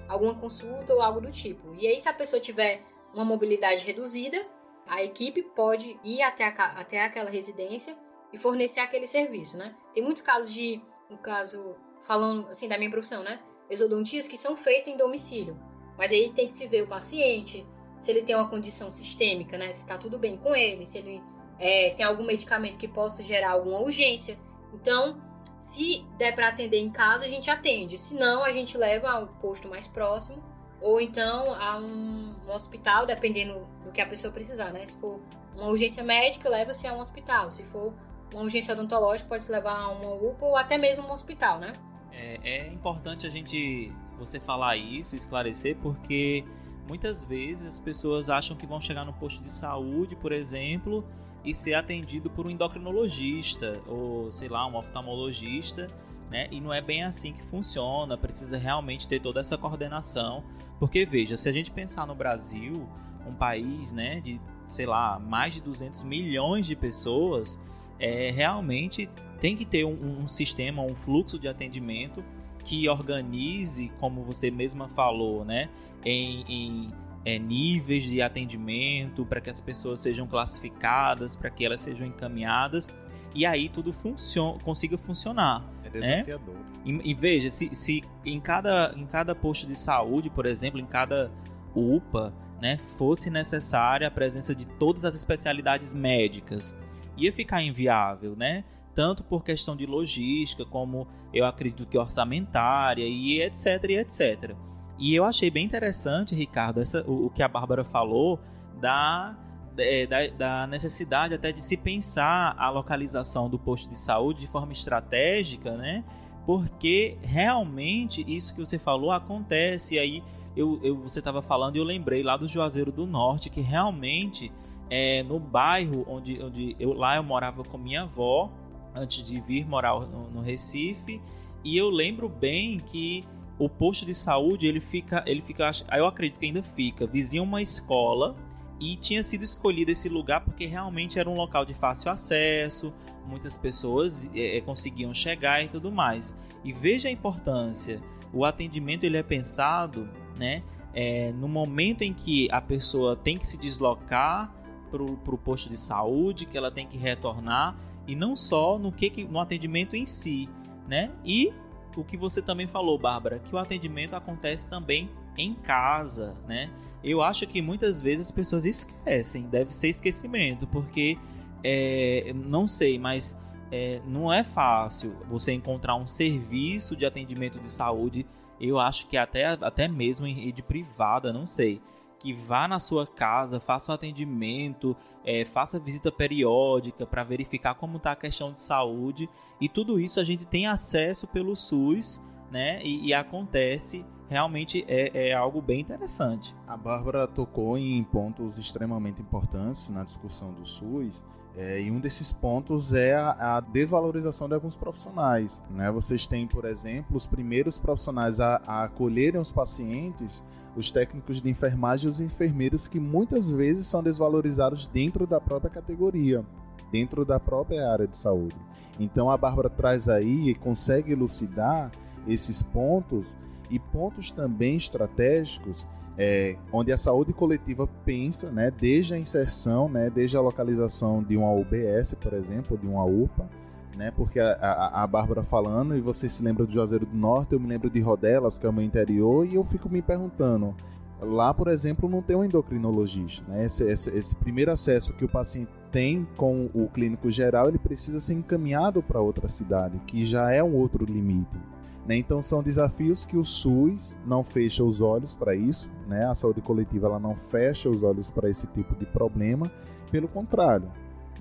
alguma 0.07 0.35
consulta 0.35 0.93
ou 0.93 1.01
algo 1.01 1.19
do 1.19 1.31
tipo. 1.31 1.73
E 1.75 1.87
aí, 1.87 1.99
se 1.99 2.07
a 2.07 2.13
pessoa 2.13 2.39
tiver 2.39 2.83
uma 3.13 3.25
mobilidade 3.25 3.85
reduzida, 3.85 4.45
a 4.87 5.03
equipe 5.03 5.41
pode 5.41 5.99
ir 6.03 6.21
até, 6.21 6.45
a, 6.45 6.49
até 6.49 7.03
aquela 7.03 7.29
residência 7.29 7.97
e 8.33 8.37
fornecer 8.37 8.79
aquele 8.79 9.07
serviço, 9.07 9.57
né? 9.57 9.75
Tem 9.93 10.03
muitos 10.03 10.21
casos 10.21 10.53
de, 10.53 10.81
no 11.09 11.17
caso, 11.17 11.75
falando 12.01 12.47
assim 12.49 12.67
da 12.67 12.77
minha 12.77 12.89
profissão, 12.89 13.23
né? 13.23 13.39
Exodontias 13.69 14.27
que 14.27 14.37
são 14.37 14.55
feitas 14.55 14.93
em 14.93 14.97
domicílio. 14.97 15.57
Mas 15.97 16.11
aí 16.11 16.31
tem 16.33 16.47
que 16.47 16.53
se 16.53 16.67
ver 16.67 16.83
o 16.83 16.87
paciente, 16.87 17.65
se 17.99 18.11
ele 18.11 18.23
tem 18.23 18.35
uma 18.35 18.49
condição 18.49 18.89
sistêmica, 18.89 19.57
né? 19.57 19.71
Se 19.71 19.81
está 19.81 19.97
tudo 19.97 20.17
bem 20.17 20.37
com 20.37 20.55
ele, 20.55 20.85
se 20.85 20.97
ele 20.97 21.21
é, 21.59 21.91
tem 21.91 22.05
algum 22.05 22.25
medicamento 22.25 22.77
que 22.77 22.87
possa 22.87 23.21
gerar 23.23 23.51
alguma 23.51 23.79
urgência. 23.79 24.39
Então, 24.73 25.21
se 25.57 26.05
der 26.17 26.33
para 26.33 26.47
atender 26.47 26.79
em 26.79 26.89
casa, 26.89 27.25
a 27.25 27.29
gente 27.29 27.49
atende. 27.49 27.97
Se 27.97 28.15
não, 28.15 28.43
a 28.43 28.51
gente 28.51 28.77
leva 28.77 29.11
ao 29.11 29.27
posto 29.27 29.67
mais 29.67 29.87
próximo 29.87 30.50
ou 30.81 30.99
então 30.99 31.53
a 31.53 31.77
um, 31.77 32.35
um 32.45 32.51
hospital, 32.53 33.05
dependendo 33.05 33.67
do 33.83 33.91
que 33.91 34.01
a 34.01 34.05
pessoa 34.05 34.33
precisar, 34.33 34.71
né? 34.71 34.85
Se 34.85 34.95
for 34.95 35.19
uma 35.55 35.67
urgência 35.67 36.03
médica, 36.03 36.49
leva-se 36.49 36.87
a 36.87 36.93
um 36.93 36.99
hospital. 36.99 37.51
Se 37.51 37.63
for 37.63 37.93
uma 38.33 38.43
urgência 38.43 38.73
odontológica, 38.73 39.29
pode 39.29 39.43
se 39.43 39.51
levar 39.51 39.75
a 39.75 39.89
uma 39.89 40.13
UPA 40.13 40.45
ou 40.45 40.57
até 40.57 40.77
mesmo 40.77 41.07
um 41.07 41.11
hospital, 41.11 41.59
né? 41.59 41.73
É, 42.11 42.39
é 42.43 42.67
importante 42.67 43.27
a 43.27 43.29
gente 43.29 43.91
você 44.17 44.39
falar 44.39 44.77
isso, 44.77 45.15
esclarecer, 45.15 45.75
porque 45.77 46.43
muitas 46.87 47.23
vezes 47.23 47.65
as 47.65 47.79
pessoas 47.79 48.29
acham 48.29 48.55
que 48.55 48.65
vão 48.65 48.79
chegar 48.79 49.05
no 49.05 49.13
posto 49.13 49.41
de 49.41 49.49
saúde, 49.49 50.15
por 50.15 50.31
exemplo, 50.31 51.03
e 51.43 51.53
ser 51.53 51.73
atendido 51.73 52.29
por 52.29 52.45
um 52.45 52.49
endocrinologista 52.49 53.81
ou, 53.87 54.31
sei 54.31 54.47
lá, 54.47 54.65
um 54.67 54.75
oftalmologista, 54.75 55.87
né? 56.31 56.47
E 56.49 56.61
não 56.61 56.73
é 56.73 56.81
bem 56.81 57.03
assim 57.03 57.33
que 57.33 57.43
funciona, 57.43 58.17
precisa 58.17 58.57
realmente 58.57 59.05
ter 59.05 59.19
toda 59.19 59.41
essa 59.41 59.57
coordenação, 59.57 60.43
porque 60.79 61.05
veja, 61.05 61.35
se 61.35 61.49
a 61.49 61.51
gente 61.51 61.69
pensar 61.69 62.07
no 62.07 62.15
Brasil, 62.15 62.87
um 63.27 63.33
país, 63.33 63.91
né, 63.91 64.21
de 64.21 64.39
sei 64.67 64.85
lá, 64.85 65.19
mais 65.19 65.53
de 65.53 65.61
200 65.61 66.03
milhões 66.03 66.65
de 66.65 66.77
pessoas, 66.77 67.59
é, 67.99 68.31
realmente 68.31 69.09
tem 69.41 69.57
que 69.57 69.65
ter 69.65 69.83
um, 69.83 70.21
um 70.21 70.27
sistema, 70.27 70.81
um 70.81 70.95
fluxo 70.95 71.37
de 71.37 71.49
atendimento 71.49 72.23
que 72.63 72.87
organize, 72.87 73.91
como 73.99 74.23
você 74.23 74.49
mesma 74.49 74.87
falou, 74.87 75.43
né, 75.43 75.69
em, 76.05 76.45
em 76.47 76.91
é, 77.25 77.37
níveis 77.37 78.05
de 78.05 78.21
atendimento 78.21 79.25
para 79.25 79.41
que 79.41 79.49
as 79.49 79.59
pessoas 79.59 79.99
sejam 79.99 80.25
classificadas, 80.25 81.35
para 81.35 81.49
que 81.49 81.65
elas 81.65 81.81
sejam 81.81 82.07
encaminhadas 82.07 82.89
e 83.33 83.45
aí 83.45 83.69
tudo 83.69 83.93
funciona, 83.93 84.57
consiga 84.59 84.97
funcionar. 84.97 85.63
É 85.93 85.99
desafiador. 85.99 86.55
Né? 86.55 86.61
E, 86.85 87.11
e, 87.11 87.13
veja, 87.13 87.49
se, 87.49 87.73
se 87.75 88.03
em, 88.25 88.39
cada, 88.39 88.93
em 88.95 89.05
cada 89.05 89.35
posto 89.35 89.67
de 89.67 89.75
saúde, 89.75 90.29
por 90.29 90.45
exemplo, 90.45 90.79
em 90.79 90.85
cada 90.85 91.31
UPA, 91.75 92.33
né, 92.61 92.77
fosse 92.97 93.29
necessária 93.29 94.07
a 94.07 94.11
presença 94.11 94.53
de 94.53 94.65
todas 94.65 95.03
as 95.03 95.15
especialidades 95.15 95.93
médicas, 95.93 96.77
ia 97.17 97.31
ficar 97.31 97.61
inviável, 97.61 98.35
né? 98.35 98.63
Tanto 98.93 99.23
por 99.23 99.43
questão 99.43 99.75
de 99.75 99.85
logística, 99.85 100.65
como 100.65 101.07
eu 101.33 101.45
acredito 101.45 101.87
que 101.87 101.97
orçamentária 101.97 103.05
e 103.05 103.41
etc, 103.41 103.83
e 103.89 103.97
etc. 103.97 104.55
E 104.99 105.15
eu 105.15 105.25
achei 105.25 105.49
bem 105.49 105.65
interessante, 105.65 106.35
Ricardo, 106.35 106.79
essa, 106.79 107.03
o, 107.09 107.27
o 107.27 107.29
que 107.29 107.41
a 107.41 107.47
Bárbara 107.47 107.83
falou 107.83 108.39
da 108.79 109.35
é, 109.77 110.05
da, 110.05 110.27
da, 110.27 110.67
necessidade 110.67 111.33
até 111.33 111.51
de 111.51 111.61
se 111.61 111.77
pensar 111.77 112.55
a 112.57 112.69
localização 112.69 113.49
do 113.49 113.57
posto 113.57 113.89
de 113.89 113.97
saúde 113.97 114.41
de 114.41 114.47
forma 114.47 114.71
estratégica, 114.71 115.75
né? 115.77 116.03
Porque 116.45 117.17
realmente 117.21 118.25
isso 118.27 118.53
que 118.53 118.59
você 118.59 118.79
falou 118.79 119.11
acontece. 119.11 119.95
E 119.95 119.99
aí 119.99 120.23
eu, 120.55 120.79
eu 120.83 120.95
você 120.97 121.19
estava 121.19 121.41
falando 121.41 121.75
e 121.75 121.79
eu 121.79 121.83
lembrei 121.83 122.23
lá 122.23 122.35
do 122.35 122.47
Juazeiro 122.47 122.91
do 122.91 123.05
Norte 123.05 123.49
que 123.49 123.61
realmente 123.61 124.51
é, 124.89 125.23
no 125.23 125.39
bairro 125.39 126.05
onde, 126.07 126.41
onde 126.43 126.75
eu 126.79 126.93
lá 126.93 127.15
eu 127.15 127.23
morava 127.23 127.63
com 127.63 127.77
minha 127.77 128.01
avó 128.01 128.51
antes 128.93 129.23
de 129.23 129.39
vir 129.39 129.65
morar 129.65 129.99
no, 130.01 130.29
no 130.29 130.41
Recife 130.41 131.21
e 131.63 131.77
eu 131.77 131.89
lembro 131.89 132.27
bem 132.27 132.79
que 132.79 133.23
o 133.57 133.69
posto 133.69 134.05
de 134.05 134.13
saúde 134.13 134.67
ele 134.67 134.81
fica 134.81 135.23
ele 135.25 135.41
fica 135.41 135.71
eu 135.93 136.05
acredito 136.05 136.39
que 136.39 136.47
ainda 136.47 136.63
fica 136.63 137.07
vizinho 137.07 137.43
uma 137.43 137.61
escola 137.61 138.35
e 138.81 138.95
tinha 138.95 139.21
sido 139.21 139.43
escolhido 139.43 139.91
esse 139.91 140.09
lugar 140.09 140.41
porque 140.41 140.65
realmente 140.65 141.19
era 141.19 141.29
um 141.29 141.35
local 141.35 141.63
de 141.63 141.73
fácil 141.75 142.11
acesso, 142.11 142.91
muitas 143.27 143.55
pessoas 143.55 144.29
é, 144.33 144.59
conseguiam 144.61 145.13
chegar 145.13 145.63
e 145.63 145.67
tudo 145.67 145.91
mais. 145.91 146.35
E 146.63 146.73
veja 146.73 147.07
a 147.07 147.11
importância, 147.11 148.01
o 148.33 148.43
atendimento 148.43 149.03
ele 149.03 149.17
é 149.17 149.23
pensado, 149.23 150.09
né, 150.35 150.63
é, 150.95 151.31
no 151.33 151.47
momento 151.47 152.01
em 152.01 152.11
que 152.11 152.49
a 152.51 152.59
pessoa 152.59 153.15
tem 153.15 153.37
que 153.37 153.47
se 153.47 153.55
deslocar 153.55 154.51
para 154.89 155.03
o 155.03 155.37
posto 155.37 155.69
de 155.69 155.77
saúde, 155.77 156.47
que 156.47 156.57
ela 156.57 156.71
tem 156.71 156.87
que 156.87 156.97
retornar 156.97 157.77
e 158.07 158.15
não 158.15 158.35
só 158.35 158.79
no 158.79 158.91
que 158.91 159.23
no 159.25 159.39
atendimento 159.39 159.95
em 159.95 160.05
si, 160.05 160.49
né? 160.85 161.11
E 161.23 161.53
o 161.95 162.03
que 162.03 162.17
você 162.17 162.41
também 162.41 162.67
falou, 162.67 162.97
Bárbara, 162.97 163.39
que 163.39 163.55
o 163.55 163.57
atendimento 163.57 164.15
acontece 164.15 164.69
também 164.69 165.09
em 165.37 165.53
casa, 165.53 166.35
né? 166.45 166.69
Eu 167.03 167.21
acho 167.21 167.47
que 167.47 167.61
muitas 167.61 168.01
vezes 168.01 168.27
as 168.27 168.31
pessoas 168.31 168.65
esquecem, 168.65 169.43
deve 169.43 169.73
ser 169.73 169.89
esquecimento, 169.89 170.67
porque 170.67 171.17
é, 171.63 172.31
não 172.33 172.67
sei, 172.67 172.99
mas 172.99 173.35
é, 173.71 174.01
não 174.05 174.31
é 174.31 174.43
fácil 174.43 175.15
você 175.29 175.53
encontrar 175.53 175.95
um 175.95 176.05
serviço 176.05 176.95
de 176.95 177.05
atendimento 177.05 177.59
de 177.59 177.69
saúde. 177.69 178.25
Eu 178.59 178.79
acho 178.79 179.07
que 179.07 179.17
até, 179.17 179.45
até 179.45 179.87
mesmo 179.87 180.27
em 180.27 180.33
rede 180.33 180.61
privada, 180.61 181.31
não 181.31 181.45
sei. 181.45 181.81
Que 182.19 182.33
vá 182.33 182.67
na 182.67 182.77
sua 182.79 183.07
casa, 183.07 183.59
faça 183.59 183.91
o 183.91 183.93
um 183.93 183.95
atendimento, 183.95 184.95
é, 185.25 185.43
faça 185.45 185.79
visita 185.79 186.11
periódica 186.11 187.07
para 187.07 187.23
verificar 187.23 187.73
como 187.75 187.97
está 187.97 188.11
a 188.11 188.15
questão 188.15 188.51
de 188.51 188.59
saúde. 188.59 189.27
E 189.59 189.67
tudo 189.67 189.99
isso 189.99 190.19
a 190.19 190.23
gente 190.23 190.45
tem 190.45 190.67
acesso 190.67 191.25
pelo 191.25 191.55
SUS, 191.55 192.21
né? 192.51 192.83
E, 192.83 193.07
e 193.07 193.13
acontece 193.13 194.05
realmente 194.31 194.85
é, 194.87 195.27
é 195.27 195.33
algo 195.33 195.61
bem 195.61 195.81
interessante. 195.81 196.55
A 196.65 196.77
Bárbara 196.77 197.27
tocou 197.27 197.77
em 197.77 198.01
pontos 198.01 198.57
extremamente 198.57 199.21
importantes 199.21 199.89
na 199.89 200.05
discussão 200.05 200.53
do 200.53 200.65
SUS. 200.65 201.21
É, 201.57 201.81
e 201.81 201.91
um 201.91 201.99
desses 201.99 202.31
pontos 202.31 202.93
é 202.93 203.13
a, 203.13 203.57
a, 203.57 203.59
desvalorização 203.59 204.47
de 204.47 204.53
alguns 204.53 204.77
profissionais. 204.77 205.61
Né? 205.69 205.91
Vocês 205.91 206.25
têm, 206.25 206.47
por 206.47 206.63
exemplo, 206.63 207.17
os 207.17 207.27
primeiros 207.27 207.77
profissionais 207.77 208.39
a, 208.39 208.61
a 208.65 208.85
acolherem 208.85 209.41
os 209.41 209.51
pacientes, 209.51 210.41
os 210.77 210.91
técnicos 210.91 211.41
de 211.41 211.49
enfermagem 211.49 212.07
e 212.07 212.09
os 212.09 212.21
enfermeiros, 212.21 212.87
que 212.87 213.01
muitas 213.01 213.51
vezes 213.51 213.87
são 213.87 214.01
desvalorizados 214.01 214.87
dentro 214.87 215.27
da 215.27 215.41
própria 215.41 215.69
categoria, 215.69 216.41
dentro 216.89 217.25
da 217.25 217.37
própria 217.37 217.91
área 217.91 218.07
de 218.07 218.15
saúde. 218.15 218.55
Então 218.97 219.29
a 219.29 219.35
Bárbara 219.35 219.69
traz 219.69 220.07
aí 220.07 220.51
e 220.51 220.55
consegue 220.55 221.11
elucidar 221.11 221.91
esses 222.25 222.61
pontos 222.61 223.35
e 223.71 223.79
pontos 223.79 224.31
também 224.31 224.75
estratégicos 224.75 225.87
é, 226.17 226.55
onde 226.71 226.91
a 226.91 226.97
saúde 226.97 227.33
coletiva 227.33 227.87
pensa, 228.05 228.51
né, 228.51 228.71
desde 228.71 229.13
a 229.13 229.17
inserção, 229.17 229.89
né, 229.89 230.09
desde 230.09 230.37
a 230.37 230.41
localização 230.41 231.23
de 231.23 231.37
uma 231.37 231.51
UBS, 231.51 232.13
por 232.19 232.33
exemplo, 232.33 232.77
de 232.77 232.85
uma 232.85 233.03
UPA, 233.03 233.49
né, 233.97 234.11
porque 234.15 234.39
a, 234.39 234.51
a, 234.53 235.03
a 235.03 235.07
Bárbara 235.07 235.43
falando, 235.43 235.95
e 235.95 236.01
você 236.01 236.29
se 236.29 236.43
lembra 236.43 236.65
do 236.65 236.71
Juazeiro 236.71 237.05
do 237.05 237.17
Norte, 237.17 237.53
eu 237.53 237.59
me 237.59 237.67
lembro 237.67 237.89
de 237.89 237.99
Rodelas, 237.99 238.57
que 238.57 238.65
é 238.65 238.69
o 238.69 238.73
meu 238.73 238.83
interior, 238.83 239.47
e 239.47 239.55
eu 239.55 239.63
fico 239.63 239.89
me 239.89 240.01
perguntando, 240.01 240.75
lá, 241.21 241.53
por 241.53 241.67
exemplo, 241.67 242.09
não 242.09 242.21
tem 242.21 242.35
um 242.35 242.43
endocrinologista, 242.43 243.45
né, 243.49 243.65
esse, 243.65 243.89
esse, 243.89 244.15
esse 244.15 244.35
primeiro 244.35 244.71
acesso 244.71 245.13
que 245.13 245.25
o 245.25 245.29
paciente 245.29 245.71
tem 245.91 246.27
com 246.37 246.69
o 246.73 246.87
clínico 246.87 247.31
geral, 247.31 247.67
ele 247.67 247.79
precisa 247.79 248.19
ser 248.19 248.33
encaminhado 248.33 249.01
para 249.01 249.19
outra 249.19 249.47
cidade, 249.47 249.97
que 250.05 250.23
já 250.23 250.51
é 250.51 250.63
um 250.63 250.75
outro 250.75 251.03
limite. 251.03 251.57
Né? 252.05 252.17
Então 252.17 252.41
são 252.41 252.63
desafios 252.63 253.25
que 253.25 253.37
o 253.37 253.45
SUS 253.45 254.17
não 254.25 254.43
fecha 254.43 254.83
os 254.83 255.01
olhos 255.01 255.35
para 255.35 255.55
isso, 255.55 255.89
né? 256.07 256.25
a 256.25 256.33
saúde 256.33 256.61
coletiva 256.61 257.07
ela 257.07 257.19
não 257.19 257.35
fecha 257.35 257.89
os 257.89 258.01
olhos 258.03 258.29
para 258.29 258.49
esse 258.49 258.67
tipo 258.67 258.95
de 258.95 259.05
problema, 259.05 259.71
pelo 260.09 260.27
contrário, 260.27 260.89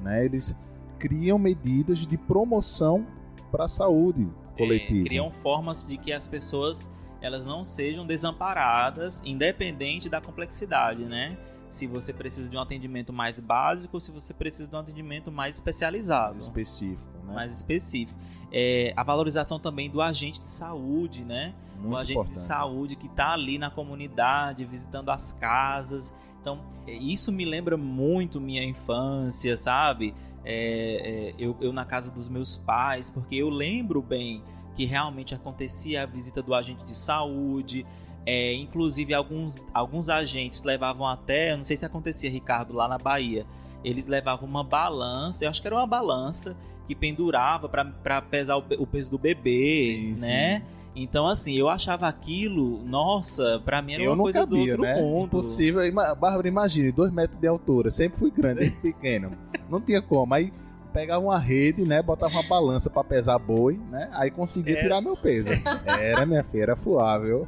né? 0.00 0.24
eles 0.24 0.54
criam 0.98 1.38
medidas 1.38 2.06
de 2.06 2.16
promoção 2.16 3.06
para 3.50 3.64
a 3.64 3.68
saúde 3.68 4.28
coletiva. 4.56 5.00
É, 5.00 5.04
criam 5.04 5.30
formas 5.30 5.86
de 5.88 5.96
que 5.96 6.12
as 6.12 6.26
pessoas 6.26 6.90
elas 7.22 7.44
não 7.44 7.62
sejam 7.62 8.06
desamparadas, 8.06 9.22
independente 9.24 10.08
da 10.08 10.20
complexidade, 10.22 11.04
né? 11.04 11.36
Se 11.68 11.86
você 11.86 12.14
precisa 12.14 12.50
de 12.50 12.56
um 12.56 12.61
atendimento 12.61 13.12
mais 13.12 13.38
básico 13.38 13.96
ou 13.96 14.00
se 14.00 14.11
você 14.11 14.32
precisa 14.32 14.68
de 14.68 14.74
um 14.74 14.78
atendimento 14.78 15.30
mais 15.30 15.56
especializado. 15.56 16.32
Mais 16.32 16.44
específico, 16.44 17.18
né? 17.26 17.34
Mais 17.34 17.52
específico 17.52 18.18
é, 18.53 18.92
a 18.96 19.03
valorização 19.03 19.59
também 19.59 19.88
do 19.88 20.03
agente 20.03 20.40
de 20.40 20.48
saúde, 20.48 21.24
né? 21.24 21.55
Muito 21.78 21.92
o 21.92 21.96
agente 21.96 22.12
importante. 22.12 22.34
de 22.34 22.40
saúde 22.40 22.96
que 22.96 23.07
está 23.07 23.32
ali 23.32 23.59
na 23.59 23.70
comunidade, 23.70 24.64
visitando 24.64 25.11
as 25.11 25.32
casas. 25.32 26.14
Então, 26.40 26.61
é, 26.86 26.92
isso 26.92 27.30
me 27.32 27.44
lembra 27.44 27.76
muito 27.76 28.40
minha 28.40 28.64
infância, 28.64 29.57
sabe? 29.57 30.14
É, 30.44 31.32
é, 31.32 31.34
eu, 31.38 31.57
eu 31.61 31.72
na 31.72 31.84
casa 31.84 32.11
dos 32.11 32.28
meus 32.28 32.57
pais, 32.57 33.11
porque 33.11 33.36
eu 33.36 33.48
lembro 33.48 34.03
bem 34.03 34.42
que 34.74 34.84
realmente 34.84 35.34
acontecia 35.34 36.03
a 36.03 36.07
visita 36.07 36.42
do 36.42 36.55
agente 36.55 36.84
de 36.84 36.94
saúde. 36.94 37.86
É, 38.26 38.53
inclusive, 38.55 39.14
alguns, 39.14 39.64
alguns 39.72 40.09
agentes 40.09 40.62
levavam 40.62 41.07
até, 41.07 41.57
não 41.57 41.64
sei 41.64 41.76
se 41.76 41.84
acontecia, 41.84 42.30
Ricardo, 42.30 42.74
lá 42.74 42.86
na 42.86 42.98
Bahia, 42.98 43.46
eles 43.84 44.06
levavam 44.06 44.48
uma 44.48 44.64
balança, 44.64 45.44
eu 45.44 45.50
acho 45.50 45.60
que 45.60 45.68
era 45.68 45.76
uma 45.76 45.86
balança, 45.86 46.56
que 46.86 46.94
pendurava 46.94 47.68
para 47.68 48.20
pesar 48.22 48.56
o, 48.56 48.64
o, 48.78 48.86
peso 48.86 49.10
do 49.10 49.18
bebê, 49.18 50.12
sim, 50.14 50.20
né? 50.20 50.58
Sim. 50.60 50.80
Então, 50.96 51.26
assim, 51.26 51.54
eu 51.54 51.68
achava 51.68 52.08
aquilo, 52.08 52.82
nossa, 52.84 53.62
pra 53.64 53.80
mim 53.80 53.94
era 53.94 54.02
eu 54.02 54.12
uma 54.12 54.24
coisa 54.24 54.40
cabia, 54.40 54.56
do 54.56 54.60
outro 54.62 54.82
né? 54.82 55.00
mundo. 55.00 55.26
Impossível. 55.26 55.92
Bárbara, 55.92 56.48
imagine, 56.48 56.90
dois 56.90 57.12
metros 57.12 57.40
de 57.40 57.46
altura, 57.46 57.90
sempre 57.90 58.18
fui 58.18 58.30
grande, 58.30 58.64
sempre 58.64 58.92
pequeno. 58.92 59.30
Não 59.68 59.80
tinha 59.80 60.02
como. 60.02 60.34
Aí 60.34 60.52
pegava 60.92 61.24
uma 61.24 61.38
rede, 61.38 61.82
né? 61.82 62.02
Botava 62.02 62.32
uma 62.32 62.42
balança 62.42 62.90
para 62.90 63.04
pesar 63.04 63.38
boi, 63.38 63.78
né? 63.88 64.08
Aí 64.12 64.30
conseguia 64.30 64.74
era... 64.74 64.82
tirar 64.82 65.00
meu 65.00 65.16
peso. 65.16 65.50
Era, 65.86 66.26
minha 66.26 66.42
filha, 66.42 66.62
era 66.62 66.76
fuável. 66.76 67.46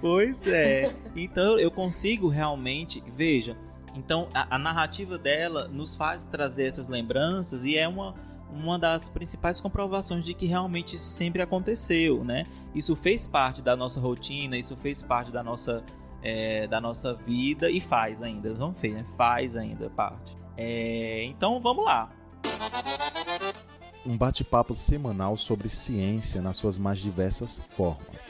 Pois 0.00 0.46
é. 0.46 0.94
Então 1.14 1.58
eu 1.58 1.70
consigo 1.70 2.28
realmente, 2.28 3.02
veja, 3.14 3.56
então 3.94 4.28
a, 4.34 4.56
a 4.56 4.58
narrativa 4.58 5.16
dela 5.16 5.68
nos 5.68 5.94
faz 5.94 6.26
trazer 6.26 6.66
essas 6.66 6.88
lembranças 6.88 7.64
e 7.64 7.76
é 7.76 7.86
uma 7.86 8.14
uma 8.54 8.78
das 8.78 9.08
principais 9.08 9.60
comprovações 9.60 10.24
de 10.24 10.32
que 10.32 10.46
realmente 10.46 10.94
isso 10.94 11.08
sempre 11.08 11.42
aconteceu, 11.42 12.24
né? 12.24 12.44
Isso 12.74 12.94
fez 12.94 13.26
parte 13.26 13.60
da 13.60 13.74
nossa 13.74 14.00
rotina, 14.00 14.56
isso 14.56 14.76
fez 14.76 15.02
parte 15.02 15.30
da 15.30 15.42
nossa, 15.42 15.82
é, 16.22 16.66
da 16.68 16.80
nossa 16.80 17.14
vida 17.14 17.68
e 17.70 17.80
faz 17.80 18.22
ainda, 18.22 18.54
não 18.54 18.72
fez, 18.72 18.94
né? 18.94 19.04
Faz 19.16 19.56
ainda 19.56 19.90
parte. 19.90 20.36
É, 20.56 21.24
então 21.24 21.60
vamos 21.60 21.84
lá. 21.84 22.10
Um 24.06 24.16
bate-papo 24.16 24.74
semanal 24.74 25.36
sobre 25.36 25.68
ciência 25.68 26.40
nas 26.40 26.56
suas 26.56 26.78
mais 26.78 26.98
diversas 26.98 27.60
formas. 27.70 28.28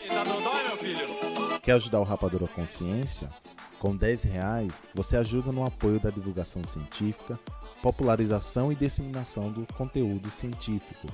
Quer 1.62 1.72
ajudar 1.72 2.00
o 2.00 2.04
Rapadura 2.04 2.46
Consciência? 2.46 3.28
Com 3.84 3.94
10 3.94 4.22
reais, 4.22 4.82
você 4.94 5.14
ajuda 5.14 5.52
no 5.52 5.66
apoio 5.66 6.00
da 6.00 6.08
divulgação 6.08 6.64
científica, 6.64 7.38
popularização 7.82 8.72
e 8.72 8.74
disseminação 8.74 9.52
do 9.52 9.66
conteúdo 9.74 10.30
científico. 10.30 11.06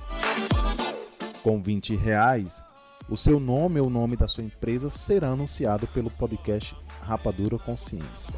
Com 1.43 1.61
20 1.61 1.97
reais, 1.97 2.63
o 3.09 3.17
seu 3.17 3.41
nome 3.41 3.81
ou 3.81 3.87
o 3.87 3.89
nome 3.89 4.15
da 4.15 4.25
sua 4.25 4.45
empresa 4.45 4.89
será 4.89 5.31
anunciado 5.31 5.85
pelo 5.87 6.09
podcast 6.11 6.73
Rapadura 7.01 7.59
Consciência. 7.59 8.33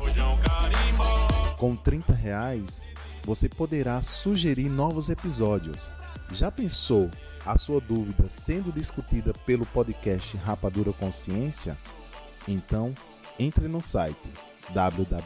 Com 1.60 1.76
30 1.76 2.12
reais, 2.12 2.82
você 3.24 3.48
poderá 3.48 4.02
sugerir 4.02 4.68
novos 4.68 5.12
episódios. 5.12 5.92
Já 6.32 6.50
pensou 6.50 7.08
a 7.46 7.56
sua 7.56 7.80
dúvida 7.80 8.28
sendo 8.30 8.72
discutida 8.72 9.32
pelo 9.46 9.68
podcast 9.68 10.36
Rapadura 10.38 10.92
Consciência? 10.92 11.78
Então, 12.48 12.96
entre 13.40 13.68
no 13.68 13.82
site 13.82 14.30
www.apoia.se 14.70 15.26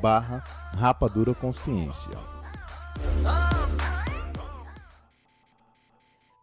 barra 0.00 0.44
Rapadura 0.76 1.34
Consciência. 1.34 2.18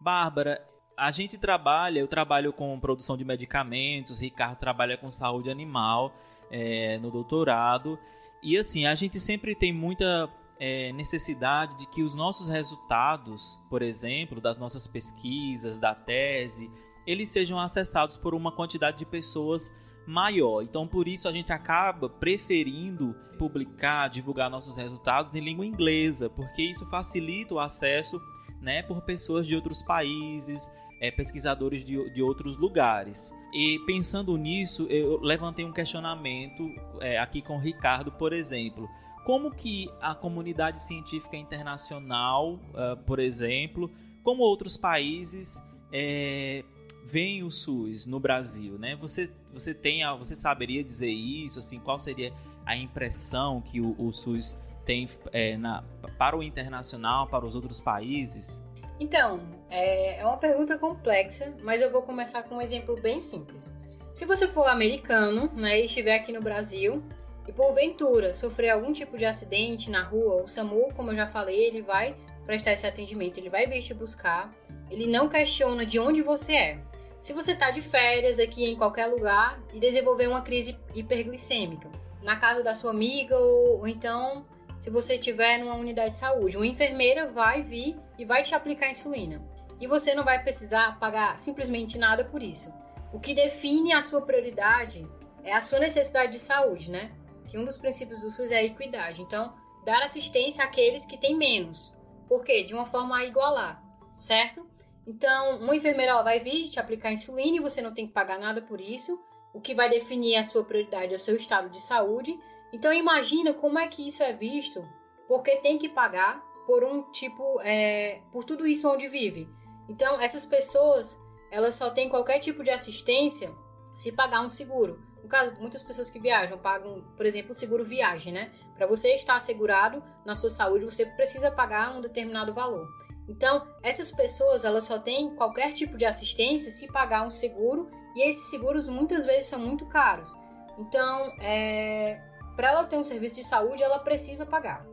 Bárbara, 0.00 0.62
a 0.96 1.10
gente 1.10 1.38
trabalha, 1.38 1.98
eu 1.98 2.06
trabalho 2.06 2.52
com 2.52 2.78
produção 2.78 3.16
de 3.16 3.24
medicamentos, 3.24 4.20
Ricardo 4.20 4.58
trabalha 4.58 4.96
com 4.96 5.10
saúde 5.10 5.50
animal 5.50 6.14
é, 6.50 6.98
no 6.98 7.10
doutorado. 7.10 7.98
E 8.42 8.56
assim, 8.56 8.86
a 8.86 8.94
gente 8.94 9.18
sempre 9.18 9.54
tem 9.54 9.72
muita 9.72 10.28
é, 10.58 10.92
necessidade 10.92 11.78
de 11.78 11.86
que 11.86 12.02
os 12.02 12.14
nossos 12.14 12.48
resultados, 12.48 13.58
por 13.68 13.82
exemplo, 13.82 14.40
das 14.40 14.58
nossas 14.58 14.86
pesquisas, 14.86 15.80
da 15.80 15.94
tese, 15.94 16.70
eles 17.06 17.28
sejam 17.28 17.58
acessados 17.58 18.16
por 18.16 18.34
uma 18.34 18.52
quantidade 18.52 18.98
de 18.98 19.06
pessoas 19.06 19.70
maior. 20.06 20.62
Então, 20.62 20.86
por 20.86 21.08
isso 21.08 21.28
a 21.28 21.32
gente 21.32 21.52
acaba 21.52 22.08
preferindo 22.08 23.14
publicar, 23.38 24.08
divulgar 24.08 24.50
nossos 24.50 24.76
resultados 24.76 25.34
em 25.34 25.40
língua 25.40 25.66
inglesa, 25.66 26.28
porque 26.30 26.62
isso 26.62 26.86
facilita 26.86 27.54
o 27.54 27.58
acesso, 27.58 28.20
né, 28.60 28.82
por 28.82 29.02
pessoas 29.02 29.46
de 29.46 29.54
outros 29.54 29.82
países, 29.82 30.70
é, 31.00 31.10
pesquisadores 31.10 31.84
de, 31.84 32.10
de 32.10 32.22
outros 32.22 32.56
lugares. 32.56 33.32
E 33.52 33.78
pensando 33.80 34.36
nisso, 34.36 34.86
eu 34.88 35.20
levantei 35.20 35.64
um 35.64 35.72
questionamento 35.72 36.68
é, 37.00 37.18
aqui 37.18 37.42
com 37.42 37.56
o 37.56 37.60
Ricardo, 37.60 38.10
por 38.10 38.32
exemplo. 38.32 38.88
Como 39.24 39.50
que 39.50 39.88
a 40.00 40.14
comunidade 40.14 40.80
científica 40.80 41.36
internacional, 41.36 42.54
uh, 42.54 42.96
por 43.06 43.18
exemplo, 43.18 43.90
como 44.22 44.42
outros 44.42 44.76
países, 44.76 45.62
é, 45.90 46.64
veem 47.04 47.42
o 47.42 47.50
SUS 47.50 48.06
no 48.06 48.18
Brasil, 48.18 48.78
né? 48.78 48.96
Você, 48.96 49.30
você 49.52 49.74
tem, 49.74 50.00
você 50.18 50.34
saberia 50.34 50.82
dizer 50.82 51.10
isso? 51.10 51.58
Assim, 51.58 51.78
qual 51.78 51.98
seria 51.98 52.32
a 52.64 52.76
impressão 52.76 53.60
que 53.60 53.80
o, 53.80 53.94
o 53.98 54.12
SUS 54.12 54.58
tem 54.84 55.08
é, 55.32 55.56
na, 55.56 55.84
para 56.18 56.36
o 56.36 56.42
internacional, 56.42 57.26
para 57.26 57.44
os 57.44 57.54
outros 57.54 57.80
países? 57.80 58.60
Então, 58.98 59.46
é, 59.68 60.18
é 60.20 60.26
uma 60.26 60.36
pergunta 60.36 60.78
complexa, 60.78 61.54
mas 61.62 61.82
eu 61.82 61.90
vou 61.90 62.02
começar 62.02 62.42
com 62.44 62.56
um 62.56 62.62
exemplo 62.62 62.98
bem 63.00 63.20
simples. 63.20 63.76
Se 64.12 64.24
você 64.24 64.46
for 64.46 64.66
americano 64.68 65.50
né, 65.56 65.80
e 65.80 65.86
estiver 65.86 66.14
aqui 66.14 66.32
no 66.32 66.40
Brasil 66.40 67.02
e 67.46 67.52
porventura 67.52 68.32
sofrer 68.32 68.70
algum 68.70 68.92
tipo 68.92 69.18
de 69.18 69.24
acidente 69.24 69.90
na 69.90 70.02
rua, 70.02 70.42
o 70.42 70.46
SAMU, 70.46 70.92
como 70.94 71.10
eu 71.10 71.16
já 71.16 71.26
falei, 71.26 71.64
ele 71.64 71.82
vai 71.82 72.16
prestar 72.46 72.72
esse 72.72 72.86
atendimento, 72.86 73.38
ele 73.38 73.50
vai 73.50 73.66
vir 73.66 73.82
te 73.82 73.92
buscar, 73.92 74.54
ele 74.90 75.06
não 75.06 75.28
questiona 75.28 75.84
de 75.84 75.98
onde 75.98 76.22
você 76.22 76.52
é. 76.54 76.78
Se 77.24 77.32
você 77.32 77.52
está 77.52 77.70
de 77.70 77.80
férias 77.80 78.38
aqui 78.38 78.66
em 78.66 78.76
qualquer 78.76 79.06
lugar 79.06 79.58
e 79.72 79.80
desenvolver 79.80 80.28
uma 80.28 80.42
crise 80.42 80.78
hiperglicêmica, 80.94 81.90
na 82.22 82.36
casa 82.36 82.62
da 82.62 82.74
sua 82.74 82.90
amiga 82.90 83.34
ou, 83.38 83.78
ou 83.78 83.88
então 83.88 84.44
se 84.78 84.90
você 84.90 85.14
estiver 85.14 85.56
numa 85.56 85.74
unidade 85.74 86.10
de 86.10 86.16
saúde. 86.18 86.58
Uma 86.58 86.66
enfermeira 86.66 87.32
vai 87.32 87.62
vir 87.62 87.98
e 88.18 88.26
vai 88.26 88.42
te 88.42 88.54
aplicar 88.54 88.90
insulina. 88.90 89.42
E 89.80 89.86
você 89.86 90.14
não 90.14 90.22
vai 90.22 90.42
precisar 90.42 90.98
pagar 91.00 91.40
simplesmente 91.40 91.96
nada 91.96 92.26
por 92.26 92.42
isso. 92.42 92.70
O 93.10 93.18
que 93.18 93.32
define 93.32 93.94
a 93.94 94.02
sua 94.02 94.20
prioridade 94.20 95.08
é 95.42 95.54
a 95.54 95.62
sua 95.62 95.78
necessidade 95.78 96.32
de 96.32 96.38
saúde, 96.38 96.90
né? 96.90 97.10
Que 97.46 97.56
um 97.56 97.64
dos 97.64 97.78
princípios 97.78 98.20
do 98.20 98.30
SUS 98.30 98.50
é 98.50 98.56
a 98.56 98.64
equidade. 98.64 99.22
Então, 99.22 99.54
dar 99.82 100.02
assistência 100.02 100.62
àqueles 100.62 101.06
que 101.06 101.16
têm 101.16 101.38
menos. 101.38 101.96
Por 102.28 102.44
quê? 102.44 102.64
De 102.64 102.74
uma 102.74 102.84
forma 102.84 103.16
a 103.16 103.24
igualar, 103.24 103.82
certo? 104.14 104.73
Então, 105.06 105.58
uma 105.58 105.76
enfermeira 105.76 106.22
vai 106.22 106.40
vir 106.40 106.68
te 106.70 106.80
aplicar 106.80 107.12
insulina 107.12 107.56
e 107.56 107.60
você 107.60 107.82
não 107.82 107.92
tem 107.92 108.06
que 108.06 108.12
pagar 108.12 108.38
nada 108.38 108.62
por 108.62 108.80
isso. 108.80 109.22
O 109.52 109.60
que 109.60 109.74
vai 109.74 109.88
definir 109.88 110.36
a 110.36 110.44
sua 110.44 110.64
prioridade 110.64 111.12
é 111.12 111.16
o 111.16 111.20
seu 111.20 111.36
estado 111.36 111.68
de 111.68 111.80
saúde 111.80 112.38
então 112.74 112.92
imagina 112.92 113.54
como 113.54 113.78
é 113.78 113.86
que 113.86 114.08
isso 114.08 114.20
é 114.20 114.32
visto, 114.32 114.84
porque 115.28 115.58
tem 115.58 115.78
que 115.78 115.88
pagar 115.88 116.44
por 116.66 116.82
um 116.82 117.04
tipo, 117.12 117.60
é, 117.60 118.20
por 118.32 118.42
tudo 118.42 118.66
isso 118.66 118.90
onde 118.90 119.06
vive. 119.06 119.48
Então 119.88 120.20
essas 120.20 120.44
pessoas, 120.44 121.22
elas 121.52 121.76
só 121.76 121.88
têm 121.88 122.08
qualquer 122.08 122.40
tipo 122.40 122.64
de 122.64 122.70
assistência 122.70 123.54
se 123.94 124.10
pagar 124.10 124.40
um 124.40 124.48
seguro. 124.48 125.00
No 125.22 125.28
caso, 125.28 125.52
muitas 125.60 125.84
pessoas 125.84 126.10
que 126.10 126.18
viajam 126.18 126.58
pagam, 126.58 127.04
por 127.16 127.24
exemplo, 127.24 127.52
o 127.52 127.54
seguro 127.54 127.84
viagem, 127.84 128.32
né? 128.32 128.52
Para 128.74 128.88
você 128.88 129.14
estar 129.14 129.36
assegurado 129.36 130.02
na 130.24 130.34
sua 130.34 130.50
saúde, 130.50 130.84
você 130.84 131.06
precisa 131.06 131.52
pagar 131.52 131.94
um 131.94 132.00
determinado 132.00 132.52
valor. 132.52 132.88
Então, 133.28 133.66
essas 133.82 134.10
pessoas, 134.10 134.64
elas 134.64 134.84
só 134.84 134.98
têm 134.98 135.34
qualquer 135.34 135.72
tipo 135.72 135.96
de 135.96 136.04
assistência 136.04 136.70
se 136.70 136.86
pagar 136.92 137.26
um 137.26 137.30
seguro, 137.30 137.90
e 138.14 138.28
esses 138.28 138.50
seguros 138.50 138.86
muitas 138.86 139.24
vezes 139.24 139.46
são 139.46 139.58
muito 139.58 139.86
caros. 139.86 140.32
Então, 140.78 141.32
é, 141.40 142.20
para 142.56 142.70
ela 142.70 142.84
ter 142.84 142.96
um 142.96 143.04
serviço 143.04 143.34
de 143.34 143.44
saúde, 143.44 143.82
ela 143.82 143.98
precisa 143.98 144.44
pagar. 144.44 144.86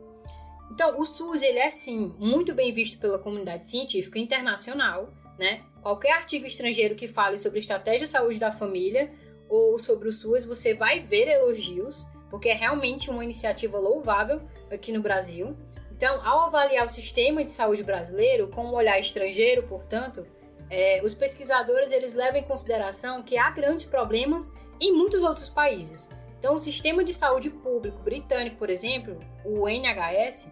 Então, 0.70 0.98
o 0.98 1.04
SUS 1.04 1.42
ele 1.42 1.58
é 1.58 1.70
sim 1.70 2.14
muito 2.18 2.54
bem 2.54 2.72
visto 2.72 2.98
pela 2.98 3.18
comunidade 3.18 3.68
científica 3.68 4.18
internacional, 4.18 5.12
né? 5.38 5.62
Qualquer 5.82 6.12
artigo 6.12 6.46
estrangeiro 6.46 6.94
que 6.94 7.06
fale 7.06 7.36
sobre 7.36 7.58
estratégia 7.58 8.06
de 8.06 8.08
saúde 8.08 8.38
da 8.38 8.50
família 8.50 9.12
ou 9.48 9.78
sobre 9.78 10.08
o 10.08 10.12
SUS, 10.12 10.44
você 10.44 10.72
vai 10.72 11.00
ver 11.00 11.28
elogios, 11.28 12.06
porque 12.30 12.48
é 12.48 12.54
realmente 12.54 13.10
uma 13.10 13.22
iniciativa 13.22 13.78
louvável 13.78 14.40
aqui 14.70 14.92
no 14.92 15.02
Brasil. 15.02 15.54
Então, 16.02 16.20
ao 16.26 16.40
avaliar 16.46 16.84
o 16.84 16.88
sistema 16.88 17.44
de 17.44 17.52
saúde 17.52 17.84
brasileiro 17.84 18.48
com 18.48 18.64
um 18.64 18.74
olhar 18.74 18.98
estrangeiro, 18.98 19.62
portanto, 19.68 20.26
é, 20.68 21.00
os 21.04 21.14
pesquisadores 21.14 21.92
eles 21.92 22.12
levam 22.12 22.40
em 22.40 22.42
consideração 22.42 23.22
que 23.22 23.38
há 23.38 23.48
grandes 23.50 23.86
problemas 23.86 24.52
em 24.80 24.92
muitos 24.92 25.22
outros 25.22 25.48
países, 25.48 26.10
então, 26.42 26.56
o 26.56 26.58
sistema 26.58 27.04
de 27.04 27.14
saúde 27.14 27.50
público 27.50 28.00
britânico, 28.00 28.56
por 28.56 28.68
exemplo, 28.68 29.16
o 29.44 29.68
NHS, 29.68 30.50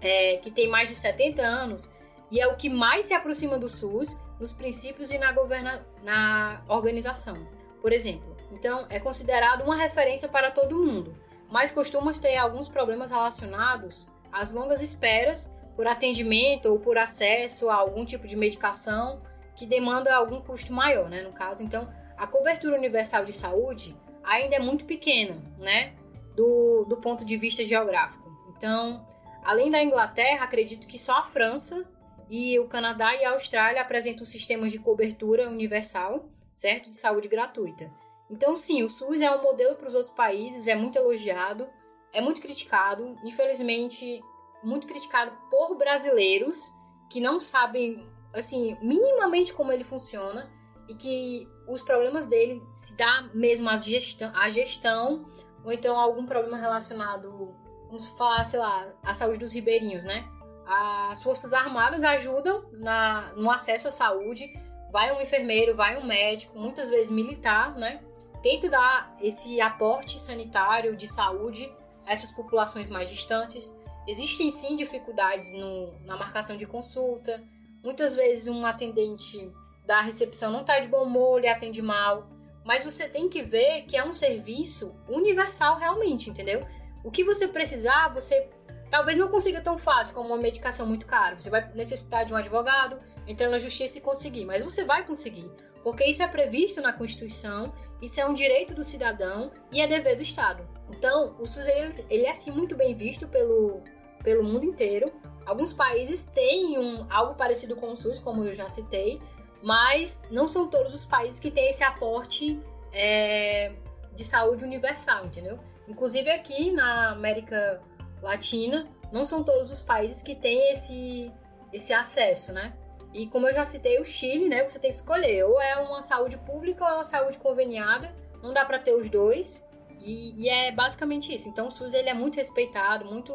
é, 0.00 0.36
que 0.36 0.52
tem 0.52 0.68
mais 0.68 0.88
de 0.88 0.94
70 0.94 1.42
anos 1.42 1.90
e 2.30 2.38
é 2.38 2.46
o 2.46 2.56
que 2.56 2.68
mais 2.68 3.06
se 3.06 3.12
aproxima 3.12 3.58
do 3.58 3.68
SUS 3.68 4.16
nos 4.38 4.52
princípios 4.52 5.10
e 5.10 5.18
na, 5.18 5.32
governa 5.32 5.84
na 6.04 6.62
organização, 6.68 7.44
por 7.80 7.92
exemplo. 7.92 8.36
Então, 8.52 8.86
é 8.88 9.00
considerado 9.00 9.64
uma 9.64 9.74
referência 9.74 10.28
para 10.28 10.52
todo 10.52 10.76
mundo, 10.76 11.12
mas 11.50 11.72
costuma 11.72 12.12
ter 12.12 12.36
alguns 12.36 12.68
problemas 12.68 13.10
relacionados 13.10 14.11
às 14.32 14.52
longas 14.52 14.82
esperas 14.82 15.52
por 15.76 15.86
atendimento 15.86 16.66
ou 16.66 16.78
por 16.78 16.98
acesso 16.98 17.68
a 17.70 17.74
algum 17.74 18.04
tipo 18.04 18.26
de 18.26 18.36
medicação 18.36 19.22
que 19.54 19.66
demanda 19.66 20.14
algum 20.14 20.40
custo 20.40 20.72
maior, 20.72 21.08
né? 21.08 21.22
No 21.22 21.32
caso, 21.32 21.62
então, 21.62 21.92
a 22.16 22.26
cobertura 22.26 22.76
universal 22.76 23.24
de 23.24 23.32
saúde 23.32 23.96
ainda 24.22 24.56
é 24.56 24.58
muito 24.58 24.84
pequena, 24.84 25.36
né? 25.58 25.94
Do, 26.34 26.86
do 26.88 26.96
ponto 26.96 27.24
de 27.24 27.36
vista 27.36 27.62
geográfico. 27.62 28.30
Então, 28.56 29.06
além 29.44 29.70
da 29.70 29.82
Inglaterra, 29.82 30.44
acredito 30.44 30.86
que 30.86 30.98
só 30.98 31.18
a 31.18 31.24
França 31.24 31.86
e 32.30 32.58
o 32.58 32.66
Canadá 32.66 33.14
e 33.14 33.24
a 33.24 33.32
Austrália 33.32 33.82
apresentam 33.82 34.24
sistemas 34.24 34.72
de 34.72 34.78
cobertura 34.78 35.48
universal, 35.48 36.24
certo? 36.54 36.88
De 36.88 36.96
saúde 36.96 37.28
gratuita. 37.28 37.92
Então, 38.30 38.56
sim, 38.56 38.82
o 38.82 38.88
SUS 38.88 39.20
é 39.20 39.30
um 39.30 39.42
modelo 39.42 39.76
para 39.76 39.88
os 39.88 39.94
outros 39.94 40.12
países, 40.12 40.66
é 40.66 40.74
muito 40.74 40.96
elogiado, 40.96 41.68
é 42.12 42.20
muito 42.20 42.40
criticado, 42.40 43.16
infelizmente, 43.24 44.22
muito 44.62 44.86
criticado 44.86 45.32
por 45.50 45.76
brasileiros 45.76 46.72
que 47.10 47.20
não 47.20 47.40
sabem, 47.40 48.06
assim, 48.32 48.76
minimamente 48.80 49.52
como 49.52 49.72
ele 49.72 49.84
funciona 49.84 50.50
e 50.88 50.94
que 50.94 51.48
os 51.68 51.82
problemas 51.82 52.26
dele 52.26 52.62
se 52.74 52.96
dá 52.96 53.30
mesmo 53.34 53.68
à 53.68 53.76
gestão, 53.76 54.32
à 54.34 54.50
gestão 54.50 55.26
ou 55.64 55.72
então 55.72 55.98
algum 55.98 56.26
problema 56.26 56.56
relacionado, 56.56 57.54
vamos 57.86 58.06
falar, 58.18 58.44
sei 58.44 58.58
lá, 58.58 58.92
à 59.02 59.14
saúde 59.14 59.38
dos 59.38 59.52
ribeirinhos, 59.52 60.04
né? 60.04 60.28
As 60.66 61.22
Forças 61.22 61.52
Armadas 61.52 62.02
ajudam 62.02 62.64
na, 62.72 63.32
no 63.36 63.50
acesso 63.50 63.88
à 63.88 63.90
saúde, 63.90 64.52
vai 64.90 65.12
um 65.12 65.20
enfermeiro, 65.20 65.74
vai 65.74 65.98
um 65.98 66.06
médico, 66.06 66.58
muitas 66.58 66.88
vezes 66.90 67.10
militar, 67.10 67.74
né? 67.74 68.02
Tenta 68.42 68.68
dar 68.68 69.14
esse 69.20 69.60
aporte 69.60 70.18
sanitário 70.18 70.96
de 70.96 71.06
saúde 71.06 71.72
essas 72.06 72.32
populações 72.32 72.88
mais 72.88 73.08
distantes. 73.08 73.76
Existem 74.06 74.50
sim 74.50 74.76
dificuldades 74.76 75.52
no, 75.52 75.92
na 76.04 76.16
marcação 76.16 76.56
de 76.56 76.66
consulta. 76.66 77.42
Muitas 77.82 78.14
vezes 78.14 78.48
um 78.48 78.64
atendente 78.66 79.52
da 79.86 80.00
recepção 80.00 80.50
não 80.50 80.60
está 80.60 80.78
de 80.78 80.88
bom 80.88 81.04
humor, 81.04 81.38
ele 81.38 81.48
atende 81.48 81.82
mal. 81.82 82.28
mas 82.64 82.84
você 82.84 83.08
tem 83.08 83.28
que 83.28 83.42
ver 83.42 83.82
que 83.82 83.96
é 83.96 84.04
um 84.04 84.12
serviço 84.12 84.94
universal 85.08 85.78
realmente, 85.78 86.30
entendeu? 86.30 86.64
O 87.04 87.10
que 87.10 87.24
você 87.24 87.48
precisar, 87.48 88.08
você 88.08 88.48
talvez 88.90 89.18
não 89.18 89.28
consiga 89.28 89.60
tão 89.60 89.76
fácil 89.76 90.14
como 90.14 90.28
uma 90.28 90.36
medicação 90.36 90.86
muito 90.86 91.06
cara. 91.06 91.36
Você 91.38 91.50
vai 91.50 91.68
necessitar 91.74 92.24
de 92.24 92.32
um 92.32 92.36
advogado, 92.36 93.00
entrar 93.26 93.48
na 93.48 93.58
justiça 93.58 93.98
e 93.98 94.00
conseguir, 94.00 94.44
mas 94.44 94.62
você 94.62 94.84
vai 94.84 95.04
conseguir, 95.04 95.50
porque 95.82 96.04
isso 96.04 96.22
é 96.22 96.28
previsto 96.28 96.80
na 96.80 96.92
Constituição, 96.92 97.72
isso 98.00 98.20
é 98.20 98.26
um 98.26 98.34
direito 98.34 98.74
do 98.74 98.84
cidadão 98.84 99.50
e 99.72 99.80
é 99.80 99.86
dever 99.86 100.16
do 100.16 100.22
Estado. 100.22 100.68
Então, 100.96 101.34
o 101.38 101.46
SUS 101.46 101.66
ele, 101.66 102.04
ele 102.08 102.26
é 102.26 102.30
assim 102.30 102.50
muito 102.50 102.76
bem 102.76 102.94
visto 102.94 103.26
pelo, 103.26 103.82
pelo 104.22 104.44
mundo 104.44 104.64
inteiro. 104.64 105.12
Alguns 105.44 105.72
países 105.72 106.26
têm 106.26 106.78
um, 106.78 107.06
algo 107.10 107.34
parecido 107.34 107.74
com 107.76 107.92
o 107.92 107.96
SUS, 107.96 108.20
como 108.20 108.44
eu 108.44 108.52
já 108.52 108.68
citei, 108.68 109.20
mas 109.62 110.22
não 110.30 110.46
são 110.48 110.68
todos 110.68 110.94
os 110.94 111.04
países 111.04 111.40
que 111.40 111.50
têm 111.50 111.68
esse 111.68 111.82
aporte 111.82 112.60
é, 112.92 113.72
de 114.14 114.24
saúde 114.24 114.64
universal, 114.64 115.26
entendeu? 115.26 115.58
Inclusive 115.88 116.30
aqui 116.30 116.70
na 116.70 117.10
América 117.10 117.82
Latina, 118.22 118.88
não 119.10 119.26
são 119.26 119.42
todos 119.42 119.72
os 119.72 119.82
países 119.82 120.22
que 120.22 120.34
têm 120.34 120.72
esse, 120.72 121.32
esse 121.72 121.92
acesso, 121.92 122.52
né? 122.52 122.72
E 123.12 123.26
como 123.26 123.46
eu 123.46 123.52
já 123.52 123.64
citei, 123.64 124.00
o 124.00 124.04
Chile, 124.04 124.48
né? 124.48 124.66
Você 124.66 124.78
tem 124.78 124.90
que 124.90 124.96
escolher, 124.96 125.44
ou 125.44 125.60
é 125.60 125.76
uma 125.76 126.00
saúde 126.00 126.38
pública 126.38 126.84
ou 126.84 126.90
é 126.90 126.94
uma 126.94 127.04
saúde 127.04 127.38
conveniada. 127.38 128.14
Não 128.42 128.54
dá 128.54 128.64
para 128.64 128.78
ter 128.78 128.94
os 128.94 129.10
dois. 129.10 129.68
E, 130.04 130.42
e, 130.42 130.48
é 130.48 130.72
basicamente 130.72 131.34
isso. 131.34 131.48
Então 131.48 131.68
o 131.68 131.70
SUS 131.70 131.94
ele 131.94 132.08
é 132.08 132.14
muito 132.14 132.36
respeitado, 132.36 133.04
muito 133.04 133.32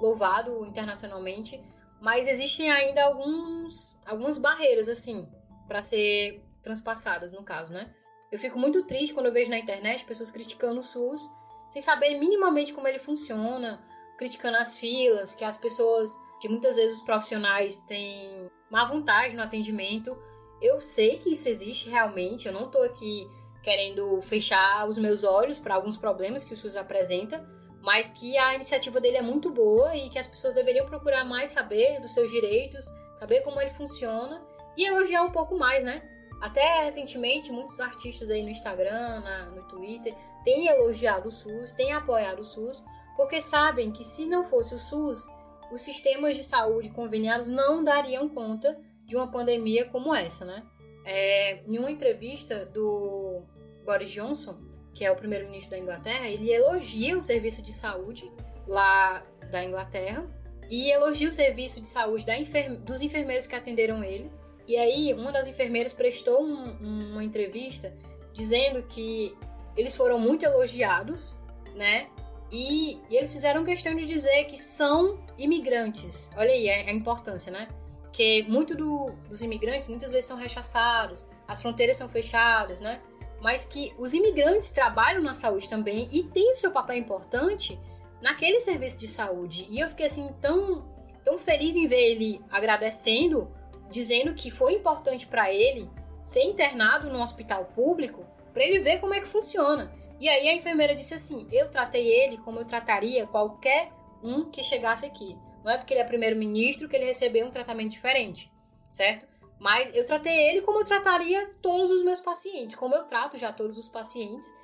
louvado 0.00 0.64
internacionalmente, 0.66 1.60
mas 2.00 2.28
existem 2.28 2.70
ainda 2.70 3.04
alguns, 3.04 3.98
algumas 4.04 4.38
barreiras 4.38 4.88
assim 4.88 5.28
para 5.66 5.80
ser 5.82 6.42
transpassadas 6.62 7.32
no 7.32 7.42
caso, 7.42 7.72
né? 7.72 7.92
Eu 8.30 8.38
fico 8.38 8.58
muito 8.58 8.84
triste 8.84 9.14
quando 9.14 9.26
eu 9.26 9.32
vejo 9.32 9.50
na 9.50 9.58
internet 9.58 10.04
pessoas 10.04 10.30
criticando 10.30 10.80
o 10.80 10.82
SUS 10.82 11.28
sem 11.68 11.80
saber 11.80 12.18
minimamente 12.18 12.72
como 12.72 12.86
ele 12.86 12.98
funciona, 12.98 13.82
criticando 14.16 14.56
as 14.56 14.76
filas, 14.76 15.34
que 15.34 15.44
as 15.44 15.56
pessoas, 15.56 16.10
que 16.40 16.48
muitas 16.48 16.76
vezes 16.76 16.98
os 16.98 17.02
profissionais 17.02 17.80
têm 17.80 18.50
má 18.70 18.84
vontade 18.84 19.36
no 19.36 19.42
atendimento. 19.42 20.16
Eu 20.60 20.80
sei 20.80 21.18
que 21.18 21.32
isso 21.32 21.48
existe 21.48 21.90
realmente, 21.90 22.46
eu 22.46 22.52
não 22.52 22.70
tô 22.70 22.82
aqui 22.82 23.26
querendo 23.64 24.20
fechar 24.20 24.86
os 24.86 24.98
meus 24.98 25.24
olhos 25.24 25.58
para 25.58 25.74
alguns 25.74 25.96
problemas 25.96 26.44
que 26.44 26.52
o 26.52 26.56
SUS 26.56 26.76
apresenta, 26.76 27.44
mas 27.80 28.10
que 28.10 28.36
a 28.36 28.54
iniciativa 28.54 29.00
dele 29.00 29.16
é 29.16 29.22
muito 29.22 29.50
boa 29.50 29.96
e 29.96 30.10
que 30.10 30.18
as 30.18 30.26
pessoas 30.26 30.54
deveriam 30.54 30.86
procurar 30.86 31.24
mais 31.24 31.50
saber 31.50 32.00
dos 32.00 32.12
seus 32.12 32.30
direitos, 32.30 32.84
saber 33.14 33.40
como 33.40 33.60
ele 33.60 33.70
funciona 33.70 34.42
e 34.76 34.86
elogiar 34.86 35.22
um 35.22 35.30
pouco 35.30 35.56
mais, 35.56 35.82
né? 35.82 36.02
Até 36.40 36.84
recentemente, 36.84 37.50
muitos 37.50 37.80
artistas 37.80 38.30
aí 38.30 38.42
no 38.42 38.50
Instagram, 38.50 39.20
na, 39.20 39.46
no 39.46 39.62
Twitter, 39.62 40.14
têm 40.44 40.66
elogiado 40.66 41.28
o 41.28 41.32
SUS, 41.32 41.72
têm 41.72 41.92
apoiado 41.92 42.40
o 42.40 42.44
SUS, 42.44 42.82
porque 43.16 43.40
sabem 43.40 43.90
que 43.90 44.04
se 44.04 44.26
não 44.26 44.44
fosse 44.44 44.74
o 44.74 44.78
SUS, 44.78 45.26
os 45.72 45.80
sistemas 45.80 46.36
de 46.36 46.44
saúde 46.44 46.90
conveniados 46.90 47.48
não 47.48 47.82
dariam 47.82 48.28
conta 48.28 48.78
de 49.06 49.16
uma 49.16 49.30
pandemia 49.30 49.86
como 49.86 50.14
essa, 50.14 50.44
né? 50.44 50.62
É, 51.06 51.62
em 51.66 51.78
uma 51.78 51.90
entrevista 51.90 52.66
do 52.66 53.42
Boris 53.84 54.10
Johnson, 54.10 54.58
que 54.92 55.04
é 55.04 55.10
o 55.10 55.16
primeiro-ministro 55.16 55.70
da 55.70 55.78
Inglaterra, 55.78 56.28
ele 56.28 56.50
elogia 56.50 57.16
o 57.18 57.22
serviço 57.22 57.60
de 57.62 57.72
saúde 57.72 58.30
lá 58.66 59.22
da 59.50 59.64
Inglaterra 59.64 60.26
e 60.70 60.90
elogia 60.90 61.28
o 61.28 61.32
serviço 61.32 61.80
de 61.80 61.88
saúde 61.88 62.30
enfer 62.32 62.76
dos 62.78 63.02
enfermeiros 63.02 63.46
que 63.46 63.54
atenderam 63.54 64.02
ele. 64.02 64.30
E 64.66 64.76
aí, 64.76 65.12
uma 65.12 65.30
das 65.30 65.46
enfermeiras 65.46 65.92
prestou 65.92 66.42
um, 66.42 67.12
uma 67.12 67.22
entrevista 67.22 67.94
dizendo 68.32 68.82
que 68.82 69.36
eles 69.76 69.94
foram 69.94 70.18
muito 70.18 70.44
elogiados, 70.44 71.36
né? 71.74 72.08
E, 72.50 72.98
e, 73.10 73.16
eles 73.16 73.32
fizeram 73.32 73.64
questão 73.64 73.94
de 73.94 74.06
dizer 74.06 74.44
que 74.44 74.56
são 74.56 75.22
imigrantes. 75.36 76.30
Olha 76.36 76.50
aí 76.52 76.70
a, 76.70 76.90
a 76.90 76.92
importância, 76.92 77.52
né? 77.52 77.68
Que 78.12 78.44
muito 78.44 78.74
do, 78.76 79.10
dos 79.28 79.42
imigrantes 79.42 79.88
muitas 79.88 80.10
vezes 80.10 80.26
são 80.26 80.36
rechaçados, 80.36 81.26
as 81.46 81.60
fronteiras 81.60 81.96
são 81.96 82.08
fechadas, 82.08 82.80
né? 82.80 83.00
Mas 83.44 83.66
que 83.66 83.92
os 83.98 84.14
imigrantes 84.14 84.72
trabalham 84.72 85.22
na 85.22 85.34
saúde 85.34 85.68
também 85.68 86.08
e 86.10 86.22
têm 86.22 86.54
o 86.54 86.56
seu 86.56 86.70
papel 86.70 86.96
importante 86.96 87.78
naquele 88.22 88.58
serviço 88.58 88.96
de 88.96 89.06
saúde. 89.06 89.66
E 89.68 89.78
eu 89.78 89.88
fiquei 89.90 90.06
assim 90.06 90.34
tão, 90.40 90.88
tão 91.22 91.38
feliz 91.38 91.76
em 91.76 91.86
ver 91.86 92.12
ele 92.12 92.40
agradecendo, 92.50 93.54
dizendo 93.90 94.32
que 94.32 94.50
foi 94.50 94.72
importante 94.72 95.26
para 95.26 95.52
ele 95.52 95.90
ser 96.22 96.44
internado 96.44 97.10
num 97.10 97.20
hospital 97.20 97.66
público 97.66 98.24
para 98.54 98.64
ele 98.64 98.78
ver 98.78 98.98
como 98.98 99.12
é 99.12 99.20
que 99.20 99.26
funciona. 99.26 99.92
E 100.18 100.26
aí 100.26 100.48
a 100.48 100.54
enfermeira 100.54 100.94
disse 100.94 101.12
assim: 101.12 101.46
Eu 101.52 101.68
tratei 101.68 102.06
ele 102.06 102.38
como 102.38 102.60
eu 102.60 102.64
trataria 102.64 103.26
qualquer 103.26 103.92
um 104.22 104.48
que 104.48 104.64
chegasse 104.64 105.04
aqui. 105.04 105.36
Não 105.62 105.70
é 105.70 105.76
porque 105.76 105.92
ele 105.92 106.00
é 106.00 106.04
primeiro-ministro 106.04 106.88
que 106.88 106.96
ele 106.96 107.04
recebeu 107.04 107.44
um 107.44 107.50
tratamento 107.50 107.90
diferente, 107.90 108.50
certo? 108.88 109.26
Mas 109.64 109.96
eu 109.96 110.04
tratei 110.04 110.50
ele 110.50 110.60
como 110.60 110.80
eu 110.80 110.84
trataria 110.84 111.50
todos 111.62 111.90
os 111.90 112.04
meus 112.04 112.20
pacientes, 112.20 112.76
como 112.76 112.94
eu 112.94 113.04
trato 113.04 113.38
já 113.38 113.50
todos 113.50 113.78
os 113.78 113.88
pacientes. 113.88 114.54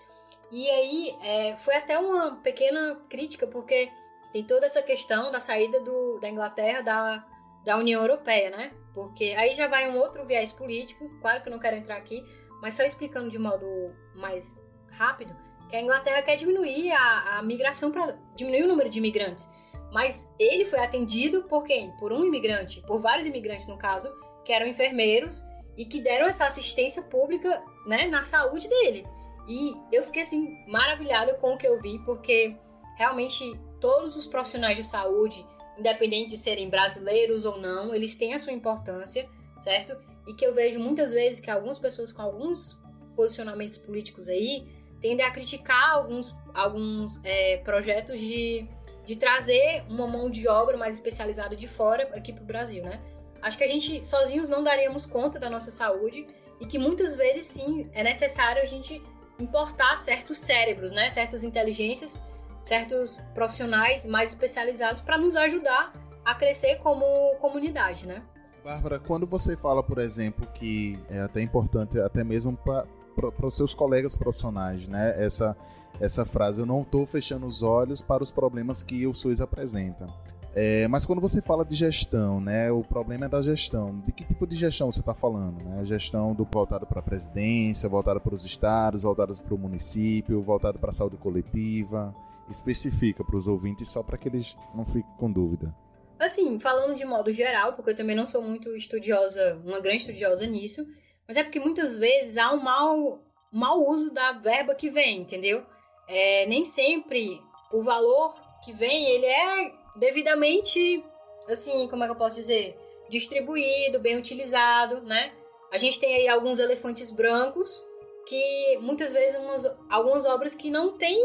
E 0.52 0.68
aí 0.68 1.16
é, 1.22 1.56
foi 1.56 1.74
até 1.74 1.98
uma 1.98 2.36
pequena 2.36 3.00
crítica, 3.08 3.46
porque 3.46 3.90
tem 4.30 4.44
toda 4.44 4.66
essa 4.66 4.82
questão 4.82 5.32
da 5.32 5.40
saída 5.40 5.80
do, 5.80 6.20
da 6.20 6.28
Inglaterra 6.28 6.82
da, 6.82 7.26
da 7.64 7.78
União 7.78 8.02
Europeia, 8.02 8.50
né? 8.50 8.74
Porque 8.92 9.34
aí 9.38 9.54
já 9.54 9.66
vai 9.68 9.90
um 9.90 9.96
outro 9.96 10.26
viés 10.26 10.52
político, 10.52 11.08
claro 11.22 11.40
que 11.40 11.48
eu 11.48 11.52
não 11.52 11.58
quero 11.58 11.76
entrar 11.76 11.96
aqui, 11.96 12.22
mas 12.60 12.74
só 12.74 12.82
explicando 12.82 13.30
de 13.30 13.38
modo 13.38 13.66
mais 14.14 14.60
rápido 14.90 15.34
que 15.70 15.76
a 15.76 15.80
Inglaterra 15.80 16.20
quer 16.20 16.36
diminuir 16.36 16.92
a, 16.92 17.38
a 17.38 17.42
migração 17.42 17.90
para 17.90 18.18
diminuir 18.36 18.64
o 18.64 18.68
número 18.68 18.90
de 18.90 18.98
imigrantes. 18.98 19.50
Mas 19.90 20.30
ele 20.38 20.66
foi 20.66 20.80
atendido 20.80 21.44
por 21.44 21.64
quem? 21.64 21.90
Por 21.96 22.12
um 22.12 22.22
imigrante, 22.22 22.82
por 22.82 23.00
vários 23.00 23.26
imigrantes 23.26 23.66
no 23.66 23.78
caso, 23.78 24.12
que 24.44 24.52
eram 24.52 24.66
enfermeiros 24.66 25.44
e 25.76 25.84
que 25.84 26.00
deram 26.00 26.26
essa 26.26 26.46
assistência 26.46 27.02
pública, 27.04 27.62
né, 27.86 28.06
na 28.06 28.22
saúde 28.22 28.68
dele. 28.68 29.06
E 29.48 29.72
eu 29.90 30.04
fiquei 30.04 30.22
assim 30.22 30.64
maravilhada 30.68 31.34
com 31.34 31.54
o 31.54 31.58
que 31.58 31.66
eu 31.66 31.80
vi, 31.80 31.98
porque 32.04 32.56
realmente 32.96 33.58
todos 33.80 34.14
os 34.14 34.26
profissionais 34.26 34.76
de 34.76 34.84
saúde, 34.84 35.44
independente 35.78 36.30
de 36.30 36.36
serem 36.36 36.68
brasileiros 36.68 37.44
ou 37.44 37.58
não, 37.58 37.94
eles 37.94 38.14
têm 38.14 38.34
a 38.34 38.38
sua 38.38 38.52
importância, 38.52 39.28
certo? 39.58 39.96
E 40.28 40.34
que 40.34 40.44
eu 40.44 40.54
vejo 40.54 40.78
muitas 40.78 41.10
vezes 41.10 41.40
que 41.40 41.50
algumas 41.50 41.78
pessoas 41.78 42.12
com 42.12 42.22
alguns 42.22 42.78
posicionamentos 43.16 43.78
políticos 43.78 44.28
aí 44.28 44.68
tendem 45.00 45.24
a 45.24 45.30
criticar 45.30 45.92
alguns, 45.92 46.34
alguns 46.54 47.24
é, 47.24 47.56
projetos 47.58 48.20
de, 48.20 48.68
de 49.04 49.16
trazer 49.16 49.82
uma 49.88 50.06
mão 50.06 50.30
de 50.30 50.46
obra 50.46 50.76
mais 50.76 50.94
especializada 50.94 51.56
de 51.56 51.66
fora 51.66 52.04
aqui 52.14 52.32
para 52.32 52.42
o 52.42 52.46
Brasil, 52.46 52.84
né? 52.84 53.00
Acho 53.42 53.56
que 53.56 53.64
a 53.64 53.68
gente 53.68 54.06
sozinhos 54.06 54.48
não 54.48 54.62
daríamos 54.62 55.06
conta 55.06 55.38
da 55.38 55.48
nossa 55.48 55.70
saúde 55.70 56.26
e 56.60 56.66
que 56.66 56.78
muitas 56.78 57.14
vezes 57.14 57.46
sim 57.46 57.88
é 57.92 58.02
necessário 58.02 58.60
a 58.62 58.66
gente 58.66 59.02
importar 59.38 59.96
certos 59.96 60.38
cérebros, 60.38 60.92
né? 60.92 61.08
Certas 61.08 61.42
inteligências, 61.42 62.22
certos 62.60 63.22
profissionais 63.34 64.04
mais 64.04 64.30
especializados 64.30 65.00
para 65.00 65.16
nos 65.16 65.34
ajudar 65.36 65.92
a 66.24 66.34
crescer 66.34 66.76
como 66.76 67.04
comunidade, 67.36 68.06
né? 68.06 68.22
Bárbara, 68.62 68.98
quando 68.98 69.26
você 69.26 69.56
fala, 69.56 69.82
por 69.82 69.98
exemplo, 69.98 70.46
que 70.54 70.98
é 71.08 71.20
até 71.20 71.40
importante 71.40 71.98
até 71.98 72.22
mesmo 72.22 72.56
para 72.56 73.46
os 73.46 73.56
seus 73.56 73.72
colegas 73.74 74.14
profissionais, 74.14 74.86
né? 74.86 75.14
Essa, 75.16 75.56
essa 75.98 76.26
frase, 76.26 76.60
eu 76.60 76.66
não 76.66 76.82
estou 76.82 77.06
fechando 77.06 77.46
os 77.46 77.62
olhos 77.62 78.02
para 78.02 78.22
os 78.22 78.30
problemas 78.30 78.82
que 78.82 79.06
o 79.06 79.14
SUS 79.14 79.40
apresenta. 79.40 80.08
É, 80.54 80.88
mas 80.88 81.04
quando 81.04 81.20
você 81.20 81.40
fala 81.40 81.64
de 81.64 81.76
gestão, 81.76 82.40
né, 82.40 82.72
o 82.72 82.82
problema 82.82 83.26
é 83.26 83.28
da 83.28 83.40
gestão. 83.40 84.00
De 84.00 84.12
que 84.12 84.24
tipo 84.24 84.46
de 84.46 84.56
gestão 84.56 84.90
você 84.90 85.00
está 85.00 85.14
falando? 85.14 85.62
Né? 85.62 85.84
Gestão 85.84 86.34
do 86.34 86.44
voltado 86.44 86.86
para 86.86 87.00
a 87.00 87.02
presidência, 87.02 87.88
voltado 87.88 88.20
para 88.20 88.34
os 88.34 88.44
estados, 88.44 89.02
voltado 89.02 89.34
para 89.40 89.54
o 89.54 89.58
município, 89.58 90.42
voltado 90.42 90.78
para 90.78 90.90
a 90.90 90.92
saúde 90.92 91.16
coletiva. 91.16 92.14
Especifica 92.50 93.22
para 93.22 93.36
os 93.36 93.46
ouvintes 93.46 93.88
só 93.88 94.02
para 94.02 94.18
que 94.18 94.28
eles 94.28 94.56
não 94.74 94.84
fiquem 94.84 95.12
com 95.18 95.30
dúvida. 95.30 95.72
Assim, 96.18 96.58
falando 96.58 96.96
de 96.96 97.04
modo 97.04 97.30
geral, 97.30 97.74
porque 97.74 97.92
eu 97.92 97.96
também 97.96 98.16
não 98.16 98.26
sou 98.26 98.42
muito 98.42 98.76
estudiosa, 98.76 99.58
uma 99.64 99.80
grande 99.80 99.98
estudiosa 99.98 100.46
nisso, 100.46 100.84
mas 101.26 101.36
é 101.36 101.44
porque 101.44 101.60
muitas 101.60 101.96
vezes 101.96 102.36
há 102.36 102.52
um 102.52 102.60
mau, 102.60 103.22
mau 103.50 103.88
uso 103.88 104.12
da 104.12 104.32
verba 104.32 104.74
que 104.74 104.90
vem, 104.90 105.22
entendeu? 105.22 105.64
É, 106.08 106.44
nem 106.46 106.64
sempre 106.64 107.40
o 107.72 107.80
valor 107.80 108.34
que 108.64 108.72
vem, 108.72 109.06
ele 109.10 109.24
é 109.24 109.79
devidamente, 109.96 111.04
assim, 111.48 111.88
como 111.88 112.02
é 112.02 112.06
que 112.06 112.12
eu 112.12 112.16
posso 112.16 112.36
dizer? 112.36 112.78
Distribuído, 113.08 114.00
bem 114.00 114.16
utilizado, 114.16 115.00
né? 115.02 115.32
A 115.72 115.78
gente 115.78 115.98
tem 115.98 116.14
aí 116.14 116.28
alguns 116.28 116.58
elefantes 116.58 117.10
brancos 117.10 117.82
que 118.26 118.78
muitas 118.80 119.12
vezes 119.12 119.38
umas, 119.40 119.66
algumas 119.88 120.24
obras 120.26 120.54
que 120.54 120.70
não 120.70 120.96
tem 120.96 121.18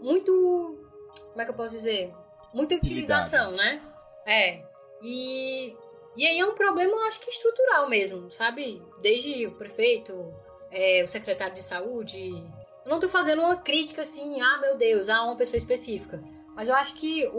muito, 0.00 0.78
como 1.30 1.40
é 1.40 1.44
que 1.44 1.50
eu 1.50 1.56
posso 1.56 1.70
dizer? 1.70 2.12
Muita 2.52 2.74
utilização, 2.74 3.52
né? 3.52 3.80
É. 4.26 4.62
E 5.02 5.76
e 6.16 6.26
aí 6.26 6.38
é 6.38 6.46
um 6.46 6.54
problema, 6.54 6.96
acho 7.06 7.20
que 7.20 7.30
estrutural 7.30 7.88
mesmo, 7.88 8.32
sabe? 8.32 8.82
Desde 9.02 9.46
o 9.46 9.52
prefeito, 9.52 10.32
é, 10.72 11.04
o 11.04 11.08
secretário 11.08 11.54
de 11.54 11.62
saúde. 11.62 12.30
Eu 12.84 12.90
não 12.90 12.98
tô 12.98 13.08
fazendo 13.08 13.42
uma 13.42 13.56
crítica 13.56 14.00
assim, 14.00 14.40
ah, 14.40 14.58
meu 14.58 14.78
Deus, 14.78 15.10
a 15.10 15.22
uma 15.22 15.36
pessoa 15.36 15.58
específica. 15.58 16.22
Mas 16.54 16.70
eu 16.70 16.74
acho 16.74 16.94
que 16.94 17.26
o, 17.26 17.34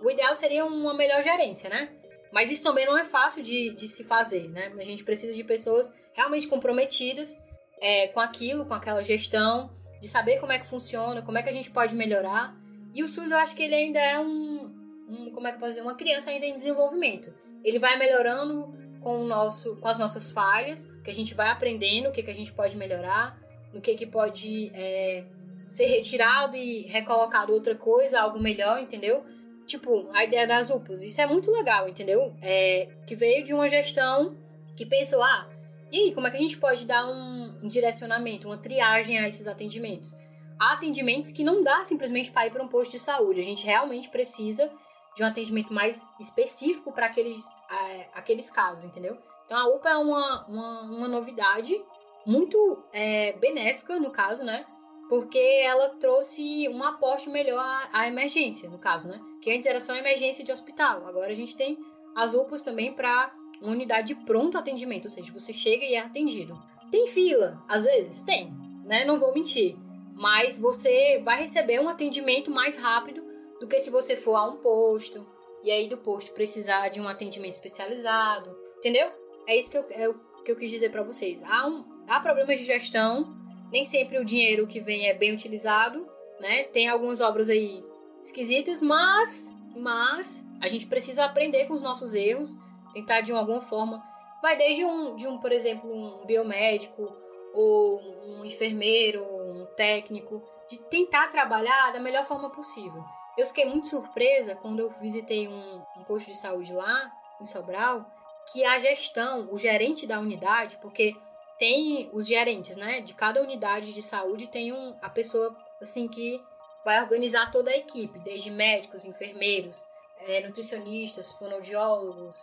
o 0.00 0.10
ideal 0.10 0.34
seria 0.34 0.64
uma 0.64 0.94
melhor 0.94 1.22
gerência, 1.22 1.68
né? 1.68 1.90
Mas 2.32 2.50
isso 2.50 2.62
também 2.62 2.86
não 2.86 2.96
é 2.96 3.04
fácil 3.04 3.42
de, 3.42 3.70
de 3.70 3.88
se 3.88 4.04
fazer, 4.04 4.48
né? 4.48 4.72
A 4.78 4.84
gente 4.84 5.04
precisa 5.04 5.32
de 5.34 5.42
pessoas 5.42 5.92
realmente 6.12 6.46
comprometidas 6.46 7.38
é, 7.80 8.08
com 8.08 8.20
aquilo, 8.20 8.66
com 8.66 8.74
aquela 8.74 9.02
gestão, 9.02 9.70
de 10.00 10.08
saber 10.08 10.38
como 10.38 10.52
é 10.52 10.58
que 10.58 10.66
funciona, 10.66 11.22
como 11.22 11.38
é 11.38 11.42
que 11.42 11.50
a 11.50 11.52
gente 11.52 11.70
pode 11.70 11.94
melhorar. 11.94 12.56
E 12.94 13.02
o 13.02 13.08
SUS, 13.08 13.30
eu 13.30 13.38
acho 13.38 13.54
que 13.54 13.62
ele 13.62 13.74
ainda 13.74 13.98
é 13.98 14.18
um, 14.18 14.74
um 15.08 15.32
como 15.32 15.46
é 15.46 15.50
que 15.50 15.56
eu 15.56 15.60
posso 15.60 15.72
dizer, 15.72 15.82
uma 15.82 15.94
criança 15.94 16.30
ainda 16.30 16.46
em 16.46 16.54
desenvolvimento. 16.54 17.32
Ele 17.64 17.78
vai 17.78 17.96
melhorando 17.96 18.72
com 19.00 19.20
o 19.20 19.24
nosso, 19.24 19.76
com 19.76 19.88
as 19.88 19.98
nossas 19.98 20.30
falhas, 20.30 20.90
que 21.02 21.10
a 21.10 21.14
gente 21.14 21.34
vai 21.34 21.48
aprendendo 21.48 22.08
o 22.08 22.12
que, 22.12 22.22
que 22.22 22.30
a 22.30 22.34
gente 22.34 22.52
pode 22.52 22.76
melhorar, 22.76 23.38
no 23.72 23.80
que 23.80 23.94
que 23.94 24.06
pode 24.06 24.70
é, 24.74 25.24
ser 25.64 25.86
retirado 25.86 26.56
e 26.56 26.82
recolocado 26.82 27.52
outra 27.52 27.74
coisa, 27.74 28.20
algo 28.20 28.40
melhor, 28.40 28.80
entendeu? 28.80 29.24
Tipo, 29.70 30.10
a 30.12 30.24
ideia 30.24 30.48
das 30.48 30.68
UPAs, 30.68 31.00
isso 31.00 31.20
é 31.20 31.26
muito 31.28 31.48
legal, 31.48 31.88
entendeu? 31.88 32.34
É, 32.42 32.88
que 33.06 33.14
veio 33.14 33.44
de 33.44 33.54
uma 33.54 33.68
gestão 33.68 34.36
que 34.76 34.84
pensou, 34.84 35.22
ah, 35.22 35.48
e 35.92 35.96
aí, 35.96 36.12
como 36.12 36.26
é 36.26 36.30
que 36.32 36.36
a 36.36 36.40
gente 36.40 36.58
pode 36.58 36.84
dar 36.86 37.06
um, 37.06 37.60
um 37.62 37.68
direcionamento, 37.68 38.48
uma 38.48 38.58
triagem 38.58 39.16
a 39.20 39.28
esses 39.28 39.46
atendimentos? 39.46 40.16
Há 40.58 40.72
atendimentos 40.72 41.30
que 41.30 41.44
não 41.44 41.62
dá 41.62 41.84
simplesmente 41.84 42.32
para 42.32 42.48
ir 42.48 42.50
para 42.50 42.64
um 42.64 42.66
posto 42.66 42.90
de 42.90 42.98
saúde. 42.98 43.38
A 43.38 43.44
gente 43.44 43.64
realmente 43.64 44.08
precisa 44.08 44.68
de 45.14 45.22
um 45.22 45.26
atendimento 45.26 45.72
mais 45.72 46.10
específico 46.18 46.90
para 46.90 47.06
aqueles, 47.06 47.44
é, 47.70 48.08
aqueles 48.12 48.50
casos, 48.50 48.84
entendeu? 48.84 49.16
Então 49.46 49.56
a 49.56 49.68
UPA 49.72 49.90
é 49.90 49.96
uma, 49.98 50.46
uma, 50.48 50.80
uma 50.82 51.08
novidade 51.08 51.80
muito 52.26 52.82
é, 52.92 53.34
benéfica, 53.34 54.00
no 54.00 54.10
caso, 54.10 54.42
né? 54.42 54.66
Porque 55.08 55.38
ela 55.64 55.90
trouxe 55.90 56.68
um 56.68 56.82
aporte 56.82 57.30
melhor 57.30 57.60
à, 57.60 58.00
à 58.00 58.08
emergência, 58.08 58.68
no 58.68 58.78
caso, 58.78 59.08
né? 59.10 59.29
Que 59.40 59.52
antes 59.52 59.66
era 59.66 59.80
só 59.80 59.94
emergência 59.94 60.44
de 60.44 60.52
hospital. 60.52 61.06
Agora 61.06 61.30
a 61.30 61.34
gente 61.34 61.56
tem 61.56 61.78
as 62.14 62.34
UPAs 62.34 62.62
também 62.62 62.92
para 62.92 63.32
uma 63.60 63.72
unidade 63.72 64.08
de 64.08 64.14
pronto 64.14 64.58
atendimento, 64.58 65.04
ou 65.04 65.10
seja, 65.10 65.32
você 65.32 65.52
chega 65.52 65.84
e 65.84 65.94
é 65.94 66.00
atendido. 66.00 66.60
Tem 66.90 67.06
fila, 67.06 67.58
às 67.68 67.84
vezes? 67.84 68.22
Tem, 68.22 68.52
né? 68.84 69.04
Não 69.04 69.18
vou 69.18 69.32
mentir. 69.32 69.76
Mas 70.14 70.58
você 70.58 71.20
vai 71.24 71.40
receber 71.40 71.80
um 71.80 71.88
atendimento 71.88 72.50
mais 72.50 72.78
rápido 72.78 73.22
do 73.60 73.66
que 73.66 73.78
se 73.78 73.90
você 73.90 74.16
for 74.16 74.36
a 74.36 74.44
um 74.44 74.56
posto 74.56 75.26
e 75.62 75.70
aí 75.70 75.88
do 75.88 75.98
posto 75.98 76.32
precisar 76.32 76.88
de 76.88 77.00
um 77.00 77.08
atendimento 77.08 77.52
especializado, 77.52 78.56
entendeu? 78.78 79.08
É 79.46 79.56
isso 79.56 79.70
que 79.70 79.78
eu, 79.78 79.84
é 79.90 80.14
que 80.44 80.50
eu 80.50 80.56
quis 80.56 80.70
dizer 80.70 80.90
para 80.90 81.02
vocês. 81.02 81.42
Há, 81.44 81.66
um, 81.66 81.84
há 82.08 82.18
problemas 82.20 82.58
de 82.58 82.64
gestão, 82.64 83.34
nem 83.70 83.84
sempre 83.84 84.18
o 84.18 84.24
dinheiro 84.24 84.66
que 84.66 84.80
vem 84.80 85.06
é 85.06 85.14
bem 85.14 85.32
utilizado, 85.32 86.06
né? 86.40 86.64
Tem 86.64 86.88
algumas 86.88 87.20
obras 87.20 87.48
aí 87.48 87.84
esquisitas, 88.22 88.82
mas, 88.82 89.56
mas 89.76 90.46
a 90.60 90.68
gente 90.68 90.86
precisa 90.86 91.24
aprender 91.24 91.66
com 91.66 91.74
os 91.74 91.82
nossos 91.82 92.14
erros 92.14 92.56
tentar 92.92 93.20
de 93.20 93.32
alguma 93.32 93.60
forma. 93.60 94.02
Vai 94.42 94.56
desde 94.56 94.84
um, 94.84 95.16
de 95.16 95.26
um, 95.26 95.38
por 95.38 95.52
exemplo, 95.52 95.90
um 95.92 96.24
biomédico 96.26 97.14
ou 97.52 98.00
um 98.00 98.44
enfermeiro, 98.44 99.22
um 99.22 99.66
técnico, 99.76 100.42
de 100.68 100.78
tentar 100.78 101.28
trabalhar 101.28 101.92
da 101.92 102.00
melhor 102.00 102.24
forma 102.24 102.50
possível. 102.50 103.04
Eu 103.36 103.46
fiquei 103.46 103.64
muito 103.64 103.86
surpresa 103.86 104.56
quando 104.56 104.80
eu 104.80 104.90
visitei 105.00 105.48
um, 105.48 105.82
um 105.96 106.04
posto 106.04 106.28
de 106.28 106.36
saúde 106.36 106.72
lá, 106.72 107.12
em 107.40 107.46
Sobral, 107.46 108.06
que 108.52 108.64
a 108.64 108.78
gestão, 108.78 109.48
o 109.52 109.58
gerente 109.58 110.06
da 110.06 110.18
unidade, 110.18 110.78
porque 110.80 111.14
tem 111.58 112.08
os 112.12 112.26
gerentes, 112.26 112.76
né? 112.76 113.00
De 113.00 113.14
cada 113.14 113.42
unidade 113.42 113.92
de 113.92 114.02
saúde 114.02 114.48
tem 114.48 114.72
um, 114.72 114.96
a 115.02 115.08
pessoa 115.08 115.56
assim 115.80 116.08
que 116.08 116.42
vai 116.84 117.00
organizar 117.02 117.50
toda 117.50 117.70
a 117.70 117.76
equipe, 117.76 118.18
desde 118.20 118.50
médicos, 118.50 119.04
enfermeiros, 119.04 119.84
é, 120.26 120.46
nutricionistas, 120.46 121.32
fonoaudiólogos, 121.32 122.36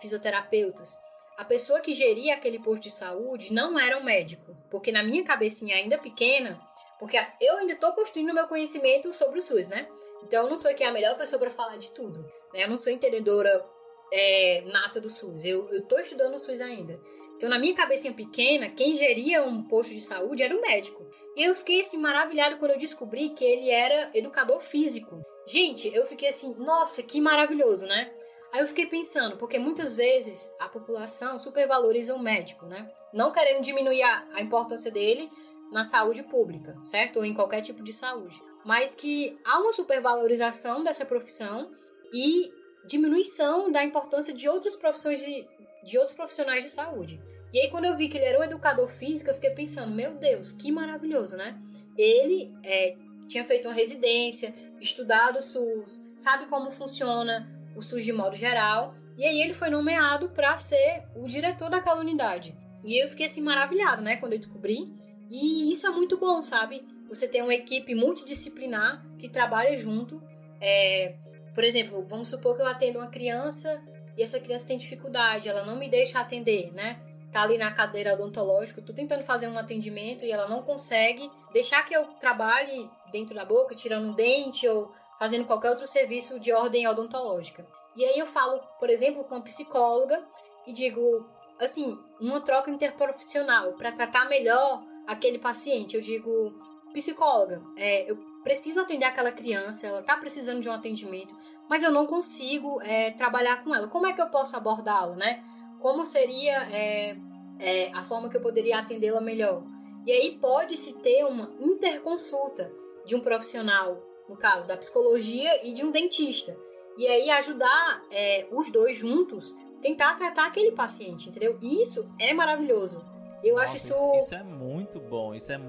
fisioterapeutas. 0.00 0.98
A 1.36 1.44
pessoa 1.44 1.80
que 1.80 1.94
geria 1.94 2.34
aquele 2.34 2.58
posto 2.58 2.82
de 2.82 2.90
saúde 2.90 3.52
não 3.52 3.78
era 3.78 3.98
um 3.98 4.04
médico, 4.04 4.56
porque 4.70 4.92
na 4.92 5.02
minha 5.02 5.24
cabecinha 5.24 5.76
ainda 5.76 5.98
pequena, 5.98 6.60
porque 6.98 7.18
eu 7.40 7.56
ainda 7.56 7.72
estou 7.72 7.92
construindo 7.92 8.34
meu 8.34 8.46
conhecimento 8.46 9.12
sobre 9.12 9.38
o 9.38 9.42
SUS, 9.42 9.68
né? 9.68 9.88
Então 10.22 10.44
eu 10.44 10.50
não 10.50 10.56
sou 10.56 10.70
aqui 10.70 10.84
a 10.84 10.92
melhor 10.92 11.16
pessoa 11.16 11.40
para 11.40 11.50
falar 11.50 11.76
de 11.76 11.90
tudo, 11.90 12.20
né? 12.52 12.64
Eu 12.64 12.68
não 12.68 12.78
sou 12.78 12.92
entendedora 12.92 13.64
é, 14.12 14.62
nata 14.66 15.00
do 15.00 15.08
SUS, 15.08 15.44
eu 15.44 15.68
estou 15.72 15.98
estudando 15.98 16.34
o 16.34 16.38
SUS 16.38 16.60
ainda. 16.60 17.00
Então 17.42 17.50
na 17.50 17.58
minha 17.58 17.74
cabecinha 17.74 18.14
pequena, 18.14 18.68
quem 18.68 18.96
geria 18.96 19.42
um 19.42 19.64
posto 19.64 19.92
de 19.92 20.00
saúde 20.00 20.44
era 20.44 20.56
o 20.56 20.60
médico. 20.60 21.04
E 21.36 21.42
eu 21.42 21.56
fiquei 21.56 21.80
assim 21.80 21.98
maravilhado 21.98 22.56
quando 22.56 22.70
eu 22.70 22.78
descobri 22.78 23.30
que 23.30 23.44
ele 23.44 23.68
era 23.68 24.10
educador 24.14 24.60
físico. 24.60 25.20
Gente, 25.44 25.92
eu 25.92 26.06
fiquei 26.06 26.28
assim, 26.28 26.54
nossa, 26.54 27.02
que 27.02 27.20
maravilhoso, 27.20 27.84
né? 27.84 28.12
Aí 28.52 28.60
eu 28.60 28.66
fiquei 28.68 28.86
pensando, 28.86 29.36
porque 29.38 29.58
muitas 29.58 29.92
vezes 29.92 30.52
a 30.60 30.68
população 30.68 31.40
supervaloriza 31.40 32.14
o 32.14 32.22
médico, 32.22 32.64
né? 32.66 32.88
Não 33.12 33.32
querendo 33.32 33.60
diminuir 33.60 34.04
a, 34.04 34.40
importância 34.40 34.92
dele 34.92 35.28
na 35.72 35.84
saúde 35.84 36.22
pública, 36.22 36.76
certo? 36.84 37.16
Ou 37.16 37.24
em 37.24 37.34
qualquer 37.34 37.60
tipo 37.60 37.82
de 37.82 37.92
saúde. 37.92 38.40
Mas 38.64 38.94
que 38.94 39.36
há 39.44 39.58
uma 39.58 39.72
supervalorização 39.72 40.84
dessa 40.84 41.04
profissão 41.04 41.72
e 42.14 42.52
diminuição 42.86 43.72
da 43.72 43.82
importância 43.82 44.32
de 44.32 44.48
outras 44.48 44.76
profissões 44.76 45.18
de, 45.18 45.44
de 45.82 45.98
outros 45.98 46.14
profissionais 46.14 46.62
de 46.62 46.70
saúde. 46.70 47.31
E 47.52 47.60
aí, 47.60 47.70
quando 47.70 47.84
eu 47.84 47.96
vi 47.96 48.08
que 48.08 48.16
ele 48.16 48.24
era 48.24 48.40
um 48.40 48.44
educador 48.44 48.88
físico, 48.88 49.30
eu 49.30 49.34
fiquei 49.34 49.50
pensando, 49.50 49.94
meu 49.94 50.14
Deus, 50.14 50.52
que 50.52 50.72
maravilhoso, 50.72 51.36
né? 51.36 51.60
Ele 51.96 52.50
é, 52.62 52.96
tinha 53.28 53.44
feito 53.44 53.68
uma 53.68 53.74
residência, 53.74 54.54
estudado 54.80 55.38
o 55.38 55.42
SUS, 55.42 56.06
sabe 56.16 56.46
como 56.46 56.70
funciona 56.70 57.48
o 57.76 57.82
SUS 57.82 58.04
de 58.04 58.12
modo 58.12 58.36
geral. 58.36 58.94
E 59.18 59.24
aí 59.24 59.42
ele 59.42 59.54
foi 59.54 59.68
nomeado 59.68 60.30
para 60.30 60.56
ser 60.56 61.04
o 61.14 61.28
diretor 61.28 61.68
daquela 61.68 62.00
unidade. 62.00 62.56
E 62.82 63.02
eu 63.02 63.08
fiquei 63.08 63.26
assim 63.26 63.42
maravilhado, 63.42 64.02
né, 64.02 64.16
quando 64.16 64.32
eu 64.32 64.38
descobri. 64.38 64.92
E 65.30 65.70
isso 65.72 65.86
é 65.86 65.90
muito 65.90 66.16
bom, 66.16 66.42
sabe? 66.42 66.84
Você 67.08 67.28
tem 67.28 67.42
uma 67.42 67.54
equipe 67.54 67.94
multidisciplinar 67.94 69.04
que 69.18 69.28
trabalha 69.28 69.76
junto. 69.76 70.22
É, 70.60 71.16
por 71.54 71.64
exemplo, 71.64 72.04
vamos 72.08 72.28
supor 72.28 72.56
que 72.56 72.62
eu 72.62 72.66
atendo 72.66 72.98
uma 72.98 73.10
criança 73.10 73.82
e 74.16 74.22
essa 74.22 74.40
criança 74.40 74.68
tem 74.68 74.78
dificuldade, 74.78 75.48
ela 75.48 75.64
não 75.64 75.78
me 75.78 75.88
deixa 75.88 76.18
atender, 76.18 76.72
né? 76.72 77.00
Tá 77.32 77.42
ali 77.42 77.56
na 77.56 77.72
cadeira 77.72 78.12
odontológica, 78.12 78.82
tô 78.82 78.92
tentando 78.92 79.24
fazer 79.24 79.48
um 79.48 79.58
atendimento 79.58 80.22
e 80.22 80.30
ela 80.30 80.46
não 80.46 80.62
consegue 80.62 81.30
deixar 81.52 81.82
que 81.84 81.94
eu 81.94 82.04
trabalhe 82.20 82.90
dentro 83.10 83.34
da 83.34 83.44
boca, 83.44 83.74
tirando 83.74 84.08
um 84.08 84.12
dente 84.12 84.68
ou 84.68 84.92
fazendo 85.18 85.46
qualquer 85.46 85.70
outro 85.70 85.86
serviço 85.86 86.38
de 86.38 86.52
ordem 86.52 86.86
odontológica. 86.86 87.66
E 87.96 88.04
aí 88.04 88.18
eu 88.18 88.26
falo, 88.26 88.60
por 88.78 88.90
exemplo, 88.90 89.24
com 89.24 89.34
a 89.34 89.40
psicóloga 89.40 90.22
e 90.66 90.72
digo, 90.72 91.26
assim, 91.58 91.98
uma 92.20 92.40
troca 92.40 92.70
interprofissional 92.70 93.72
para 93.72 93.92
tratar 93.92 94.28
melhor 94.28 94.82
aquele 95.06 95.38
paciente. 95.38 95.96
Eu 95.96 96.02
digo, 96.02 96.52
psicóloga, 96.92 97.62
é, 97.76 98.10
eu 98.10 98.16
preciso 98.42 98.80
atender 98.80 99.04
aquela 99.04 99.32
criança, 99.32 99.86
ela 99.86 100.00
está 100.00 100.16
precisando 100.16 100.60
de 100.60 100.68
um 100.68 100.72
atendimento, 100.72 101.34
mas 101.68 101.82
eu 101.82 101.90
não 101.90 102.06
consigo 102.06 102.80
é, 102.82 103.10
trabalhar 103.12 103.62
com 103.62 103.74
ela. 103.74 103.88
Como 103.88 104.06
é 104.06 104.12
que 104.12 104.20
eu 104.20 104.28
posso 104.28 104.56
abordá-la, 104.56 105.14
né? 105.14 105.42
Como 105.82 106.04
seria 106.04 106.62
é, 106.72 107.16
é 107.58 107.92
a 107.92 108.04
forma 108.04 108.28
que 108.28 108.36
eu 108.36 108.40
poderia 108.40 108.78
atendê-la 108.78 109.20
melhor? 109.20 109.64
E 110.06 110.12
aí 110.12 110.38
pode-se 110.40 110.94
ter 111.00 111.24
uma 111.24 111.50
interconsulta 111.58 112.72
de 113.04 113.16
um 113.16 113.20
profissional 113.20 114.00
no 114.28 114.36
caso 114.36 114.68
da 114.68 114.76
psicologia 114.76 115.66
e 115.66 115.72
de 115.72 115.84
um 115.84 115.90
dentista. 115.90 116.56
E 116.96 117.06
aí 117.06 117.30
ajudar 117.30 118.02
é, 118.12 118.46
os 118.52 118.70
dois 118.70 118.96
juntos, 118.96 119.56
tentar 119.80 120.14
tratar 120.14 120.46
aquele 120.46 120.70
paciente, 120.70 121.28
entendeu? 121.28 121.58
Isso 121.60 122.08
é 122.18 122.32
maravilhoso. 122.32 123.04
Eu 123.42 123.56
Nossa, 123.56 123.64
acho 123.66 123.76
isso. 123.76 124.14
Isso 124.16 124.34
é 124.36 124.42
muito 124.44 125.00
bom, 125.00 125.34
isso 125.34 125.50
é, 125.52 125.60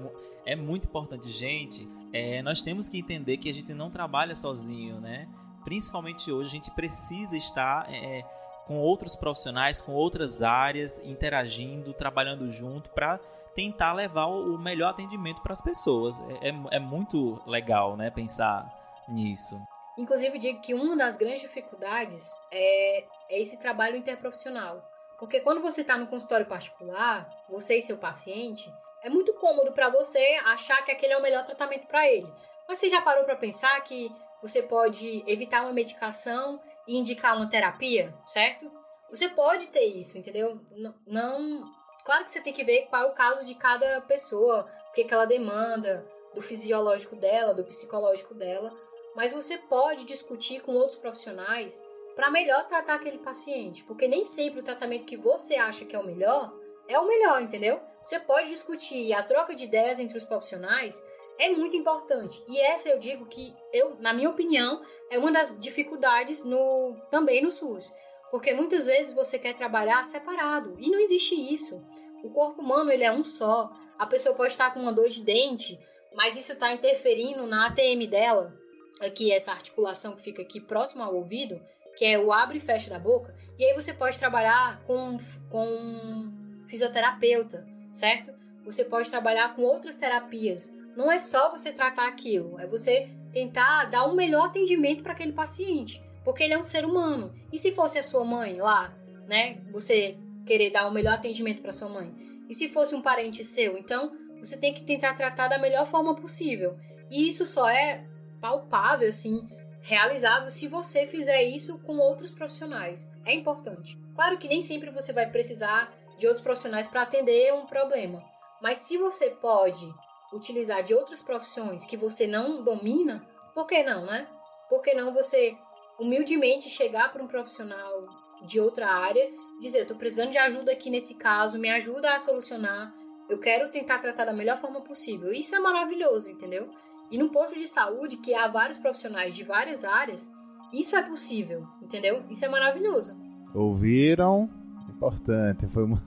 é 0.46 0.54
muito 0.54 0.84
importante, 0.86 1.28
gente. 1.28 1.88
É, 2.12 2.40
nós 2.42 2.62
temos 2.62 2.88
que 2.88 2.98
entender 2.98 3.38
que 3.38 3.50
a 3.50 3.54
gente 3.54 3.74
não 3.74 3.90
trabalha 3.90 4.34
sozinho, 4.34 5.00
né? 5.00 5.28
Principalmente 5.64 6.30
hoje, 6.30 6.50
a 6.50 6.52
gente 6.52 6.70
precisa 6.70 7.36
estar 7.36 7.92
é, 7.92 8.22
com 8.66 8.78
outros 8.78 9.16
profissionais, 9.16 9.82
com 9.82 9.92
outras 9.92 10.42
áreas, 10.42 10.98
interagindo, 11.00 11.92
trabalhando 11.92 12.50
junto 12.50 12.90
para 12.90 13.18
tentar 13.54 13.92
levar 13.92 14.26
o 14.26 14.58
melhor 14.58 14.90
atendimento 14.90 15.42
para 15.42 15.52
as 15.52 15.60
pessoas. 15.60 16.20
É, 16.20 16.48
é, 16.48 16.76
é, 16.76 16.78
muito 16.78 17.40
legal, 17.46 17.96
né, 17.96 18.10
pensar 18.10 18.66
nisso. 19.08 19.60
Inclusive, 19.96 20.38
digo 20.38 20.60
que 20.60 20.74
uma 20.74 20.96
das 20.96 21.16
grandes 21.16 21.42
dificuldades 21.42 22.34
é, 22.50 23.04
é 23.30 23.40
esse 23.40 23.60
trabalho 23.60 23.96
interprofissional. 23.96 24.82
Porque 25.18 25.40
quando 25.40 25.62
você 25.62 25.82
está 25.82 25.96
no 25.96 26.08
consultório 26.08 26.46
particular, 26.46 27.28
você 27.48 27.78
e 27.78 27.82
seu 27.82 27.96
paciente, 27.96 28.72
é 29.02 29.08
muito 29.08 29.34
cômodo 29.34 29.72
para 29.72 29.88
você 29.88 30.40
achar 30.46 30.84
que 30.84 30.90
aquele 30.90 31.12
é 31.12 31.18
o 31.18 31.22
melhor 31.22 31.44
tratamento 31.44 31.86
para 31.86 32.06
ele. 32.08 32.26
Mas 32.66 32.78
você 32.78 32.88
já 32.88 33.00
parou 33.00 33.24
para 33.24 33.36
pensar 33.36 33.78
que 33.84 34.10
você 34.42 34.62
pode 34.62 35.22
evitar 35.26 35.62
uma 35.62 35.72
medicação 35.72 36.60
e 36.86 36.96
indicar 36.96 37.36
uma 37.36 37.48
terapia, 37.48 38.14
certo? 38.26 38.70
Você 39.10 39.28
pode 39.28 39.68
ter 39.68 39.84
isso, 39.84 40.18
entendeu? 40.18 40.60
Não, 41.06 41.64
Claro 42.04 42.24
que 42.24 42.30
você 42.30 42.42
tem 42.42 42.52
que 42.52 42.62
ver 42.62 42.86
qual 42.86 43.02
é 43.02 43.06
o 43.06 43.14
caso 43.14 43.46
de 43.46 43.54
cada 43.54 44.02
pessoa, 44.02 44.68
o 44.90 44.92
que, 44.92 45.04
que 45.04 45.14
ela 45.14 45.24
demanda, 45.24 46.06
do 46.34 46.42
fisiológico 46.42 47.16
dela, 47.16 47.54
do 47.54 47.64
psicológico 47.64 48.34
dela, 48.34 48.76
mas 49.16 49.32
você 49.32 49.56
pode 49.56 50.04
discutir 50.04 50.60
com 50.60 50.74
outros 50.74 50.98
profissionais 50.98 51.82
para 52.14 52.30
melhor 52.30 52.66
tratar 52.66 52.94
aquele 52.94 53.18
paciente, 53.18 53.82
porque 53.84 54.06
nem 54.06 54.24
sempre 54.24 54.60
o 54.60 54.62
tratamento 54.62 55.06
que 55.06 55.16
você 55.16 55.54
acha 55.54 55.84
que 55.84 55.96
é 55.96 55.98
o 55.98 56.04
melhor 56.04 56.52
é 56.86 56.98
o 56.98 57.06
melhor, 57.06 57.40
entendeu? 57.40 57.80
Você 58.02 58.20
pode 58.20 58.50
discutir 58.50 59.14
a 59.14 59.22
troca 59.22 59.54
de 59.54 59.64
ideias 59.64 59.98
entre 59.98 60.18
os 60.18 60.24
profissionais 60.24 61.02
é 61.38 61.50
muito 61.50 61.76
importante. 61.76 62.42
E 62.48 62.60
essa 62.60 62.88
eu 62.88 62.98
digo 62.98 63.26
que 63.26 63.54
eu, 63.72 63.96
na 63.98 64.12
minha 64.12 64.30
opinião, 64.30 64.80
é 65.10 65.18
uma 65.18 65.32
das 65.32 65.58
dificuldades 65.58 66.44
no 66.44 66.96
também 67.10 67.42
no 67.42 67.50
SUS. 67.50 67.92
Porque 68.30 68.52
muitas 68.52 68.86
vezes 68.86 69.14
você 69.14 69.38
quer 69.38 69.54
trabalhar 69.54 70.02
separado 70.04 70.76
e 70.78 70.90
não 70.90 70.98
existe 70.98 71.34
isso. 71.34 71.82
O 72.22 72.30
corpo 72.30 72.62
humano 72.62 72.90
ele 72.90 73.04
é 73.04 73.12
um 73.12 73.22
só. 73.22 73.70
A 73.98 74.06
pessoa 74.06 74.34
pode 74.34 74.52
estar 74.52 74.72
com 74.72 74.80
uma 74.80 74.92
dor 74.92 75.08
de 75.08 75.22
dente, 75.22 75.78
mas 76.14 76.36
isso 76.36 76.52
está 76.52 76.72
interferindo 76.72 77.46
na 77.46 77.66
ATM 77.66 78.06
dela, 78.08 78.52
aqui 79.00 79.30
essa 79.32 79.52
articulação 79.52 80.16
que 80.16 80.22
fica 80.22 80.42
aqui 80.42 80.60
próximo 80.60 81.02
ao 81.02 81.14
ouvido, 81.14 81.60
que 81.96 82.04
é 82.04 82.18
o 82.18 82.32
abre 82.32 82.58
e 82.58 82.60
fecha 82.60 82.90
da 82.90 82.98
boca. 82.98 83.34
E 83.58 83.64
aí 83.64 83.74
você 83.74 83.92
pode 83.92 84.18
trabalhar 84.18 84.82
com, 84.84 85.16
com 85.50 85.66
um 85.66 86.64
fisioterapeuta, 86.66 87.66
certo? 87.92 88.32
Você 88.64 88.84
pode 88.84 89.10
trabalhar 89.10 89.54
com 89.54 89.62
outras 89.62 89.96
terapias. 89.96 90.72
Não 90.96 91.10
é 91.10 91.18
só 91.18 91.50
você 91.50 91.72
tratar 91.72 92.06
aquilo, 92.06 92.58
é 92.58 92.66
você 92.66 93.10
tentar 93.32 93.84
dar 93.86 94.06
um 94.06 94.14
melhor 94.14 94.46
atendimento 94.46 95.02
para 95.02 95.12
aquele 95.12 95.32
paciente, 95.32 96.02
porque 96.24 96.42
ele 96.44 96.54
é 96.54 96.58
um 96.58 96.64
ser 96.64 96.84
humano. 96.84 97.34
E 97.52 97.58
se 97.58 97.72
fosse 97.72 97.98
a 97.98 98.02
sua 98.02 98.24
mãe 98.24 98.56
lá, 98.58 98.96
né? 99.26 99.60
Você 99.72 100.16
querer 100.46 100.70
dar 100.70 100.86
o 100.86 100.90
um 100.90 100.92
melhor 100.92 101.14
atendimento 101.14 101.62
para 101.62 101.72
sua 101.72 101.88
mãe. 101.88 102.14
E 102.48 102.54
se 102.54 102.68
fosse 102.68 102.94
um 102.94 103.02
parente 103.02 103.42
seu, 103.42 103.76
então 103.76 104.16
você 104.38 104.56
tem 104.56 104.72
que 104.72 104.82
tentar 104.82 105.14
tratar 105.14 105.48
da 105.48 105.58
melhor 105.58 105.86
forma 105.86 106.14
possível. 106.14 106.76
E 107.10 107.28
isso 107.28 107.46
só 107.46 107.68
é 107.68 108.04
palpável, 108.40 109.08
assim, 109.08 109.48
realizável 109.80 110.50
se 110.50 110.68
você 110.68 111.06
fizer 111.06 111.42
isso 111.42 111.78
com 111.78 111.96
outros 111.96 112.32
profissionais. 112.32 113.10
É 113.24 113.32
importante. 113.32 113.98
Claro 114.14 114.38
que 114.38 114.48
nem 114.48 114.62
sempre 114.62 114.90
você 114.90 115.12
vai 115.12 115.30
precisar 115.30 115.92
de 116.18 116.26
outros 116.26 116.44
profissionais 116.44 116.86
para 116.86 117.02
atender 117.02 117.52
um 117.52 117.66
problema, 117.66 118.22
mas 118.62 118.78
se 118.78 118.96
você 118.96 119.30
pode 119.30 119.92
utilizar 120.32 120.82
de 120.82 120.94
outras 120.94 121.22
profissões 121.22 121.84
que 121.84 121.96
você 121.96 122.26
não 122.26 122.62
domina, 122.62 123.26
por 123.54 123.66
que 123.66 123.82
não, 123.82 124.04
né? 124.06 124.26
Por 124.68 124.82
que 124.82 124.94
não 124.94 125.14
você 125.14 125.56
humildemente 125.98 126.68
chegar 126.68 127.12
para 127.12 127.22
um 127.22 127.28
profissional 127.28 128.08
de 128.44 128.60
outra 128.60 128.88
área, 128.88 129.30
dizer, 129.60 129.80
eu 129.80 129.86
tô 129.86 129.94
precisando 129.94 130.32
de 130.32 130.38
ajuda 130.38 130.72
aqui 130.72 130.90
nesse 130.90 131.16
caso, 131.16 131.58
me 131.58 131.70
ajuda 131.70 132.14
a 132.14 132.18
solucionar, 132.18 132.92
eu 133.28 133.38
quero 133.38 133.70
tentar 133.70 133.98
tratar 133.98 134.26
da 134.26 134.32
melhor 134.32 134.60
forma 134.60 134.82
possível. 134.82 135.32
Isso 135.32 135.54
é 135.54 135.58
maravilhoso, 135.58 136.30
entendeu? 136.30 136.68
E 137.10 137.16
no 137.16 137.30
posto 137.30 137.56
de 137.56 137.66
saúde, 137.68 138.18
que 138.18 138.34
há 138.34 138.48
vários 138.48 138.78
profissionais 138.78 139.34
de 139.34 139.44
várias 139.44 139.84
áreas, 139.84 140.30
isso 140.72 140.96
é 140.96 141.02
possível, 141.02 141.64
entendeu? 141.80 142.22
Isso 142.28 142.44
é 142.44 142.48
maravilhoso. 142.48 143.16
Ouviram? 143.54 144.50
Importante. 144.88 145.66
Foi 145.68 145.84
uma... 145.84 146.02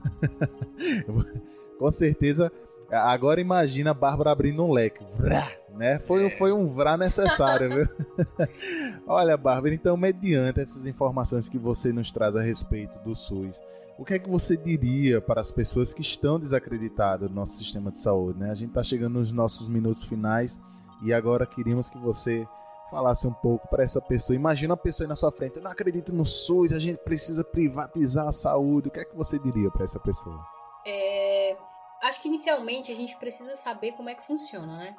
Com 1.78 1.90
certeza. 1.90 2.52
Agora 2.90 3.40
imagina 3.40 3.90
a 3.90 3.94
Bárbara 3.94 4.30
abrindo 4.30 4.64
um 4.64 4.72
leque. 4.72 5.04
Vrá, 5.16 5.52
né? 5.74 5.98
Foi, 6.00 6.26
é. 6.26 6.30
foi 6.30 6.52
um 6.52 6.66
vrá 6.66 6.96
necessário, 6.96 7.70
viu? 7.70 7.88
Olha, 9.06 9.36
Bárbara, 9.36 9.74
então, 9.74 9.96
mediante 9.96 10.60
essas 10.60 10.86
informações 10.86 11.48
que 11.48 11.58
você 11.58 11.92
nos 11.92 12.12
traz 12.12 12.34
a 12.34 12.40
respeito 12.40 12.98
do 13.00 13.14
SUS, 13.14 13.60
o 13.98 14.04
que 14.04 14.14
é 14.14 14.18
que 14.18 14.30
você 14.30 14.56
diria 14.56 15.20
para 15.20 15.40
as 15.40 15.50
pessoas 15.50 15.92
que 15.92 16.00
estão 16.00 16.38
desacreditadas 16.38 17.28
no 17.28 17.34
nosso 17.34 17.58
sistema 17.58 17.90
de 17.90 17.98
saúde? 17.98 18.38
Né? 18.38 18.50
A 18.50 18.54
gente 18.54 18.70
está 18.70 18.82
chegando 18.82 19.14
nos 19.14 19.32
nossos 19.32 19.68
minutos 19.68 20.04
finais 20.04 20.58
e 21.02 21.12
agora 21.12 21.44
queríamos 21.44 21.90
que 21.90 21.98
você 21.98 22.46
falasse 22.90 23.26
um 23.26 23.32
pouco 23.32 23.68
para 23.68 23.82
essa 23.82 24.00
pessoa. 24.00 24.36
Imagina 24.36 24.72
uma 24.72 24.76
pessoa 24.76 25.04
aí 25.04 25.08
na 25.08 25.16
sua 25.16 25.32
frente, 25.32 25.56
eu 25.56 25.62
não 25.62 25.70
acredito 25.70 26.14
no 26.14 26.24
SUS, 26.24 26.72
a 26.72 26.78
gente 26.78 26.98
precisa 26.98 27.44
privatizar 27.44 28.26
a 28.26 28.32
saúde. 28.32 28.88
O 28.88 28.90
que 28.90 29.00
é 29.00 29.04
que 29.04 29.16
você 29.16 29.38
diria 29.38 29.70
para 29.70 29.84
essa 29.84 29.98
pessoa? 29.98 30.40
É... 30.86 31.67
Acho 32.02 32.20
que 32.20 32.28
inicialmente 32.28 32.92
a 32.92 32.94
gente 32.94 33.16
precisa 33.16 33.54
saber 33.56 33.92
como 33.92 34.08
é 34.08 34.14
que 34.14 34.26
funciona, 34.26 34.78
né? 34.78 34.96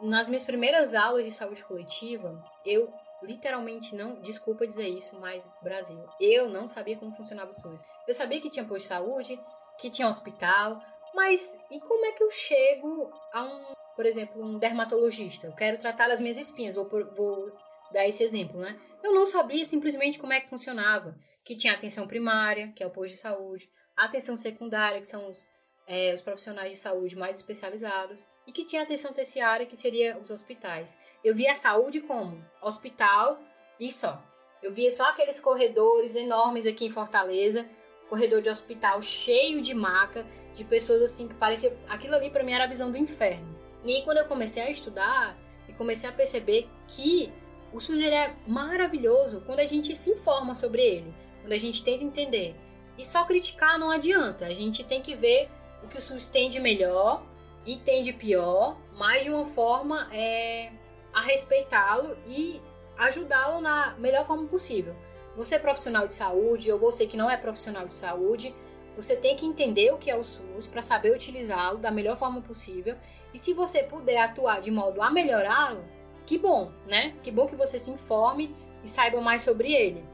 Nas 0.00 0.28
minhas 0.28 0.44
primeiras 0.44 0.94
aulas 0.94 1.24
de 1.24 1.32
saúde 1.32 1.64
coletiva, 1.64 2.42
eu 2.64 2.92
literalmente 3.22 3.94
não, 3.94 4.20
desculpa 4.22 4.66
dizer 4.66 4.88
isso, 4.88 5.18
mas 5.20 5.48
Brasil, 5.62 6.02
eu 6.18 6.48
não 6.48 6.66
sabia 6.66 6.96
como 6.96 7.14
funcionava 7.14 7.50
o 7.50 7.54
SUS. 7.54 7.80
Eu 8.06 8.14
sabia 8.14 8.40
que 8.40 8.50
tinha 8.50 8.64
posto 8.64 8.82
de 8.82 8.88
saúde, 8.88 9.40
que 9.78 9.90
tinha 9.90 10.08
hospital, 10.08 10.80
mas 11.14 11.58
e 11.70 11.80
como 11.80 12.06
é 12.06 12.12
que 12.12 12.22
eu 12.22 12.30
chego 12.30 13.10
a 13.32 13.42
um, 13.42 13.74
por 13.96 14.06
exemplo, 14.06 14.42
um 14.42 14.58
dermatologista? 14.58 15.46
Eu 15.46 15.54
quero 15.54 15.78
tratar 15.78 16.10
as 16.10 16.20
minhas 16.20 16.36
espinhas, 16.36 16.74
vou, 16.74 16.88
vou 17.14 17.52
dar 17.92 18.06
esse 18.06 18.22
exemplo, 18.22 18.60
né? 18.60 18.78
Eu 19.02 19.12
não 19.14 19.26
sabia 19.26 19.64
simplesmente 19.66 20.18
como 20.18 20.32
é 20.32 20.40
que 20.40 20.48
funcionava, 20.48 21.16
que 21.44 21.56
tinha 21.56 21.72
atenção 21.72 22.06
primária, 22.06 22.72
que 22.74 22.82
é 22.82 22.86
o 22.86 22.90
posto 22.90 23.14
de 23.14 23.20
saúde, 23.20 23.68
atenção 23.96 24.36
secundária, 24.36 25.00
que 25.00 25.08
são 25.08 25.28
os, 25.28 25.48
é, 25.86 26.14
os 26.14 26.22
profissionais 26.22 26.72
de 26.72 26.78
saúde 26.78 27.16
mais 27.16 27.36
especializados, 27.36 28.26
e 28.46 28.52
que 28.52 28.64
tinha 28.64 28.82
atenção 28.82 29.12
terciária, 29.12 29.66
que 29.66 29.76
seria 29.76 30.18
os 30.18 30.30
hospitais. 30.30 30.98
Eu 31.24 31.34
via 31.34 31.52
a 31.52 31.54
saúde 31.54 32.00
como 32.00 32.44
hospital 32.62 33.40
e 33.78 33.90
só. 33.90 34.22
Eu 34.62 34.72
via 34.72 34.90
só 34.92 35.08
aqueles 35.08 35.40
corredores 35.40 36.14
enormes 36.14 36.66
aqui 36.66 36.86
em 36.86 36.90
Fortaleza, 36.90 37.68
corredor 38.08 38.42
de 38.42 38.50
hospital 38.50 39.02
cheio 39.02 39.62
de 39.62 39.72
maca, 39.72 40.26
de 40.54 40.64
pessoas 40.64 41.00
assim 41.00 41.28
que 41.28 41.34
parecia. 41.34 41.76
Aquilo 41.88 42.16
ali 42.16 42.28
para 42.28 42.42
mim 42.42 42.52
era 42.52 42.64
a 42.64 42.68
visão 42.68 42.90
do 42.90 42.98
inferno. 42.98 43.58
E 43.84 43.94
aí, 43.94 44.04
quando 44.04 44.18
eu 44.18 44.26
comecei 44.26 44.62
a 44.62 44.70
estudar 44.70 45.38
e 45.68 45.72
comecei 45.72 46.10
a 46.10 46.12
perceber 46.12 46.68
que 46.86 47.32
o 47.72 47.80
SUS 47.80 48.00
ele 48.00 48.14
é 48.14 48.34
maravilhoso 48.46 49.42
quando 49.46 49.60
a 49.60 49.64
gente 49.64 49.94
se 49.94 50.10
informa 50.10 50.54
sobre 50.54 50.82
ele, 50.82 51.14
quando 51.40 51.52
a 51.52 51.56
gente 51.56 51.82
tenta 51.82 52.04
entender. 52.04 52.54
E 52.98 53.06
só 53.06 53.24
criticar 53.24 53.78
não 53.78 53.90
adianta, 53.90 54.46
a 54.46 54.52
gente 54.52 54.84
tem 54.84 55.00
que 55.00 55.14
ver 55.14 55.48
o 55.82 55.88
que 55.88 55.98
o 55.98 56.00
SUS 56.00 56.28
tem 56.28 56.48
de 56.48 56.60
melhor 56.60 57.22
e 57.66 57.76
tem 57.76 58.02
de 58.02 58.12
pior, 58.12 58.76
mas 58.94 59.24
de 59.24 59.30
uma 59.30 59.46
forma 59.46 60.08
é, 60.12 60.70
a 61.12 61.20
respeitá-lo 61.20 62.16
e 62.26 62.60
ajudá-lo 62.96 63.60
na 63.60 63.94
melhor 63.98 64.26
forma 64.26 64.46
possível. 64.46 64.94
Você 65.36 65.56
é 65.56 65.58
profissional 65.58 66.06
de 66.06 66.14
saúde 66.14 66.70
ou 66.70 66.78
você 66.78 67.06
que 67.06 67.16
não 67.16 67.30
é 67.30 67.36
profissional 67.36 67.86
de 67.86 67.94
saúde, 67.94 68.54
você 68.96 69.16
tem 69.16 69.36
que 69.36 69.46
entender 69.46 69.92
o 69.92 69.98
que 69.98 70.10
é 70.10 70.16
o 70.16 70.24
SUS 70.24 70.66
para 70.66 70.82
saber 70.82 71.12
utilizá-lo 71.12 71.78
da 71.78 71.90
melhor 71.90 72.16
forma 72.16 72.42
possível. 72.42 72.96
E 73.32 73.38
se 73.38 73.54
você 73.54 73.84
puder 73.84 74.18
atuar 74.18 74.60
de 74.60 74.70
modo 74.70 75.00
a 75.00 75.10
melhorá-lo, 75.10 75.84
que 76.26 76.36
bom, 76.36 76.72
né? 76.86 77.14
Que 77.22 77.30
bom 77.30 77.46
que 77.46 77.56
você 77.56 77.78
se 77.78 77.90
informe 77.90 78.54
e 78.84 78.88
saiba 78.88 79.20
mais 79.20 79.42
sobre 79.42 79.72
ele. 79.72 80.04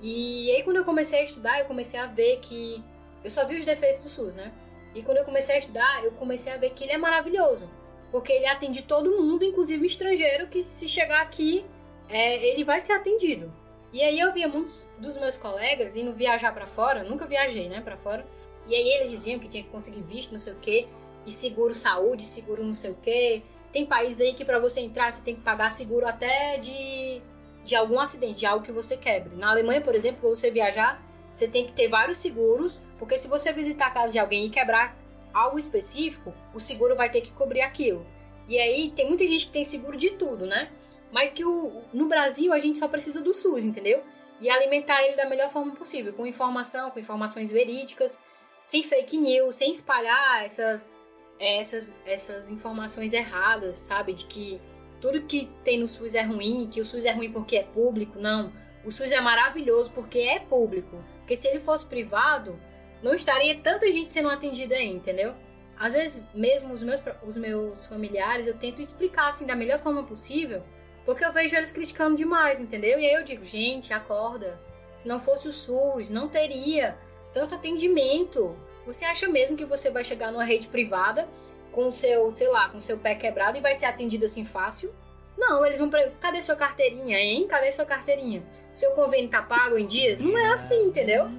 E 0.00 0.50
aí 0.50 0.62
quando 0.62 0.78
eu 0.78 0.84
comecei 0.84 1.20
a 1.20 1.24
estudar, 1.24 1.60
eu 1.60 1.66
comecei 1.66 1.98
a 1.98 2.06
ver 2.06 2.38
que 2.40 2.82
eu 3.22 3.30
só 3.30 3.46
vi 3.46 3.56
os 3.56 3.64
defeitos 3.64 4.00
do 4.00 4.08
SUS, 4.08 4.34
né? 4.34 4.52
E 4.94 5.02
quando 5.02 5.18
eu 5.18 5.24
comecei 5.24 5.54
a 5.54 5.58
estudar, 5.58 6.04
eu 6.04 6.12
comecei 6.12 6.52
a 6.52 6.56
ver 6.56 6.70
que 6.70 6.84
ele 6.84 6.92
é 6.92 6.98
maravilhoso. 6.98 7.68
Porque 8.10 8.32
ele 8.32 8.46
atende 8.46 8.82
todo 8.82 9.10
mundo, 9.10 9.44
inclusive 9.44 9.86
estrangeiro, 9.86 10.48
que 10.48 10.62
se 10.62 10.86
chegar 10.86 11.22
aqui, 11.22 11.64
é, 12.08 12.46
ele 12.48 12.62
vai 12.62 12.80
ser 12.80 12.92
atendido. 12.92 13.52
E 13.92 14.02
aí 14.02 14.18
eu 14.18 14.32
via 14.32 14.48
muitos 14.48 14.86
dos 14.98 15.16
meus 15.18 15.36
colegas 15.36 15.96
indo 15.96 16.14
viajar 16.14 16.52
para 16.52 16.66
fora, 16.66 17.02
nunca 17.04 17.26
viajei, 17.26 17.68
né, 17.68 17.80
para 17.80 17.96
fora. 17.96 18.26
E 18.66 18.74
aí 18.74 18.88
eles 18.96 19.10
diziam 19.10 19.38
que 19.38 19.48
tinha 19.48 19.62
que 19.62 19.68
conseguir 19.68 20.02
visto, 20.02 20.32
não 20.32 20.38
sei 20.38 20.52
o 20.52 20.56
quê, 20.56 20.88
e 21.26 21.32
seguro 21.32 21.74
saúde, 21.74 22.24
seguro 22.24 22.64
não 22.64 22.74
sei 22.74 22.90
o 22.90 22.96
quê. 23.02 23.42
Tem 23.72 23.84
países 23.86 24.20
aí 24.20 24.34
que 24.34 24.44
para 24.44 24.58
você 24.58 24.80
entrar 24.80 25.10
você 25.10 25.22
tem 25.22 25.34
que 25.34 25.42
pagar 25.42 25.70
seguro 25.70 26.06
até 26.06 26.58
de, 26.58 27.22
de 27.64 27.74
algum 27.74 27.98
acidente, 27.98 28.40
de 28.40 28.46
algo 28.46 28.64
que 28.64 28.72
você 28.72 28.96
quebre. 28.96 29.36
Na 29.36 29.50
Alemanha, 29.50 29.80
por 29.80 29.94
exemplo, 29.94 30.28
você 30.28 30.50
viajar, 30.50 31.02
você 31.32 31.48
tem 31.48 31.66
que 31.66 31.72
ter 31.72 31.88
vários 31.88 32.18
seguros, 32.18 32.80
porque 32.98 33.18
se 33.18 33.28
você 33.28 33.52
visitar 33.52 33.86
a 33.86 33.90
casa 33.90 34.12
de 34.12 34.18
alguém 34.18 34.46
e 34.46 34.50
quebrar 34.50 34.96
algo 35.32 35.58
específico, 35.58 36.32
o 36.54 36.60
seguro 36.60 36.94
vai 36.94 37.10
ter 37.10 37.22
que 37.22 37.32
cobrir 37.32 37.62
aquilo. 37.62 38.06
E 38.48 38.58
aí 38.58 38.90
tem 38.90 39.08
muita 39.08 39.26
gente 39.26 39.46
que 39.46 39.52
tem 39.52 39.64
seguro 39.64 39.96
de 39.96 40.10
tudo, 40.10 40.46
né? 40.46 40.70
Mas 41.10 41.32
que 41.32 41.44
o, 41.44 41.82
no 41.92 42.08
Brasil 42.08 42.52
a 42.52 42.58
gente 42.58 42.78
só 42.78 42.88
precisa 42.88 43.20
do 43.20 43.32
SUS, 43.32 43.64
entendeu? 43.64 44.02
E 44.40 44.50
alimentar 44.50 45.02
ele 45.04 45.16
da 45.16 45.28
melhor 45.28 45.50
forma 45.50 45.74
possível, 45.74 46.12
com 46.12 46.26
informação, 46.26 46.90
com 46.90 46.98
informações 46.98 47.50
verídicas, 47.50 48.20
sem 48.62 48.82
fake 48.82 49.16
news, 49.16 49.56
sem 49.56 49.70
espalhar 49.70 50.44
essas, 50.44 50.98
essas, 51.38 51.96
essas 52.04 52.50
informações 52.50 53.12
erradas, 53.12 53.76
sabe? 53.76 54.12
De 54.14 54.26
que 54.26 54.60
tudo 55.00 55.22
que 55.22 55.50
tem 55.64 55.78
no 55.78 55.88
SUS 55.88 56.14
é 56.14 56.22
ruim, 56.22 56.68
que 56.70 56.80
o 56.80 56.84
SUS 56.84 57.04
é 57.04 57.12
ruim 57.12 57.30
porque 57.30 57.56
é 57.56 57.62
público. 57.62 58.18
Não. 58.18 58.52
O 58.84 58.90
SUS 58.90 59.12
é 59.12 59.20
maravilhoso 59.20 59.90
porque 59.92 60.18
é 60.18 60.40
público. 60.40 61.02
Porque 61.22 61.36
se 61.36 61.48
ele 61.48 61.60
fosse 61.60 61.86
privado, 61.86 62.60
não 63.02 63.14
estaria 63.14 63.58
tanta 63.58 63.90
gente 63.90 64.10
sendo 64.10 64.28
atendida 64.28 64.74
aí, 64.74 64.88
entendeu? 64.88 65.34
Às 65.78 65.94
vezes, 65.94 66.24
mesmo 66.34 66.74
os 66.74 66.82
meus, 66.82 67.02
os 67.24 67.36
meus 67.36 67.86
familiares, 67.86 68.46
eu 68.46 68.56
tento 68.56 68.82
explicar 68.82 69.28
assim 69.28 69.46
da 69.46 69.56
melhor 69.56 69.80
forma 69.80 70.04
possível, 70.04 70.62
porque 71.04 71.24
eu 71.24 71.32
vejo 71.32 71.56
eles 71.56 71.72
criticando 71.72 72.16
demais, 72.16 72.60
entendeu? 72.60 72.98
E 72.98 73.06
aí 73.06 73.14
eu 73.14 73.24
digo, 73.24 73.44
gente, 73.44 73.92
acorda. 73.92 74.60
Se 74.96 75.08
não 75.08 75.20
fosse 75.20 75.48
o 75.48 75.52
SUS, 75.52 76.10
não 76.10 76.28
teria 76.28 76.96
tanto 77.32 77.54
atendimento. 77.54 78.56
Você 78.86 79.04
acha 79.04 79.28
mesmo 79.28 79.56
que 79.56 79.64
você 79.64 79.90
vai 79.90 80.04
chegar 80.04 80.30
numa 80.30 80.44
rede 80.44 80.68
privada 80.68 81.28
com 81.72 81.88
o 81.88 81.92
seu, 81.92 82.30
sei 82.30 82.48
lá, 82.48 82.68
com 82.68 82.78
o 82.78 82.82
seu 82.82 82.98
pé 82.98 83.14
quebrado 83.14 83.58
e 83.58 83.60
vai 83.60 83.74
ser 83.74 83.86
atendido 83.86 84.24
assim 84.26 84.44
fácil? 84.44 84.94
Não, 85.36 85.64
eles 85.64 85.78
vão 85.78 85.88
pra... 85.88 86.10
Cadê 86.20 86.42
sua 86.42 86.56
carteirinha, 86.56 87.18
hein? 87.18 87.46
Cadê 87.46 87.72
sua 87.72 87.84
carteirinha? 87.84 88.42
Seu 88.72 88.92
convênio 88.92 89.30
tá 89.30 89.42
pago 89.42 89.78
em 89.78 89.86
dias? 89.86 90.20
Não 90.20 90.36
é 90.36 90.52
assim, 90.52 90.84
entendeu? 90.84 91.30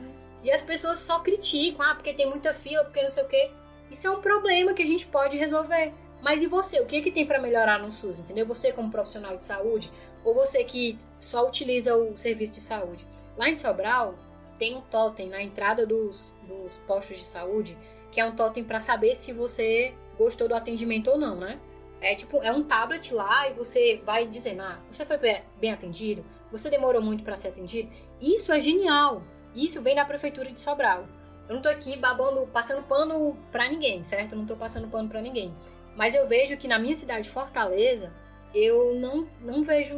E 0.44 0.52
as 0.52 0.62
pessoas 0.62 1.00
só 1.00 1.20
criticam, 1.20 1.86
ah, 1.86 1.96
porque 1.96 2.14
tem 2.14 2.30
muita 2.30 2.54
fila, 2.54 2.84
porque 2.84 3.02
não 3.02 3.10
sei 3.10 3.24
o 3.24 3.28
quê. 3.28 3.52
Isso 3.90 4.08
é 4.08 4.12
um 4.12 4.20
problema 4.22 4.74
que 4.74 4.84
a 4.84 4.88
gente 4.88 5.08
pode 5.08 5.38
resolver. 5.38 5.94
Mas 6.22 6.42
e 6.42 6.48
você? 6.48 6.80
O 6.80 6.86
que, 6.86 6.98
é 6.98 7.02
que 7.02 7.12
tem 7.12 7.26
para 7.26 7.40
melhorar 7.40 7.80
no 7.80 7.92
SUS, 7.92 8.20
entendeu? 8.20 8.46
Você 8.48 8.72
como 8.72 8.90
profissional 8.90 9.38
de 9.38 9.46
saúde, 9.46 9.92
ou 10.24 10.34
você 10.34 10.64
que 10.64 10.98
só 11.20 11.48
utiliza 11.48 11.96
o 11.96 12.16
serviço 12.18 12.54
de 12.54 12.62
saúde. 12.62 13.06
Lá 13.38 13.50
em 13.50 13.56
Sobral, 13.56 14.16
tem 14.58 14.76
um 14.76 14.82
totem 14.82 15.28
na 15.28 15.42
entrada 15.42 15.86
dos, 15.86 16.34
dos 16.48 16.78
postos 16.88 17.18
de 17.18 17.26
saúde, 17.26 17.78
que 18.12 18.22
é 18.22 18.26
um 18.26 18.36
totem 18.36 18.64
para 18.64 18.80
saber 18.80 19.16
se 19.16 19.34
você 19.34 19.94
gostou 20.18 20.48
do 20.48 20.56
atendimento 20.56 21.10
ou 21.10 21.18
não, 21.18 21.36
né? 21.36 21.60
É 22.04 22.16
tipo, 22.16 22.38
é 22.44 22.52
um 22.52 22.64
tablet 22.64 23.14
lá 23.14 23.50
e 23.50 23.54
você 23.54 24.02
vai 24.06 24.28
dizendo, 24.28 24.62
ah, 24.62 24.78
você 24.90 25.06
foi 25.06 25.18
bem 25.18 25.72
atendido? 25.72 26.24
Você 26.52 26.70
demorou 26.70 27.02
muito 27.02 27.24
para 27.24 27.38
ser 27.38 27.48
atendido? 27.48 27.90
Isso 28.20 28.52
é 28.52 28.60
genial. 28.60 29.24
Isso 29.56 29.82
vem 29.82 29.96
da 29.96 30.04
prefeitura 30.04 30.52
de 30.52 30.60
Sobral. 30.60 31.08
Eu 31.48 31.56
não 31.56 31.62
tô 31.62 31.70
aqui 31.70 31.96
babando, 31.96 32.46
passando 32.48 32.84
pano 32.84 33.38
para 33.52 33.70
ninguém, 33.70 34.04
certo? 34.04 34.34
Eu 34.34 34.40
não 34.40 34.46
tô 34.46 34.58
passando 34.58 34.90
pano 34.90 35.08
para 35.08 35.22
ninguém. 35.22 35.56
Mas 35.96 36.14
eu 36.14 36.28
vejo 36.28 36.58
que 36.58 36.68
na 36.68 36.78
minha 36.78 36.96
cidade, 36.96 37.30
Fortaleza, 37.30 38.14
eu 38.54 38.96
não, 38.96 39.28
não 39.42 39.64
vejo. 39.64 39.96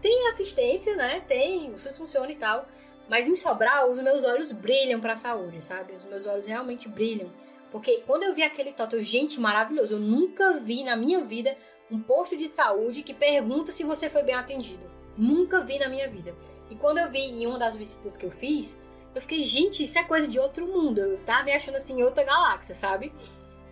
Tem 0.00 0.28
assistência, 0.28 0.94
né? 0.94 1.20
Tem, 1.26 1.72
o 1.72 1.78
SUS 1.78 1.96
funciona 1.96 2.30
e 2.30 2.36
tal. 2.36 2.66
Mas 3.08 3.28
em 3.28 3.34
Sobral, 3.34 3.90
os 3.90 3.98
meus 3.98 4.24
olhos 4.24 4.52
brilham 4.52 5.00
para 5.00 5.14
a 5.14 5.16
saúde, 5.16 5.60
sabe? 5.60 5.92
Os 5.92 6.04
meus 6.04 6.26
olhos 6.26 6.46
realmente 6.46 6.88
brilham. 6.88 7.30
Porque 7.70 8.02
quando 8.06 8.24
eu 8.24 8.34
vi 8.34 8.42
aquele 8.42 8.72
totem, 8.72 9.02
gente, 9.02 9.38
maravilhoso. 9.40 9.94
Eu 9.94 10.00
nunca 10.00 10.58
vi 10.60 10.82
na 10.82 10.96
minha 10.96 11.24
vida 11.24 11.56
um 11.90 12.00
posto 12.00 12.36
de 12.36 12.48
saúde 12.48 13.02
que 13.02 13.14
pergunta 13.14 13.72
se 13.72 13.84
você 13.84 14.08
foi 14.08 14.22
bem 14.22 14.34
atendido. 14.34 14.90
Nunca 15.16 15.60
vi 15.60 15.78
na 15.78 15.88
minha 15.88 16.08
vida. 16.08 16.34
E 16.70 16.76
quando 16.76 16.98
eu 16.98 17.10
vi 17.10 17.20
em 17.20 17.46
uma 17.46 17.58
das 17.58 17.76
visitas 17.76 18.16
que 18.16 18.24
eu 18.24 18.30
fiz, 18.30 18.82
eu 19.14 19.20
fiquei, 19.20 19.44
gente, 19.44 19.82
isso 19.82 19.98
é 19.98 20.04
coisa 20.04 20.28
de 20.28 20.38
outro 20.38 20.66
mundo. 20.66 21.00
Eu 21.00 21.18
tava 21.24 21.44
me 21.44 21.52
achando 21.52 21.76
assim 21.76 22.02
outra 22.02 22.24
galáxia, 22.24 22.74
sabe? 22.74 23.12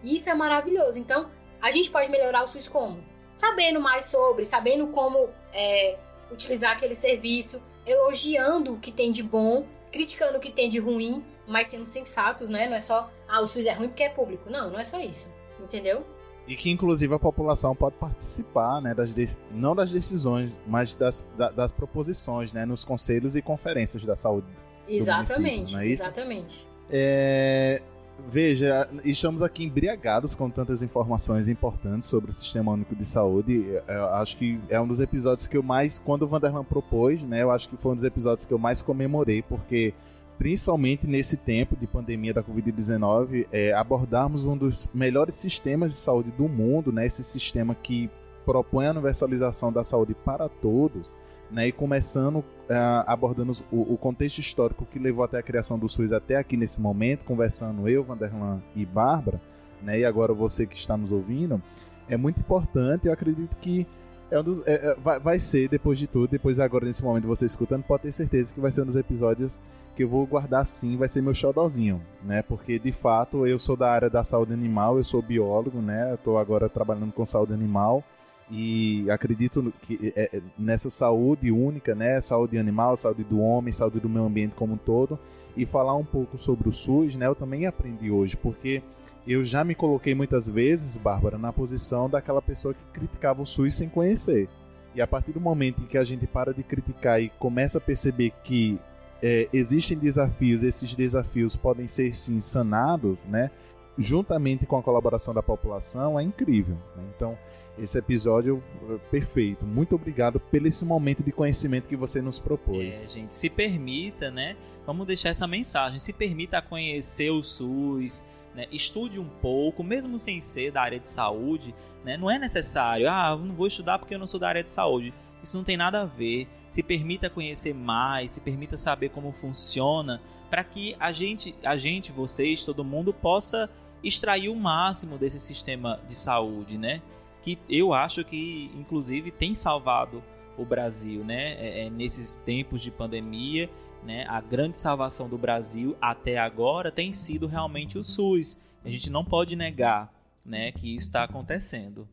E 0.02 0.16
isso 0.16 0.28
é 0.28 0.34
maravilhoso. 0.34 0.98
Então, 0.98 1.30
a 1.60 1.70
gente 1.70 1.90
pode 1.90 2.10
melhorar 2.10 2.44
o 2.44 2.48
SUS 2.48 2.68
como? 2.68 3.04
Sabendo 3.32 3.80
mais 3.80 4.06
sobre, 4.06 4.44
sabendo 4.44 4.88
como 4.88 5.28
é, 5.52 5.96
utilizar 6.30 6.72
aquele 6.72 6.94
serviço, 6.94 7.62
elogiando 7.86 8.74
o 8.74 8.80
que 8.80 8.90
tem 8.90 9.12
de 9.12 9.22
bom, 9.22 9.66
criticando 9.92 10.38
o 10.38 10.40
que 10.40 10.50
tem 10.50 10.68
de 10.68 10.78
ruim, 10.78 11.24
mas 11.46 11.68
sendo 11.68 11.86
sensatos, 11.86 12.48
né? 12.48 12.66
Não 12.66 12.76
é 12.76 12.80
só, 12.80 13.10
ah, 13.28 13.40
o 13.40 13.46
SUS 13.46 13.66
é 13.66 13.72
ruim 13.72 13.88
porque 13.88 14.02
é 14.02 14.08
público. 14.08 14.50
Não, 14.50 14.70
não 14.70 14.78
é 14.78 14.84
só 14.84 14.98
isso. 15.00 15.32
Entendeu? 15.60 16.04
E 16.46 16.56
que 16.56 16.70
inclusive 16.70 17.12
a 17.14 17.18
população 17.18 17.76
pode 17.76 17.96
participar, 17.96 18.80
né, 18.80 18.94
das 18.94 19.14
de... 19.14 19.26
não 19.50 19.76
das 19.76 19.92
decisões, 19.92 20.58
mas 20.66 20.96
das, 20.96 21.26
da, 21.36 21.50
das 21.50 21.72
proposições, 21.72 22.54
né, 22.54 22.64
nos 22.64 22.84
conselhos 22.84 23.36
e 23.36 23.42
conferências 23.42 24.02
da 24.04 24.16
saúde. 24.16 24.46
Exatamente, 24.88 25.76
é 25.76 25.86
exatamente. 25.86 26.66
É, 26.88 27.82
Veja, 28.26 28.88
estamos 29.04 29.42
aqui 29.42 29.64
embriagados 29.64 30.34
com 30.34 30.50
tantas 30.50 30.82
informações 30.82 31.48
importantes 31.48 32.08
sobre 32.08 32.30
o 32.30 32.32
Sistema 32.32 32.72
Único 32.72 32.96
de 32.96 33.04
Saúde. 33.04 33.80
Eu 33.86 34.06
acho 34.14 34.36
que 34.36 34.58
é 34.68 34.80
um 34.80 34.88
dos 34.88 34.98
episódios 34.98 35.46
que 35.46 35.56
eu 35.56 35.62
mais, 35.62 35.98
quando 35.98 36.22
o 36.22 36.26
Vanderlan 36.26 36.64
propôs, 36.64 37.24
né, 37.24 37.42
eu 37.42 37.50
acho 37.50 37.68
que 37.68 37.76
foi 37.76 37.92
um 37.92 37.94
dos 37.94 38.04
episódios 38.04 38.44
que 38.44 38.52
eu 38.52 38.58
mais 38.58 38.82
comemorei, 38.82 39.40
porque 39.42 39.94
principalmente 40.38 41.06
nesse 41.06 41.36
tempo 41.36 41.76
de 41.76 41.86
pandemia 41.86 42.32
da 42.32 42.42
Covid-19, 42.42 43.46
é, 43.50 43.72
abordarmos 43.72 44.46
um 44.46 44.56
dos 44.56 44.88
melhores 44.94 45.34
sistemas 45.34 45.90
de 45.90 45.98
saúde 45.98 46.30
do 46.30 46.48
mundo, 46.48 46.92
né, 46.92 47.04
esse 47.04 47.24
sistema 47.24 47.74
que 47.74 48.08
propõe 48.46 48.86
a 48.86 48.92
universalização 48.92 49.72
da 49.72 49.82
saúde 49.82 50.14
para 50.14 50.48
todos, 50.48 51.12
né, 51.50 51.66
e 51.66 51.72
começando 51.72 52.36
uh, 52.36 53.04
abordando 53.06 53.52
o, 53.72 53.94
o, 53.94 53.98
contexto 53.98 54.38
histórico 54.38 54.86
que 54.86 54.98
levou 54.98 55.24
até 55.24 55.38
a 55.38 55.42
criação 55.42 55.78
do 55.78 55.88
SUS 55.88 56.12
até 56.12 56.36
aqui 56.36 56.56
nesse 56.56 56.80
momento, 56.80 57.24
conversando 57.24 57.88
eu, 57.88 58.04
Vanderlan 58.04 58.62
e 58.76 58.86
Bárbara, 58.86 59.40
né, 59.82 59.98
e 59.98 60.04
agora 60.04 60.32
você 60.32 60.66
que 60.66 60.76
está 60.76 60.96
nos 60.96 61.10
ouvindo, 61.10 61.60
é 62.08 62.16
muito 62.16 62.40
importante. 62.40 63.06
Eu 63.06 63.12
acredito 63.12 63.56
que 63.56 63.86
é 64.30 64.38
um 64.38 64.44
dos, 64.44 64.60
é, 64.66 64.90
é, 64.90 64.94
vai, 64.94 65.18
vai 65.18 65.38
ser, 65.38 65.68
depois 65.68 65.98
de 65.98 66.06
tudo, 66.06 66.28
depois 66.30 66.60
agora 66.60 66.84
nesse 66.84 67.02
momento 67.02 67.26
você 67.26 67.44
escutando, 67.44 67.82
pode 67.82 68.04
ter 68.04 68.12
certeza 68.12 68.54
que 68.54 68.60
vai 68.60 68.70
ser 68.70 68.82
um 68.82 68.86
dos 68.86 68.96
episódios 68.96 69.58
que 69.98 70.04
eu 70.04 70.08
vou 70.08 70.24
guardar 70.24 70.64
sim, 70.64 70.96
vai 70.96 71.08
ser 71.08 71.20
meu 71.20 71.34
xodózinho, 71.34 72.00
né? 72.22 72.40
Porque 72.40 72.78
de 72.78 72.92
fato 72.92 73.44
eu 73.48 73.58
sou 73.58 73.76
da 73.76 73.90
área 73.90 74.08
da 74.08 74.22
saúde 74.22 74.52
animal, 74.52 74.96
eu 74.96 75.02
sou 75.02 75.20
biólogo, 75.20 75.82
né? 75.82 76.16
Tô 76.22 76.38
agora 76.38 76.68
trabalhando 76.68 77.10
com 77.10 77.26
saúde 77.26 77.52
animal 77.52 78.04
e 78.48 79.10
acredito 79.10 79.74
que 79.82 80.12
é, 80.14 80.36
é, 80.36 80.40
nessa 80.56 80.88
saúde 80.88 81.50
única, 81.50 81.96
né, 81.96 82.20
saúde 82.20 82.56
animal, 82.56 82.96
saúde 82.96 83.24
do 83.24 83.40
homem, 83.40 83.72
saúde 83.72 83.98
do 83.98 84.08
meio 84.08 84.24
ambiente 84.24 84.54
como 84.54 84.74
um 84.74 84.78
todo, 84.78 85.18
e 85.56 85.66
falar 85.66 85.96
um 85.96 86.04
pouco 86.04 86.38
sobre 86.38 86.68
o 86.68 86.72
SUS, 86.72 87.16
né, 87.16 87.26
eu 87.26 87.34
também 87.34 87.66
aprendi 87.66 88.08
hoje, 88.08 88.36
porque 88.36 88.80
eu 89.26 89.42
já 89.42 89.64
me 89.64 89.74
coloquei 89.74 90.14
muitas 90.14 90.48
vezes, 90.48 90.96
Bárbara, 90.96 91.36
na 91.36 91.52
posição 91.52 92.08
daquela 92.08 92.40
pessoa 92.40 92.72
que 92.72 92.80
criticava 92.92 93.42
o 93.42 93.46
SUS 93.46 93.74
sem 93.74 93.88
conhecer. 93.88 94.48
E 94.94 95.02
a 95.02 95.06
partir 95.06 95.32
do 95.32 95.40
momento 95.40 95.82
em 95.82 95.86
que 95.86 95.98
a 95.98 96.04
gente 96.04 96.26
para 96.26 96.54
de 96.54 96.62
criticar 96.62 97.20
e 97.20 97.28
começa 97.38 97.78
a 97.78 97.80
perceber 97.80 98.32
que 98.44 98.80
é, 99.22 99.48
existem 99.52 99.96
desafios, 99.96 100.62
esses 100.62 100.94
desafios 100.94 101.56
podem 101.56 101.86
ser 101.88 102.14
sim 102.14 102.40
sanados, 102.40 103.24
né, 103.24 103.50
juntamente 103.98 104.64
com 104.64 104.76
a 104.76 104.82
colaboração 104.82 105.34
da 105.34 105.42
população, 105.42 106.18
é 106.18 106.22
incrível. 106.22 106.76
Né? 106.96 107.04
Então, 107.16 107.36
esse 107.78 107.96
episódio 107.98 108.62
é 108.90 108.98
perfeito. 109.10 109.64
Muito 109.64 109.94
obrigado 109.94 110.40
pelo 110.40 110.66
esse 110.66 110.84
momento 110.84 111.22
de 111.22 111.32
conhecimento 111.32 111.86
que 111.86 111.96
você 111.96 112.20
nos 112.20 112.38
propôs. 112.38 112.86
É, 112.86 113.06
gente, 113.06 113.34
se 113.34 113.48
permita, 113.48 114.30
né? 114.30 114.56
Vamos 114.84 115.06
deixar 115.06 115.30
essa 115.30 115.46
mensagem. 115.46 115.98
Se 115.98 116.12
permita 116.12 116.60
conhecer 116.60 117.30
o 117.30 117.42
SUS, 117.42 118.24
né? 118.54 118.66
estude 118.72 119.20
um 119.20 119.28
pouco, 119.28 119.84
mesmo 119.84 120.18
sem 120.18 120.40
ser 120.40 120.72
da 120.72 120.82
área 120.82 120.98
de 120.98 121.08
saúde, 121.08 121.74
né? 122.04 122.16
Não 122.16 122.30
é 122.30 122.38
necessário, 122.38 123.08
ah, 123.08 123.36
não 123.36 123.54
vou 123.54 123.66
estudar 123.66 123.98
porque 123.98 124.14
eu 124.14 124.18
não 124.18 124.26
sou 124.26 124.40
da 124.40 124.48
área 124.48 124.62
de 124.62 124.70
saúde. 124.70 125.14
Isso 125.42 125.56
não 125.56 125.64
tem 125.64 125.76
nada 125.76 126.02
a 126.02 126.04
ver. 126.04 126.48
Se 126.68 126.82
permita 126.82 127.30
conhecer 127.30 127.74
mais, 127.74 128.32
se 128.32 128.40
permita 128.40 128.76
saber 128.76 129.10
como 129.10 129.32
funciona, 129.32 130.20
para 130.50 130.64
que 130.64 130.96
a 130.98 131.12
gente, 131.12 131.54
a 131.64 131.76
gente, 131.76 132.12
vocês, 132.12 132.64
todo 132.64 132.84
mundo 132.84 133.12
possa 133.12 133.70
extrair 134.02 134.48
o 134.48 134.56
máximo 134.56 135.18
desse 135.18 135.38
sistema 135.38 136.00
de 136.06 136.14
saúde, 136.14 136.78
né? 136.78 137.02
que 137.42 137.58
eu 137.68 137.94
acho 137.94 138.24
que, 138.24 138.70
inclusive, 138.74 139.30
tem 139.30 139.54
salvado 139.54 140.22
o 140.56 140.64
Brasil, 140.64 141.24
né? 141.24 141.52
É, 141.54 141.86
é, 141.86 141.90
nesses 141.90 142.36
tempos 142.36 142.82
de 142.82 142.90
pandemia, 142.90 143.70
né? 144.04 144.26
A 144.28 144.40
grande 144.40 144.76
salvação 144.76 145.28
do 145.28 145.38
Brasil 145.38 145.96
até 146.00 146.38
agora 146.38 146.90
tem 146.90 147.12
sido 147.12 147.46
realmente 147.46 147.96
o 147.96 148.04
SUS. 148.04 148.60
A 148.84 148.88
gente 148.88 149.10
não 149.10 149.24
pode 149.24 149.54
negar, 149.56 150.12
né, 150.44 150.72
que 150.72 150.94
isso 150.94 151.06
está 151.06 151.24
acontecendo. 151.24 152.08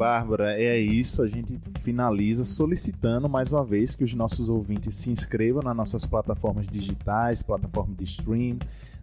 Bárbara, 0.00 0.58
é 0.58 0.78
isso. 0.78 1.22
A 1.22 1.28
gente 1.28 1.60
finaliza 1.80 2.42
solicitando 2.42 3.28
mais 3.28 3.52
uma 3.52 3.62
vez 3.62 3.94
que 3.94 4.02
os 4.02 4.14
nossos 4.14 4.48
ouvintes 4.48 4.94
se 4.94 5.10
inscrevam 5.10 5.60
nas 5.62 5.76
nossas 5.76 6.06
plataformas 6.06 6.66
digitais, 6.66 7.42
plataforma 7.42 7.94
de 7.94 8.04
stream, 8.04 8.56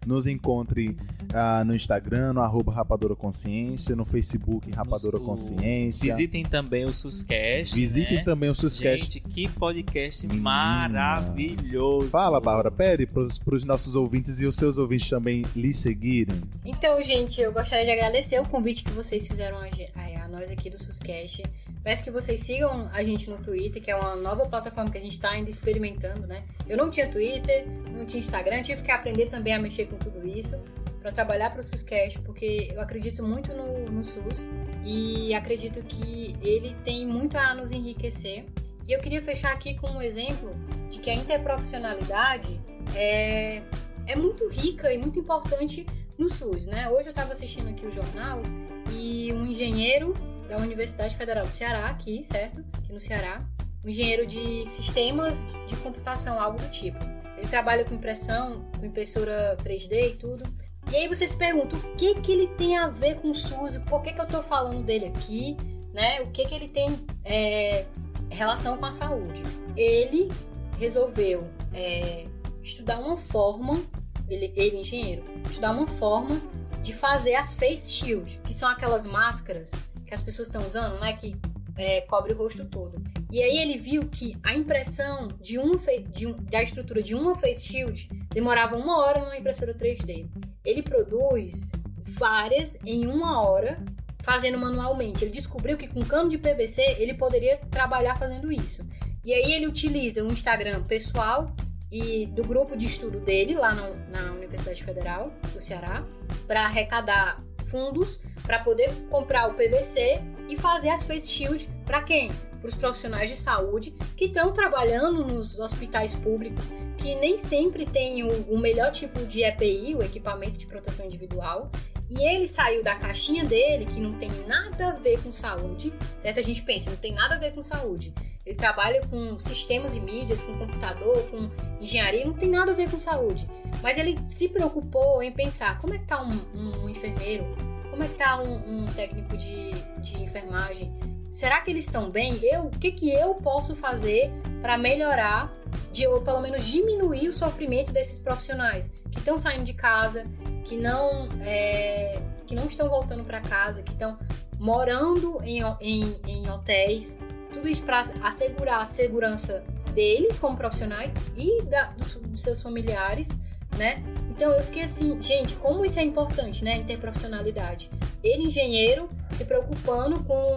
nos 0.08 0.26
encontre 0.26 0.88
uh, 0.88 1.64
no 1.64 1.74
Instagram, 1.74 2.32
no 2.32 2.40
arroba 2.40 2.72
Rapadora 2.72 3.14
Consciência, 3.14 3.94
no 3.94 4.06
Facebook 4.06 4.70
Rapadora 4.74 5.18
no, 5.18 5.24
Consciência. 5.24 6.10
Visitem 6.10 6.44
também 6.44 6.86
o 6.86 6.92
Suscast. 6.92 7.74
Visitem 7.74 8.16
né? 8.16 8.24
também 8.24 8.48
o 8.48 8.54
Suscast. 8.54 9.04
Gente, 9.04 9.20
que 9.20 9.46
podcast 9.46 10.26
maravilhoso. 10.26 12.08
Fala, 12.08 12.40
Bárbara, 12.40 12.70
pede 12.70 13.06
para 13.06 13.54
os 13.54 13.64
nossos 13.64 13.94
ouvintes 13.94 14.40
e 14.40 14.46
os 14.46 14.56
seus 14.56 14.78
ouvintes 14.78 15.10
também 15.10 15.44
lhe 15.54 15.74
seguirem. 15.74 16.40
Então, 16.64 17.02
gente, 17.02 17.40
eu 17.40 17.52
gostaria 17.52 17.84
de 17.84 17.90
agradecer 17.90 18.40
o 18.40 18.46
convite 18.46 18.84
que 18.84 18.90
vocês 18.92 19.26
fizeram 19.28 19.58
a, 19.58 19.64
a, 19.64 20.24
a 20.24 20.28
nós 20.28 20.50
aqui 20.50 20.70
do 20.70 20.78
Suscast. 20.78 21.42
Peço 21.82 22.02
que 22.02 22.10
vocês 22.10 22.40
sigam 22.40 22.88
a 22.92 23.02
gente 23.02 23.30
no 23.30 23.38
Twitter, 23.38 23.82
que 23.82 23.90
é 23.90 23.96
uma 23.96 24.16
nova 24.16 24.46
plataforma 24.46 24.90
que 24.90 24.98
a 24.98 25.00
gente 25.00 25.12
está 25.12 25.30
ainda 25.30 25.50
experimentando, 25.50 26.26
né? 26.26 26.42
Eu 26.66 26.76
não 26.76 26.90
tinha 26.90 27.08
Twitter, 27.08 27.66
não 27.96 28.04
tinha 28.04 28.18
Instagram, 28.18 28.62
tive 28.62 28.82
que 28.82 28.90
aprender 28.90 29.26
também 29.26 29.54
a 29.54 29.58
mexer 29.58 29.86
com 29.86 29.97
tudo 29.98 30.26
isso 30.26 30.60
para 31.00 31.12
trabalhar 31.12 31.50
para 31.50 31.60
o 31.60 31.64
SUSCast, 31.64 32.20
porque 32.20 32.70
eu 32.74 32.80
acredito 32.80 33.22
muito 33.22 33.52
no, 33.52 33.86
no 33.86 34.04
SUS 34.04 34.46
e 34.84 35.32
acredito 35.34 35.82
que 35.82 36.36
ele 36.42 36.74
tem 36.84 37.06
muito 37.06 37.36
a 37.36 37.54
nos 37.54 37.72
enriquecer. 37.72 38.44
E 38.86 38.92
eu 38.92 39.00
queria 39.00 39.22
fechar 39.22 39.52
aqui 39.52 39.74
com 39.74 39.88
um 39.88 40.02
exemplo 40.02 40.54
de 40.90 40.98
que 40.98 41.10
a 41.10 41.14
interprofissionalidade 41.14 42.60
é, 42.94 43.62
é 44.06 44.16
muito 44.16 44.48
rica 44.48 44.92
e 44.92 44.98
muito 44.98 45.18
importante 45.18 45.86
no 46.16 46.28
SUS, 46.28 46.66
né? 46.66 46.88
Hoje 46.88 47.08
eu 47.08 47.10
estava 47.10 47.32
assistindo 47.32 47.68
aqui 47.68 47.86
o 47.86 47.92
jornal 47.92 48.42
e 48.90 49.32
um 49.32 49.46
engenheiro 49.46 50.14
da 50.48 50.56
Universidade 50.56 51.16
Federal 51.16 51.46
do 51.46 51.52
Ceará, 51.52 51.88
aqui, 51.88 52.24
certo? 52.24 52.64
Aqui 52.72 52.92
no 52.92 52.98
Ceará, 52.98 53.44
um 53.84 53.88
engenheiro 53.88 54.26
de 54.26 54.66
sistemas 54.66 55.46
de 55.66 55.76
computação, 55.76 56.40
algo 56.40 56.58
do 56.58 56.68
tipo 56.70 56.98
Ele 57.38 57.48
trabalha 57.48 57.84
com 57.84 57.94
impressão, 57.94 58.64
com 58.78 58.84
impressora 58.84 59.56
3D 59.62 60.10
e 60.10 60.16
tudo. 60.16 60.44
E 60.90 60.96
aí 60.96 61.08
você 61.08 61.26
se 61.28 61.36
pergunta 61.36 61.76
o 61.76 61.96
que 61.96 62.20
que 62.20 62.32
ele 62.32 62.48
tem 62.48 62.76
a 62.76 62.88
ver 62.88 63.16
com 63.16 63.30
o 63.30 63.34
SUS, 63.34 63.78
por 63.88 64.02
que, 64.02 64.12
que 64.12 64.20
eu 64.20 64.26
tô 64.26 64.42
falando 64.42 64.84
dele 64.84 65.06
aqui, 65.06 65.56
né? 65.92 66.20
O 66.22 66.30
que 66.30 66.46
que 66.46 66.54
ele 66.54 66.68
tem 66.68 67.06
é, 67.24 67.84
relação 68.30 68.76
com 68.76 68.86
a 68.86 68.92
saúde. 68.92 69.42
Ele 69.76 70.30
resolveu 70.78 71.48
é, 71.72 72.26
estudar 72.62 72.98
uma 72.98 73.16
forma, 73.16 73.82
ele, 74.28 74.52
ele 74.56 74.78
engenheiro, 74.78 75.22
estudar 75.48 75.72
uma 75.72 75.86
forma 75.86 76.40
de 76.82 76.92
fazer 76.92 77.34
as 77.34 77.54
face 77.54 77.90
shield, 77.90 78.40
que 78.44 78.54
são 78.54 78.68
aquelas 78.68 79.06
máscaras 79.06 79.72
que 80.06 80.14
as 80.14 80.22
pessoas 80.22 80.48
estão 80.48 80.66
usando, 80.66 80.98
né? 81.00 81.12
Que 81.12 81.36
é, 81.76 82.00
cobre 82.02 82.32
o 82.32 82.36
rosto 82.36 82.64
todo. 82.64 83.00
E 83.30 83.42
aí 83.42 83.58
ele 83.58 83.76
viu 83.76 84.08
que 84.08 84.36
a 84.42 84.54
impressão 84.54 85.28
de 85.40 85.58
uma 85.58 85.78
de 86.10 86.26
um, 86.26 86.32
da 86.44 86.62
estrutura 86.62 87.02
de 87.02 87.14
uma 87.14 87.36
face 87.36 87.66
shield 87.66 88.08
demorava 88.30 88.76
uma 88.76 88.98
hora 88.98 89.20
numa 89.20 89.36
impressora 89.36 89.74
3D. 89.74 90.26
Ele 90.64 90.82
produz 90.82 91.70
várias 91.96 92.78
em 92.86 93.06
uma 93.06 93.42
hora 93.42 93.82
fazendo 94.22 94.58
manualmente. 94.58 95.24
Ele 95.24 95.30
descobriu 95.30 95.76
que 95.76 95.88
com 95.88 96.04
cano 96.04 96.30
de 96.30 96.38
PVC 96.38 96.96
ele 96.98 97.14
poderia 97.14 97.58
trabalhar 97.70 98.18
fazendo 98.18 98.50
isso. 98.50 98.86
E 99.24 99.32
aí 99.32 99.52
ele 99.52 99.66
utiliza 99.66 100.24
o 100.24 100.32
Instagram 100.32 100.84
pessoal 100.84 101.54
e 101.90 102.26
do 102.26 102.44
grupo 102.44 102.76
de 102.76 102.86
estudo 102.86 103.20
dele 103.20 103.54
lá 103.54 103.74
no, 103.74 103.94
na 104.10 104.32
Universidade 104.32 104.82
Federal 104.82 105.32
do 105.52 105.60
Ceará 105.60 106.06
para 106.46 106.62
arrecadar 106.62 107.42
fundos 107.66 108.20
para 108.42 108.58
poder 108.60 108.90
comprar 109.10 109.48
o 109.48 109.54
PVC 109.54 110.20
e 110.48 110.56
fazer 110.56 110.88
as 110.88 111.04
face 111.04 111.28
shield 111.28 111.68
para 111.84 112.02
quem? 112.02 112.30
Para 112.60 112.68
os 112.68 112.74
profissionais 112.74 113.30
de 113.30 113.36
saúde 113.36 113.94
que 114.16 114.26
estão 114.26 114.52
trabalhando 114.52 115.24
nos 115.24 115.58
hospitais 115.58 116.14
públicos, 116.14 116.72
que 116.96 117.14
nem 117.16 117.38
sempre 117.38 117.86
tem 117.86 118.24
o, 118.24 118.42
o 118.52 118.58
melhor 118.58 118.90
tipo 118.90 119.24
de 119.24 119.42
EPI, 119.42 119.94
o 119.94 120.02
equipamento 120.02 120.58
de 120.58 120.66
proteção 120.66 121.06
individual, 121.06 121.70
e 122.10 122.24
ele 122.26 122.48
saiu 122.48 122.82
da 122.82 122.94
caixinha 122.94 123.44
dele, 123.44 123.84
que 123.84 124.00
não 124.00 124.14
tem 124.14 124.30
nada 124.46 124.88
a 124.88 124.92
ver 124.92 125.22
com 125.22 125.30
saúde, 125.30 125.92
certo? 126.18 126.40
A 126.40 126.42
gente 126.42 126.62
pensa, 126.62 126.90
não 126.90 126.96
tem 126.96 127.12
nada 127.12 127.34
a 127.34 127.38
ver 127.38 127.52
com 127.52 127.60
saúde. 127.60 128.14
Ele 128.46 128.56
trabalha 128.56 129.06
com 129.08 129.38
sistemas 129.38 129.94
e 129.94 130.00
mídias, 130.00 130.40
com 130.40 130.56
computador, 130.58 131.22
com 131.24 131.50
engenharia, 131.78 132.24
não 132.24 132.32
tem 132.32 132.48
nada 132.48 132.72
a 132.72 132.74
ver 132.74 132.90
com 132.90 132.98
saúde. 132.98 133.46
Mas 133.82 133.98
ele 133.98 134.18
se 134.26 134.48
preocupou 134.48 135.22
em 135.22 135.30
pensar 135.30 135.78
como 135.80 135.92
é 135.92 135.98
que 135.98 136.06
tá 136.06 136.22
um, 136.22 136.40
um 136.54 136.88
enfermeiro, 136.88 137.44
como 137.90 138.02
é 138.02 138.08
que 138.08 138.14
tá 138.14 138.40
um, 138.40 138.84
um 138.84 138.86
técnico 138.94 139.36
de, 139.36 139.72
de 140.00 140.22
enfermagem. 140.22 140.90
Será 141.30 141.60
que 141.60 141.70
eles 141.70 141.84
estão 141.84 142.10
bem? 142.10 142.40
Eu, 142.42 142.64
o 142.64 142.70
que, 142.70 142.90
que 142.90 143.12
eu 143.12 143.34
posso 143.34 143.76
fazer 143.76 144.30
para 144.62 144.78
melhorar, 144.78 145.52
de, 145.92 146.06
ou 146.06 146.22
pelo 146.22 146.40
menos 146.40 146.64
diminuir 146.64 147.28
o 147.28 147.32
sofrimento 147.32 147.92
desses 147.92 148.18
profissionais 148.18 148.90
que 149.10 149.18
estão 149.18 149.36
saindo 149.36 149.64
de 149.64 149.74
casa, 149.74 150.26
que 150.64 150.76
não, 150.76 151.28
é, 151.40 152.20
que 152.46 152.54
não 152.54 152.66
estão 152.66 152.88
voltando 152.88 153.24
para 153.24 153.40
casa, 153.40 153.82
que 153.82 153.92
estão 153.92 154.18
morando 154.58 155.40
em, 155.44 155.62
em, 155.80 156.20
em 156.26 156.50
hotéis, 156.50 157.18
tudo 157.52 157.68
isso 157.68 157.82
para 157.82 158.00
assegurar 158.22 158.80
a 158.80 158.84
segurança 158.84 159.64
deles 159.94 160.38
como 160.38 160.56
profissionais 160.56 161.14
e 161.36 161.62
da, 161.64 161.84
dos, 161.84 162.14
dos, 162.14 162.42
seus 162.42 162.62
familiares, 162.62 163.28
né? 163.76 164.02
Então 164.30 164.52
eu 164.52 164.62
fiquei 164.64 164.82
assim, 164.82 165.20
gente, 165.20 165.56
como 165.56 165.84
isso 165.84 165.98
é 165.98 166.02
importante, 166.02 166.64
né? 166.64 166.76
Interprofissionalidade. 166.76 167.90
Ele, 168.22 168.44
engenheiro, 168.44 169.08
se 169.32 169.44
preocupando 169.44 170.22
com, 170.24 170.56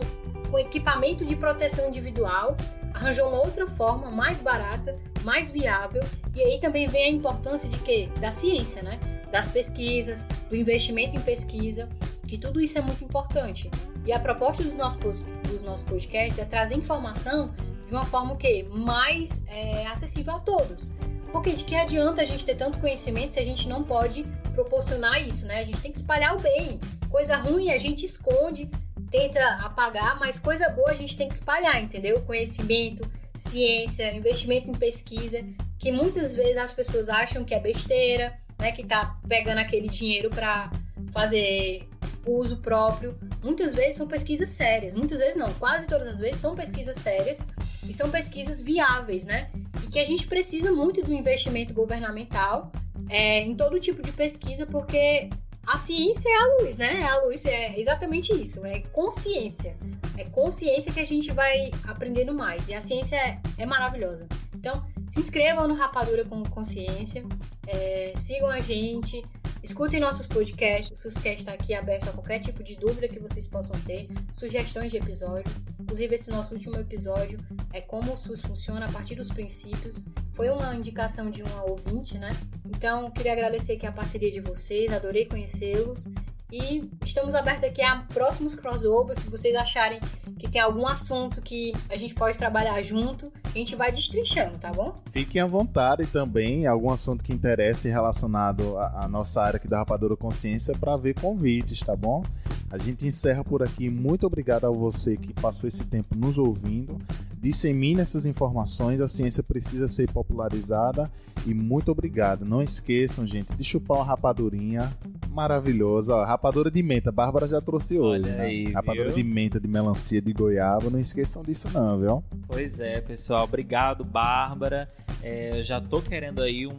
com 0.52 0.60
equipamento 0.60 1.24
de 1.26 1.36
proteção 1.36 1.88
individual, 1.88 2.58
arranjou 2.94 3.30
uma 3.30 3.42
outra 3.42 3.66
forma 3.66 4.12
mais 4.12 4.42
barata, 4.42 5.00
mais 5.24 5.50
viável, 5.50 6.04
e 6.36 6.42
aí 6.42 6.60
também 6.60 6.88
vem 6.88 7.06
a 7.06 7.10
importância 7.10 7.70
de 7.70 7.80
quê? 7.80 8.10
Da 8.20 8.30
ciência, 8.30 8.84
né? 8.84 9.00
Das 9.32 9.48
pesquisas, 9.48 10.28
do 10.50 10.56
investimento 10.56 11.16
em 11.16 11.22
pesquisa, 11.22 11.88
que 12.28 12.38
tudo 12.38 12.60
isso 12.60 12.78
é 12.78 12.82
muito 12.82 13.04
importante. 13.04 13.72
E 14.06 14.12
a 14.12 14.20
proposta 14.20 14.62
dos 14.62 14.74
nossos, 14.74 15.22
dos 15.50 15.64
nossos 15.64 15.84
podcasts 15.84 16.38
é 16.38 16.46
trazer 16.46 16.76
informação 16.76 17.54
de 17.88 17.94
uma 17.94 18.06
forma 18.06 18.36
que 18.36 18.64
mais 18.64 19.44
é, 19.48 19.86
acessível 19.88 20.36
a 20.36 20.40
todos. 20.40 20.92
Porque 21.32 21.54
de 21.54 21.64
que 21.64 21.76
adianta 21.76 22.22
a 22.22 22.26
gente 22.26 22.44
ter 22.44 22.56
tanto 22.56 22.80
conhecimento 22.80 23.34
se 23.34 23.40
a 23.40 23.46
gente 23.46 23.68
não 23.70 23.84
pode 23.84 24.26
proporcionar 24.54 25.22
isso, 25.26 25.48
né? 25.48 25.60
A 25.60 25.64
gente 25.64 25.80
tem 25.82 25.92
que 25.92 25.98
espalhar 25.98 26.36
o 26.36 26.40
bem. 26.40 26.80
Coisa 27.10 27.38
ruim 27.38 27.72
a 27.72 27.78
gente 27.78 28.06
esconde, 28.06 28.70
tenta 29.12 29.40
apagar, 29.58 30.18
mas 30.20 30.40
coisa 30.40 30.70
boa 30.70 30.92
a 30.92 30.96
gente 30.96 31.18
tem 31.18 31.28
que 31.28 31.36
espalhar, 31.36 31.84
entendeu? 31.84 32.22
Conhecimento, 32.22 33.08
ciência, 33.36 34.16
investimento 34.16 34.70
em 34.70 34.76
pesquisa, 34.76 35.44
que 35.78 35.92
muitas 35.92 36.36
vezes 36.36 36.58
as 36.58 36.72
pessoas 36.72 37.10
acham 37.10 37.44
que 37.44 37.54
é 37.54 37.60
besteira, 37.60 38.34
né? 38.58 38.72
Que 38.72 38.86
tá 38.86 39.20
pegando 39.28 39.58
aquele 39.58 39.90
dinheiro 39.90 40.30
para 40.30 40.72
fazer 41.12 41.88
uso 42.26 42.58
próprio. 42.58 43.18
Muitas 43.44 43.74
vezes 43.74 43.96
são 43.96 44.08
pesquisas 44.08 44.50
sérias, 44.50 44.94
muitas 44.94 45.20
vezes 45.20 45.36
não, 45.36 45.54
quase 45.56 45.88
todas 45.88 46.08
as 46.08 46.20
vezes 46.20 46.38
são 46.38 46.56
pesquisas 46.56 46.96
sérias 46.96 47.46
e 47.88 47.94
são 47.94 48.10
pesquisas 48.10 48.62
viáveis, 48.62 49.26
né? 49.26 49.50
E 49.84 49.88
que 49.88 50.00
a 50.00 50.06
gente 50.06 50.28
precisa 50.28 50.72
muito 50.72 51.04
do 51.04 51.12
investimento 51.12 51.74
governamental 51.74 52.72
é, 53.10 53.42
em 53.42 53.56
todo 53.56 53.80
tipo 53.80 54.02
de 54.02 54.12
pesquisa, 54.12 54.66
porque 54.66 55.30
a 55.66 55.78
ciência 55.78 56.30
é 56.30 56.36
a 56.36 56.64
luz, 56.64 56.78
né? 56.78 57.04
A 57.04 57.24
luz 57.24 57.46
é 57.46 57.80
exatamente 57.80 58.34
isso, 58.34 58.66
é 58.66 58.80
consciência. 58.92 59.78
É 60.18 60.26
consciência 60.26 60.92
que 60.92 61.00
a 61.00 61.06
gente 61.06 61.32
vai 61.32 61.72
aprendendo 61.88 62.34
mais. 62.34 62.68
E 62.70 62.74
a 62.74 62.82
ciência 62.82 63.16
é, 63.16 63.40
é 63.58 63.66
maravilhosa. 63.66 64.28
Então, 64.54 64.86
se 65.08 65.20
inscrevam 65.20 65.68
no 65.68 65.74
Rapadura 65.74 66.26
com 66.26 66.44
Consciência, 66.44 67.24
é, 67.68 68.14
sigam 68.16 68.48
a 68.48 68.60
gente, 68.60 69.24
Escutem 69.64 70.00
nossos 70.00 70.26
podcasts. 70.26 70.92
O 70.92 71.02
SUSCast 71.02 71.40
está 71.40 71.54
aqui 71.54 71.74
aberto 71.74 72.10
a 72.10 72.12
qualquer 72.12 72.40
tipo 72.40 72.64
de 72.64 72.76
dúvida 72.76 73.08
que 73.08 73.20
vocês 73.20 73.48
possam 73.48 73.80
ter, 73.82 74.08
sugestões 74.34 74.92
de 74.92 74.98
episódios. 74.98 75.64
Inclusive, 75.80 76.16
esse 76.16 76.32
nosso 76.32 76.56
último 76.56 76.78
episódio 76.78 77.40
é 77.72 77.80
como 77.80 78.14
o 78.14 78.18
SUS 78.18 78.42
funciona 78.42 78.88
a 78.88 78.92
partir 78.92 79.14
dos 79.16 79.30
princípios. 79.30 80.04
Foi 80.32 80.50
uma 80.50 80.76
indicação 80.76 81.30
de 81.30 81.44
uma 81.44 81.64
ouvinte, 81.64 82.18
né? 82.18 82.32
Então, 82.66 83.12
queria 83.12 83.34
agradecer 83.34 83.74
aqui 83.74 83.86
a 83.86 83.92
parceria 83.92 84.32
de 84.32 84.42
vocês, 84.42 84.92
adorei 84.92 85.26
conhecê-los. 85.26 86.08
E 86.52 86.90
estamos 87.06 87.34
abertos 87.34 87.64
aqui 87.64 87.82
a 87.82 88.04
próximos 88.14 88.54
crossovers. 88.54 89.20
Se 89.20 89.30
vocês 89.30 89.56
acharem 89.56 90.00
que 90.38 90.50
tem 90.50 90.60
algum 90.60 90.86
assunto 90.86 91.42
que 91.42 91.72
a 91.90 91.96
gente 91.96 92.14
pode 92.14 92.38
trabalhar 92.38 92.82
junto, 92.82 93.32
a 93.44 93.58
gente 93.58 93.76
vai 93.76 93.92
destrinchando, 93.92 94.58
tá 94.58 94.72
bom? 94.72 95.02
Fiquem 95.12 95.42
à 95.42 95.46
vontade 95.46 96.06
também, 96.08 96.66
algum 96.66 96.90
assunto 96.90 97.24
que 97.24 97.32
interesse 97.32 97.88
relacionado 97.88 98.78
à, 98.78 99.08
nossa 99.08 99.42
área 99.42 99.58
aqui 99.58 99.68
da 99.68 99.78
Rapadura 99.78 100.18
Consciência 100.18 100.74
para 100.78 100.98
ver 100.98 101.14
convites, 101.14 101.80
tá 101.80 101.96
bom? 101.96 102.24
A 102.72 102.78
gente 102.78 103.06
encerra 103.06 103.44
por 103.44 103.62
aqui. 103.62 103.90
Muito 103.90 104.26
obrigado 104.26 104.66
a 104.66 104.70
você 104.70 105.18
que 105.18 105.34
passou 105.34 105.68
esse 105.68 105.84
tempo 105.84 106.16
nos 106.16 106.38
ouvindo. 106.38 106.98
Dissemine 107.38 108.00
essas 108.00 108.26
informações, 108.26 109.02
a 109.02 109.08
ciência 109.08 109.44
precisa 109.44 109.88
ser 109.90 110.10
popularizada. 110.12 111.12
E 111.46 111.54
muito 111.54 111.92
obrigado. 111.92 112.46
Não 112.46 112.62
esqueçam, 112.62 113.28
gente, 113.28 113.54
de 113.56 113.64
chupar 113.64 113.98
uma 113.98 114.06
rapadurinha 114.06 114.90
maravilhosa. 115.32 116.16
Ó, 116.16 116.24
rapadura 116.24 116.72
de 116.72 116.82
menta, 116.82 117.12
Bárbara 117.12 117.48
já 117.48 117.60
trouxe 117.60 118.00
hoje. 118.00 118.24
Olha 118.26 118.36
né? 118.36 118.44
aí, 118.44 118.72
rapadura 118.72 119.08
viu? 119.08 119.16
de 119.16 119.24
menta, 119.24 119.60
de 119.60 119.68
melancia, 119.68 120.22
de 120.22 120.32
goiaba. 120.32 120.90
Não 120.90 121.00
esqueçam 121.00 121.44
disso, 121.44 121.68
não, 121.74 122.00
viu? 122.00 122.24
Pois 122.48 122.80
é, 122.80 123.02
pessoal. 123.02 123.44
Obrigado, 123.44 124.06
Bárbara. 124.06 124.90
É, 125.22 125.58
eu 125.60 125.64
já 125.64 125.82
tô 125.82 126.02
querendo 126.02 126.42
aí 126.42 126.68
um, 126.68 126.78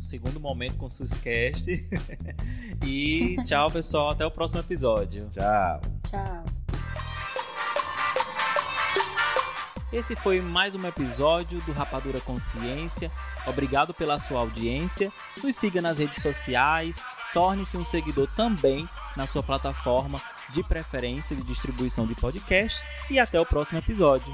um 0.00 0.02
segundo 0.02 0.40
momento 0.40 0.76
com 0.76 0.86
o 0.86 0.90
Suscast. 0.90 1.70
e 2.84 3.36
tchau, 3.44 3.70
pessoal. 3.70 4.10
Até 4.10 4.24
o 4.24 4.30
próximo 4.30 4.60
episódio. 4.60 5.28
Tchau. 5.30 5.80
Tchau. 6.08 6.44
Esse 9.92 10.16
foi 10.16 10.40
mais 10.40 10.74
um 10.74 10.86
episódio 10.86 11.60
do 11.62 11.72
Rapadura 11.72 12.20
Consciência. 12.20 13.12
Obrigado 13.46 13.92
pela 13.92 14.18
sua 14.18 14.40
audiência. 14.40 15.12
Nos 15.42 15.54
siga 15.56 15.82
nas 15.82 15.98
redes 15.98 16.22
sociais. 16.22 17.02
Torne-se 17.34 17.76
um 17.76 17.84
seguidor 17.84 18.28
também 18.34 18.88
na 19.16 19.26
sua 19.26 19.42
plataforma 19.42 20.20
de 20.54 20.62
preferência 20.62 21.36
de 21.36 21.42
distribuição 21.42 22.06
de 22.06 22.14
podcast. 22.14 22.82
E 23.10 23.18
até 23.18 23.38
o 23.38 23.44
próximo 23.44 23.78
episódio. 23.78 24.32